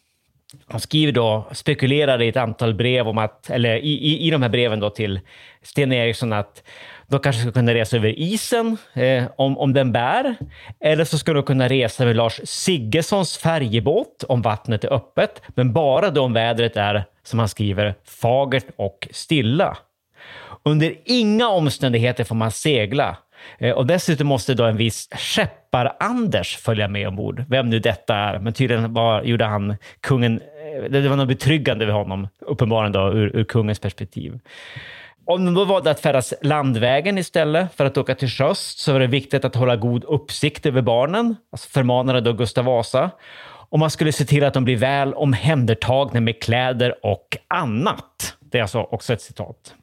han 0.66 0.80
skriver 0.80 1.12
då, 1.12 1.48
spekulerar 1.52 2.22
i 2.22 2.28
ett 2.28 2.36
antal 2.36 2.74
brev 2.74 3.08
om 3.08 3.18
att, 3.18 3.50
eller 3.50 3.76
i, 3.76 3.90
i, 3.90 4.26
i 4.26 4.30
de 4.30 4.42
här 4.42 4.48
breven 4.48 4.80
då 4.80 4.90
till 4.90 5.20
Sten 5.62 5.92
Eriksson 5.92 6.32
att 6.32 6.62
de 7.06 7.20
kanske 7.20 7.42
ska 7.42 7.52
kunna 7.52 7.74
resa 7.74 7.96
över 7.96 8.18
isen 8.18 8.76
eh, 8.94 9.24
om, 9.36 9.58
om 9.58 9.72
den 9.72 9.92
bär. 9.92 10.36
Eller 10.80 11.04
så 11.04 11.18
ska 11.18 11.32
de 11.32 11.42
kunna 11.42 11.68
resa 11.68 12.04
med 12.04 12.16
Lars 12.16 12.40
Siggessons 12.44 13.38
färjebåt 13.38 14.24
om 14.28 14.42
vattnet 14.42 14.84
är 14.84 14.92
öppet, 14.92 15.42
men 15.48 15.72
bara 15.72 16.10
då 16.10 16.22
om 16.22 16.32
vädret 16.32 16.76
är, 16.76 17.04
som 17.22 17.38
han 17.38 17.48
skriver, 17.48 17.94
fagert 18.04 18.66
och 18.76 19.08
stilla. 19.10 19.78
Under 20.62 20.94
inga 21.04 21.48
omständigheter 21.48 22.24
får 22.24 22.34
man 22.34 22.50
segla. 22.50 23.16
Eh, 23.58 23.72
och 23.72 23.86
dessutom 23.86 24.26
måste 24.26 24.54
då 24.54 24.64
en 24.64 24.76
viss 24.76 25.08
Skeppar-Anders 25.12 26.56
följa 26.56 26.88
med 26.88 27.08
ombord. 27.08 27.44
Vem 27.48 27.70
nu 27.70 27.78
detta 27.78 28.14
är, 28.14 28.38
men 28.38 28.52
tydligen 28.52 28.94
var, 28.94 29.22
gjorde 29.22 29.44
han 29.44 29.76
kungen... 30.00 30.40
Eh, 30.40 30.90
det 30.90 31.08
var 31.08 31.16
något 31.16 31.28
betryggande 31.28 31.84
vid 31.84 31.94
honom, 31.94 32.28
uppenbarligen 32.40 32.92
då 32.92 33.12
ur, 33.12 33.36
ur 33.36 33.44
kungens 33.44 33.78
perspektiv. 33.78 34.40
Om 35.26 35.44
de 35.44 35.54
då 35.54 35.64
valde 35.64 35.90
att 35.90 36.00
färdas 36.00 36.34
landvägen 36.42 37.18
istället 37.18 37.74
för 37.76 37.84
att 37.84 37.96
åka 37.98 38.14
till 38.14 38.28
sjöss 38.28 38.74
så 38.78 38.92
var 38.92 39.00
det 39.00 39.06
viktigt 39.06 39.44
att 39.44 39.54
hålla 39.54 39.76
god 39.76 40.04
uppsikt 40.04 40.66
över 40.66 40.82
barnen, 40.82 41.36
alltså 41.52 41.68
förmanade 41.68 42.20
då 42.20 42.32
Gustav 42.32 42.64
Vasa. 42.64 43.10
Och 43.70 43.78
man 43.78 43.90
skulle 43.90 44.12
se 44.12 44.24
till 44.24 44.44
att 44.44 44.54
de 44.54 44.64
blir 44.64 44.76
väl 44.76 45.14
omhändertagna 45.14 46.20
med 46.20 46.42
kläder 46.42 46.94
och 47.06 47.36
annat. 47.48 48.36
Det 48.40 48.58
är 48.58 48.62
alltså 48.62 48.80
också 48.80 49.12
ett 49.12 49.20
citat. 49.20 49.74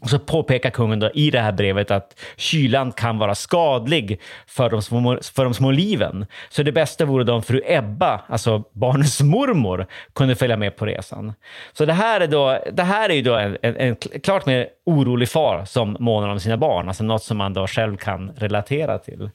Och 0.00 0.10
så 0.10 0.18
påpekar 0.18 0.70
kungen 0.70 1.00
då 1.00 1.10
i 1.14 1.30
det 1.30 1.40
här 1.40 1.52
brevet 1.52 1.90
att 1.90 2.20
kylan 2.36 2.92
kan 2.92 3.18
vara 3.18 3.34
skadlig 3.34 4.20
för 4.46 4.70
de 4.70 4.82
små, 4.82 5.18
för 5.34 5.44
de 5.44 5.54
små 5.54 5.70
liven. 5.70 6.26
Så 6.48 6.62
det 6.62 6.72
bästa 6.72 7.04
vore 7.04 7.24
då 7.24 7.34
om 7.34 7.42
fru 7.42 7.62
Ebba, 7.66 8.20
alltså 8.26 8.64
barnens 8.72 9.20
mormor, 9.20 9.86
kunde 10.14 10.34
följa 10.34 10.56
med 10.56 10.76
på 10.76 10.86
resan. 10.86 11.32
Så 11.72 11.84
det 11.84 11.92
här 11.92 12.20
är, 12.20 12.26
då, 12.26 12.64
det 12.72 12.82
här 12.82 13.08
är 13.08 13.14
ju 13.14 13.22
då 13.22 13.34
en, 13.34 13.56
en, 13.62 13.76
en 13.76 13.96
klart 13.96 14.46
mer 14.46 14.68
orolig 14.86 15.28
far 15.28 15.64
som 15.64 15.96
månar 16.00 16.28
om 16.28 16.40
sina 16.40 16.56
barn, 16.56 16.88
alltså 16.88 17.04
något 17.04 17.22
som 17.22 17.36
man 17.36 17.54
då 17.54 17.66
själv 17.66 17.96
kan 17.96 18.30
relatera 18.36 18.98
till. 18.98 19.30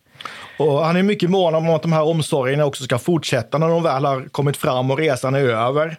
Och 0.60 0.86
han 0.86 0.96
är 0.96 1.04
mycket 1.04 1.30
mån 1.30 1.56
om 1.56 1.70
att 1.70 1.82
de 1.82 1.94
här 1.94 2.04
omsorgerna 2.04 2.66
också 2.66 2.84
ska 2.84 2.98
fortsätta 2.98 3.58
när 3.58 3.68
de 3.68 3.84
väl 3.84 4.06
har 4.06 4.28
kommit 4.32 4.58
fram 4.58 4.92
och 4.92 4.98
resan 4.98 5.36
är 5.36 5.40
över. 5.40 5.98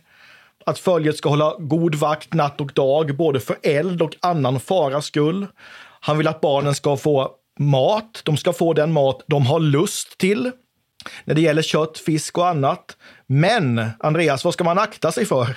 Att 0.67 0.79
följet 0.79 1.17
ska 1.17 1.29
hålla 1.29 1.57
god 1.59 1.95
vakt 1.95 2.35
natt 2.35 2.61
och 2.61 2.73
dag, 2.73 3.17
både 3.17 3.41
för 3.41 3.57
eld 3.63 4.03
och 4.03 4.17
annan 4.21 4.61
faras 4.61 5.07
skull. 5.07 5.47
Han 6.01 6.19
vill 6.19 6.29
att 6.29 6.41
barnen 6.41 6.75
ska 6.75 6.97
få 6.97 7.31
mat. 7.59 8.23
De 8.25 8.37
ska 8.37 8.53
få 8.53 8.73
den 8.73 8.93
mat 8.93 9.25
de 9.27 9.47
har 9.47 9.61
lust 9.61 10.19
till. 10.19 10.51
När 11.25 11.35
det 11.35 11.41
gäller 11.41 11.63
kött, 11.63 11.99
fisk 11.99 12.39
och 12.39 12.49
annat. 12.49 12.97
Men, 13.27 13.91
Andreas, 13.99 14.45
vad 14.45 14.55
ska 14.55 14.65
man 14.65 14.79
akta 14.79 15.13
sig 15.13 15.27
för? 15.27 15.57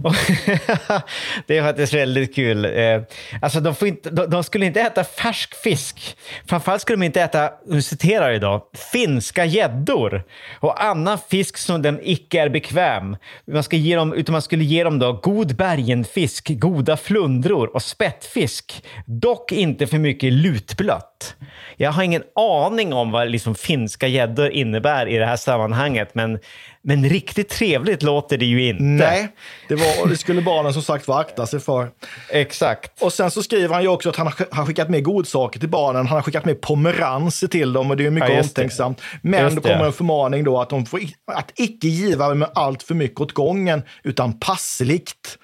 det 1.46 1.58
är 1.58 1.62
faktiskt 1.62 1.94
väldigt 1.94 2.34
kul. 2.34 2.64
Eh, 2.64 3.02
alltså 3.42 3.60
de, 3.60 3.74
får 3.74 3.88
inte, 3.88 4.10
de, 4.10 4.30
de 4.30 4.44
skulle 4.44 4.66
inte 4.66 4.80
äta 4.80 5.04
färsk 5.04 5.54
fisk. 5.54 6.16
Framförallt 6.46 6.82
skulle 6.82 6.96
de 6.96 7.06
inte 7.06 7.22
äta, 7.22 7.50
nu 7.66 7.82
citerar 7.82 8.32
idag, 8.32 8.62
finska 8.92 9.44
gäddor 9.44 10.22
och 10.60 10.84
annan 10.84 11.18
fisk 11.28 11.56
som 11.58 11.82
den 11.82 12.00
icke 12.02 12.40
är 12.40 12.48
bekväm. 12.48 13.16
Man 13.46 13.62
ska 13.62 13.76
ge 13.76 13.96
dem, 13.96 14.12
utan 14.12 14.32
man 14.32 14.42
skulle 14.42 14.64
ge 14.64 14.84
dem 14.84 14.98
då 14.98 15.12
god 15.12 15.56
bergenfisk, 15.56 16.48
goda 16.48 16.96
flundror 16.96 17.74
och 17.74 17.82
spettfisk. 17.82 18.84
Dock 19.06 19.52
inte 19.52 19.86
för 19.86 19.98
mycket 19.98 20.32
lutblött. 20.32 21.36
Jag 21.76 21.92
har 21.92 22.02
ingen 22.02 22.22
aning 22.34 22.92
om 22.92 23.10
vad 23.10 23.30
liksom 23.30 23.54
finska 23.54 24.06
gäddor 24.06 24.50
innebär 24.50 25.08
i 25.08 25.18
det 25.18 25.26
här 25.26 25.36
sammanhanget, 25.36 26.14
men, 26.14 26.38
men 26.82 27.08
riktigt 27.08 27.48
trevligt 27.48 28.02
låter 28.02 28.38
det 28.38 28.44
ju 28.44 28.68
inte. 28.68 28.82
Nej, 28.82 29.28
det, 29.68 29.74
var, 29.74 30.08
det 30.08 30.16
skulle 30.16 30.42
barnen 30.42 30.72
som 30.72 30.82
sagt 30.82 31.08
var 31.08 31.20
akta 31.20 31.46
sig 31.46 31.60
för. 31.60 31.90
Exakt. 32.30 33.02
Och 33.02 33.12
sen 33.12 33.30
så 33.30 33.42
skriver 33.42 33.74
han 33.74 33.82
ju 33.82 33.88
också 33.88 34.08
att 34.08 34.16
han 34.16 34.26
har 34.26 34.32
sk- 34.34 34.54
har 34.56 34.66
skickat 34.66 34.88
med 34.90 35.04
godsaker 35.04 35.60
till 35.60 35.68
barnen. 35.68 36.06
Han 36.06 36.16
har 36.16 36.22
skickat 36.22 36.44
med 36.44 36.60
pomeranser 36.60 37.46
till 37.48 37.72
dem 37.72 37.90
och 37.90 37.96
det 37.96 38.06
är 38.06 38.10
mycket 38.10 38.30
Ja, 38.34 38.40
omtänksamt. 38.40 39.00
Men 39.22 39.44
Just 39.44 39.56
då 39.56 39.62
kommer 39.62 39.78
det. 39.78 39.84
en 39.86 39.92
förmaning 39.92 40.44
då 40.44 40.60
att 40.60 40.70
de 40.70 40.86
får 40.86 41.00
att 41.32 41.52
icke 41.56 41.88
giva 41.88 42.34
med 42.34 42.48
allt 42.54 42.82
för 42.82 42.94
mycket 42.94 43.20
åt 43.20 43.32
gången, 43.32 43.82
utan 44.04 44.38
passligt. 44.38 45.38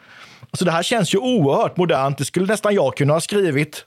Alltså 0.50 0.64
det 0.64 0.70
här 0.72 0.82
känns 0.82 1.14
ju 1.14 1.18
oerhört 1.18 1.76
modernt. 1.76 2.18
Det 2.18 2.24
skulle 2.24 2.46
nästan 2.46 2.74
jag 2.74 2.96
kunna 2.96 3.12
ha 3.12 3.20
skrivit 3.20 3.84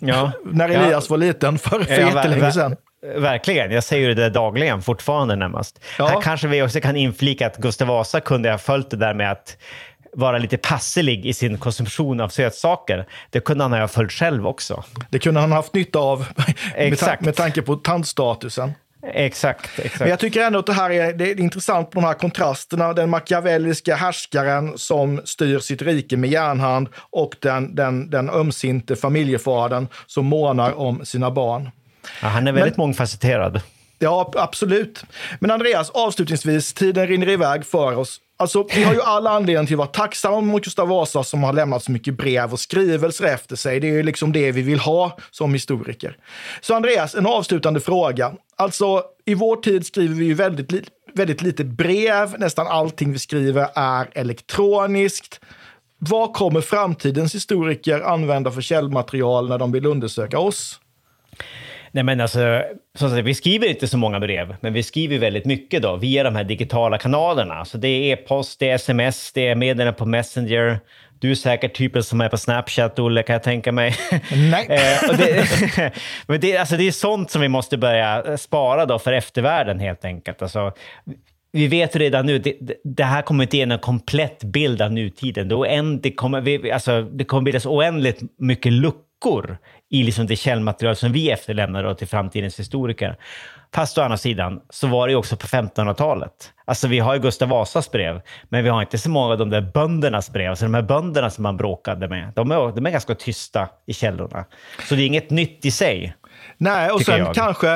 Ja. 0.00 0.32
när 0.52 0.68
Ja. 0.68 0.80
Elias 0.80 1.10
var 1.10 1.16
liten 1.18 1.58
för, 1.58 1.80
för 1.84 2.00
Ja, 2.00 2.14
jättelänge 2.14 2.52
sedan. 2.52 2.76
Verkligen, 3.02 3.70
jag 3.70 3.84
säger 3.84 4.08
ju 4.08 4.14
det 4.14 4.30
dagligen 4.30 4.82
fortfarande 4.82 5.36
närmast. 5.36 5.80
Ja. 5.98 6.06
Här 6.06 6.20
kanske 6.20 6.48
vi 6.48 6.62
också 6.62 6.80
kan 6.80 6.96
inflika 6.96 7.46
att 7.46 7.56
Gustav 7.56 7.88
Vasa 7.88 8.20
kunde 8.20 8.50
ha 8.50 8.58
följt 8.58 8.90
det 8.90 8.96
där 8.96 9.14
med 9.14 9.32
att 9.32 9.56
vara 10.12 10.38
lite 10.38 10.56
passelig 10.56 11.26
i 11.26 11.32
sin 11.32 11.58
konsumtion 11.58 12.20
av 12.20 12.28
sötsaker. 12.28 13.06
Det 13.30 13.40
kunde 13.40 13.64
han 13.64 13.72
ha 13.72 13.88
följt 13.88 14.12
själv 14.12 14.46
också. 14.46 14.84
Det 15.10 15.18
kunde 15.18 15.40
han 15.40 15.50
ha 15.50 15.58
haft 15.58 15.74
nytta 15.74 15.98
av 15.98 16.18
med, 16.36 16.56
Exakt. 16.74 17.22
med 17.22 17.36
tanke 17.36 17.62
på 17.62 17.76
tandstatusen. 17.76 18.72
Exakt, 19.02 19.78
exakt. 19.78 20.00
Men 20.00 20.08
jag 20.08 20.18
tycker 20.18 20.42
ändå 20.42 20.58
att 20.58 20.66
det 20.66 20.72
här 20.72 20.90
är, 20.90 21.12
det 21.12 21.30
är 21.30 21.40
intressant 21.40 21.90
på 21.90 22.00
de 22.00 22.06
här 22.06 22.14
kontrasterna. 22.14 22.92
Den 22.92 23.10
machiavelliska 23.10 23.94
härskaren 23.94 24.78
som 24.78 25.20
styr 25.24 25.58
sitt 25.58 25.82
rike 25.82 26.16
med 26.16 26.30
järnhand 26.30 26.88
och 26.96 27.36
den, 27.40 27.74
den, 27.74 28.10
den 28.10 28.30
ömsinte 28.30 28.96
familjefadern 28.96 29.88
som 30.06 30.26
månar 30.26 30.78
om 30.78 31.04
sina 31.04 31.30
barn. 31.30 31.70
Ja, 32.22 32.28
han 32.28 32.48
är 32.48 32.52
väldigt 32.52 32.76
mångfacetterad. 32.76 33.60
Ja, 33.98 34.32
absolut. 34.36 35.04
Men 35.40 35.50
Andreas, 35.50 35.90
avslutningsvis, 35.90 36.74
tiden 36.74 37.06
rinner 37.06 37.28
iväg 37.28 37.66
för 37.66 37.96
oss. 37.96 38.20
Alltså, 38.36 38.66
vi 38.74 38.82
har 38.82 38.94
ju 38.94 39.02
alla 39.02 39.30
anledning 39.30 39.66
till 39.66 39.74
att 39.74 39.78
vara 39.78 39.88
tacksamma 39.88 40.40
mot 40.40 40.64
Gustav 40.64 40.88
Vasa 40.88 41.24
som 41.24 41.42
har 41.42 41.52
lämnat 41.52 41.84
så 41.84 41.92
mycket 41.92 42.16
brev 42.16 42.52
och 42.52 42.60
skrivelser 42.60 43.24
efter 43.24 43.56
sig. 43.56 43.80
Det 43.80 43.86
är 43.88 43.92
ju 43.92 44.02
liksom 44.02 44.32
det 44.32 44.52
vi 44.52 44.62
vill 44.62 44.78
ha 44.78 45.18
som 45.30 45.52
historiker. 45.52 46.16
Så 46.60 46.74
Andreas, 46.74 47.14
en 47.14 47.26
avslutande 47.26 47.80
fråga. 47.80 48.32
Alltså, 48.56 49.02
i 49.24 49.34
vår 49.34 49.56
tid 49.56 49.86
skriver 49.86 50.14
vi 50.14 50.24
ju 50.24 50.34
väldigt, 50.34 50.72
li- 50.72 50.88
väldigt 51.14 51.42
lite 51.42 51.64
brev. 51.64 52.38
Nästan 52.38 52.66
allting 52.66 53.12
vi 53.12 53.18
skriver 53.18 53.68
är 53.74 54.08
elektroniskt. 54.12 55.40
Vad 55.98 56.32
kommer 56.34 56.60
framtidens 56.60 57.34
historiker 57.34 58.00
använda 58.00 58.50
för 58.50 58.60
källmaterial 58.60 59.48
när 59.48 59.58
de 59.58 59.72
vill 59.72 59.86
undersöka 59.86 60.38
oss? 60.38 60.80
Nej, 61.98 62.04
men 62.04 62.20
alltså, 62.20 62.62
så 62.98 63.04
att 63.06 63.10
säga, 63.10 63.22
vi 63.22 63.34
skriver 63.34 63.66
inte 63.68 63.88
så 63.88 63.98
många 63.98 64.20
brev, 64.20 64.56
men 64.60 64.72
vi 64.72 64.82
skriver 64.82 65.18
väldigt 65.18 65.44
mycket 65.44 65.82
då, 65.82 65.96
via 65.96 66.22
de 66.22 66.36
här 66.36 66.44
digitala 66.44 66.98
kanalerna. 66.98 67.64
Så 67.64 67.78
det 67.78 67.88
är 67.88 68.12
e-post, 68.12 68.58
det 68.60 68.70
är 68.70 68.74
sms, 68.74 69.32
det 69.32 69.48
är 69.48 69.54
meddelanden 69.54 69.94
på 69.94 70.06
Messenger. 70.06 70.80
Du 71.18 71.30
är 71.30 71.34
säkert 71.34 71.76
typen 71.76 72.02
som 72.02 72.20
är 72.20 72.28
på 72.28 72.36
Snapchat, 72.36 72.98
Olle, 72.98 73.22
kan 73.22 73.32
jag 73.32 73.42
tänka 73.42 73.72
mig. 73.72 73.94
Nej. 74.50 74.66
Eh, 74.70 75.16
det, 75.18 75.92
men 76.26 76.40
det, 76.40 76.56
alltså, 76.56 76.76
det 76.76 76.88
är 76.88 76.92
sånt 76.92 77.30
som 77.30 77.40
vi 77.42 77.48
måste 77.48 77.76
börja 77.78 78.36
spara 78.36 78.86
då 78.86 78.98
för 78.98 79.12
eftervärlden 79.12 79.80
helt 79.80 80.04
enkelt. 80.04 80.42
Alltså, 80.42 80.72
vi 81.52 81.66
vet 81.68 81.96
redan 81.96 82.26
nu, 82.26 82.38
det, 82.38 82.54
det- 82.84 83.04
här 83.04 83.22
kommer 83.22 83.44
inte 83.44 83.56
ge 83.56 83.62
en 83.62 83.78
komplett 83.78 84.44
bild 84.44 84.82
av 84.82 84.92
nutiden. 84.92 85.48
Det, 85.48 85.54
oänd, 85.54 86.02
det, 86.02 86.10
kommer, 86.12 86.40
vi, 86.40 86.72
alltså, 86.72 87.02
det 87.02 87.24
kommer 87.24 87.42
bildas 87.42 87.66
oändligt 87.66 88.20
mycket 88.38 88.72
luckor 88.72 89.58
i 89.90 90.02
liksom 90.02 90.26
det 90.26 90.36
källmaterial 90.36 90.96
som 90.96 91.12
vi 91.12 91.30
efterlämnar 91.30 91.84
då 91.84 91.94
till 91.94 92.08
framtidens 92.08 92.58
historiker. 92.58 93.16
Fast 93.74 93.98
å 93.98 94.02
andra 94.02 94.16
sidan 94.16 94.60
så 94.70 94.86
var 94.86 95.08
det 95.08 95.14
också 95.14 95.36
på 95.36 95.46
1500-talet. 95.46 96.52
Alltså 96.64 96.88
vi 96.88 96.98
har 96.98 97.14
ju 97.14 97.20
Gustav 97.20 97.48
Vasas 97.48 97.90
brev, 97.90 98.20
men 98.48 98.64
vi 98.64 98.70
har 98.70 98.80
inte 98.80 98.98
så 98.98 99.10
många 99.10 99.32
av 99.32 99.38
de 99.38 99.50
där 99.50 99.60
böndernas 99.60 100.32
brev. 100.32 100.50
Alltså 100.50 100.64
de 100.64 100.74
här 100.74 100.82
bönderna 100.82 101.30
som 101.30 101.42
man 101.42 101.56
bråkade 101.56 102.08
med, 102.08 102.32
de 102.34 102.50
är, 102.50 102.72
de 102.74 102.86
är 102.86 102.90
ganska 102.90 103.14
tysta 103.14 103.68
i 103.86 103.92
källorna. 103.92 104.44
Så 104.88 104.94
det 104.94 105.02
är 105.02 105.06
inget 105.06 105.30
nytt 105.30 105.64
i 105.64 105.70
sig. 105.70 106.14
Nej, 106.58 106.90
och 106.90 107.02
sen 107.02 107.18
jag. 107.18 107.34
kanske, 107.34 107.72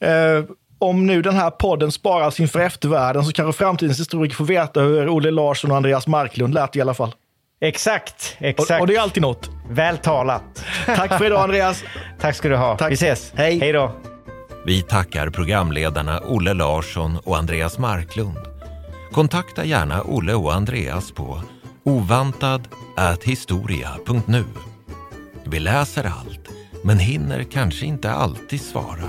eh, 0.00 0.44
om 0.78 1.06
nu 1.06 1.22
den 1.22 1.34
här 1.34 1.50
podden 1.50 1.92
sparas 1.92 2.40
inför 2.40 2.60
eftervärlden 2.60 3.24
så 3.24 3.32
kanske 3.32 3.64
framtidens 3.64 4.00
historiker 4.00 4.36
får 4.36 4.44
veta 4.44 4.80
hur 4.80 5.08
Olle 5.08 5.30
Larsson 5.30 5.70
och 5.70 5.76
Andreas 5.76 6.06
Marklund 6.06 6.54
lät 6.54 6.76
i 6.76 6.80
alla 6.80 6.94
fall. 6.94 7.12
Exakt, 7.60 8.36
Och, 8.40 8.46
exakt. 8.46 8.80
och 8.80 8.86
det 8.86 8.96
är 8.96 9.00
alltid 9.00 9.22
något. 9.22 9.50
Väl 9.70 9.98
talat. 9.98 10.64
Tack 10.86 11.18
för 11.18 11.26
idag 11.26 11.42
Andreas. 11.42 11.84
Tack 12.20 12.36
ska 12.36 12.48
du 12.48 12.56
ha. 12.56 12.76
Tack. 12.76 12.90
Vi 12.90 12.94
ses. 12.94 13.32
Hej. 13.36 13.58
Hej 13.58 13.72
då. 13.72 13.92
Vi 14.66 14.82
tackar 14.82 15.30
programledarna 15.30 16.20
Olle 16.20 16.54
Larsson 16.54 17.18
och 17.24 17.36
Andreas 17.36 17.78
Marklund. 17.78 18.38
Kontakta 19.12 19.64
gärna 19.64 20.02
Olle 20.02 20.34
och 20.34 20.54
Andreas 20.54 21.12
på 21.12 21.42
ovantad.historia.nu. 21.84 24.44
Vi 25.46 25.60
läser 25.60 26.04
allt, 26.04 26.48
men 26.82 26.98
hinner 26.98 27.42
kanske 27.42 27.86
inte 27.86 28.10
alltid 28.10 28.60
svara. 28.60 29.08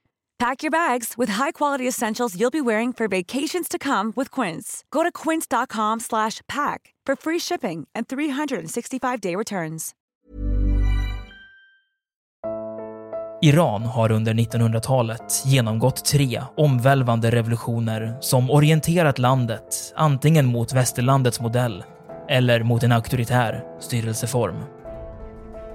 Pack 0.41 0.63
your 0.63 0.71
bags 0.71 1.13
with 1.17 1.29
high-quality 1.29 1.87
essentials 1.87 2.35
you'll 2.35 2.51
be 2.51 2.61
wearing 2.61 2.93
for 2.93 3.07
vacations 3.07 3.67
to 3.69 3.77
come 3.77 4.13
with 4.15 4.41
Quince. 4.41 4.83
Go 4.89 5.03
to 5.03 5.11
quince.com 5.11 5.99
slash 5.99 6.41
pack 6.47 6.93
for 7.07 7.15
free 7.15 7.39
shipping 7.39 7.87
and 7.95 8.07
365-day 8.07 9.35
returns. 9.35 9.91
Iran 13.41 13.81
har 13.81 14.11
under 14.11 14.33
1900-talet 14.33 15.43
genomgått 15.45 16.05
tre 16.05 16.41
omvälvande 16.57 17.31
revolutioner 17.31 18.17
som 18.21 18.51
orienterat 18.51 19.19
landet 19.19 19.93
antingen 19.95 20.45
mot 20.45 20.73
västerlandets 20.73 21.39
modell 21.39 21.83
eller 22.29 22.63
mot 22.63 22.83
en 22.83 22.91
auktoritär 22.91 23.63
styrelseform. 23.79 24.80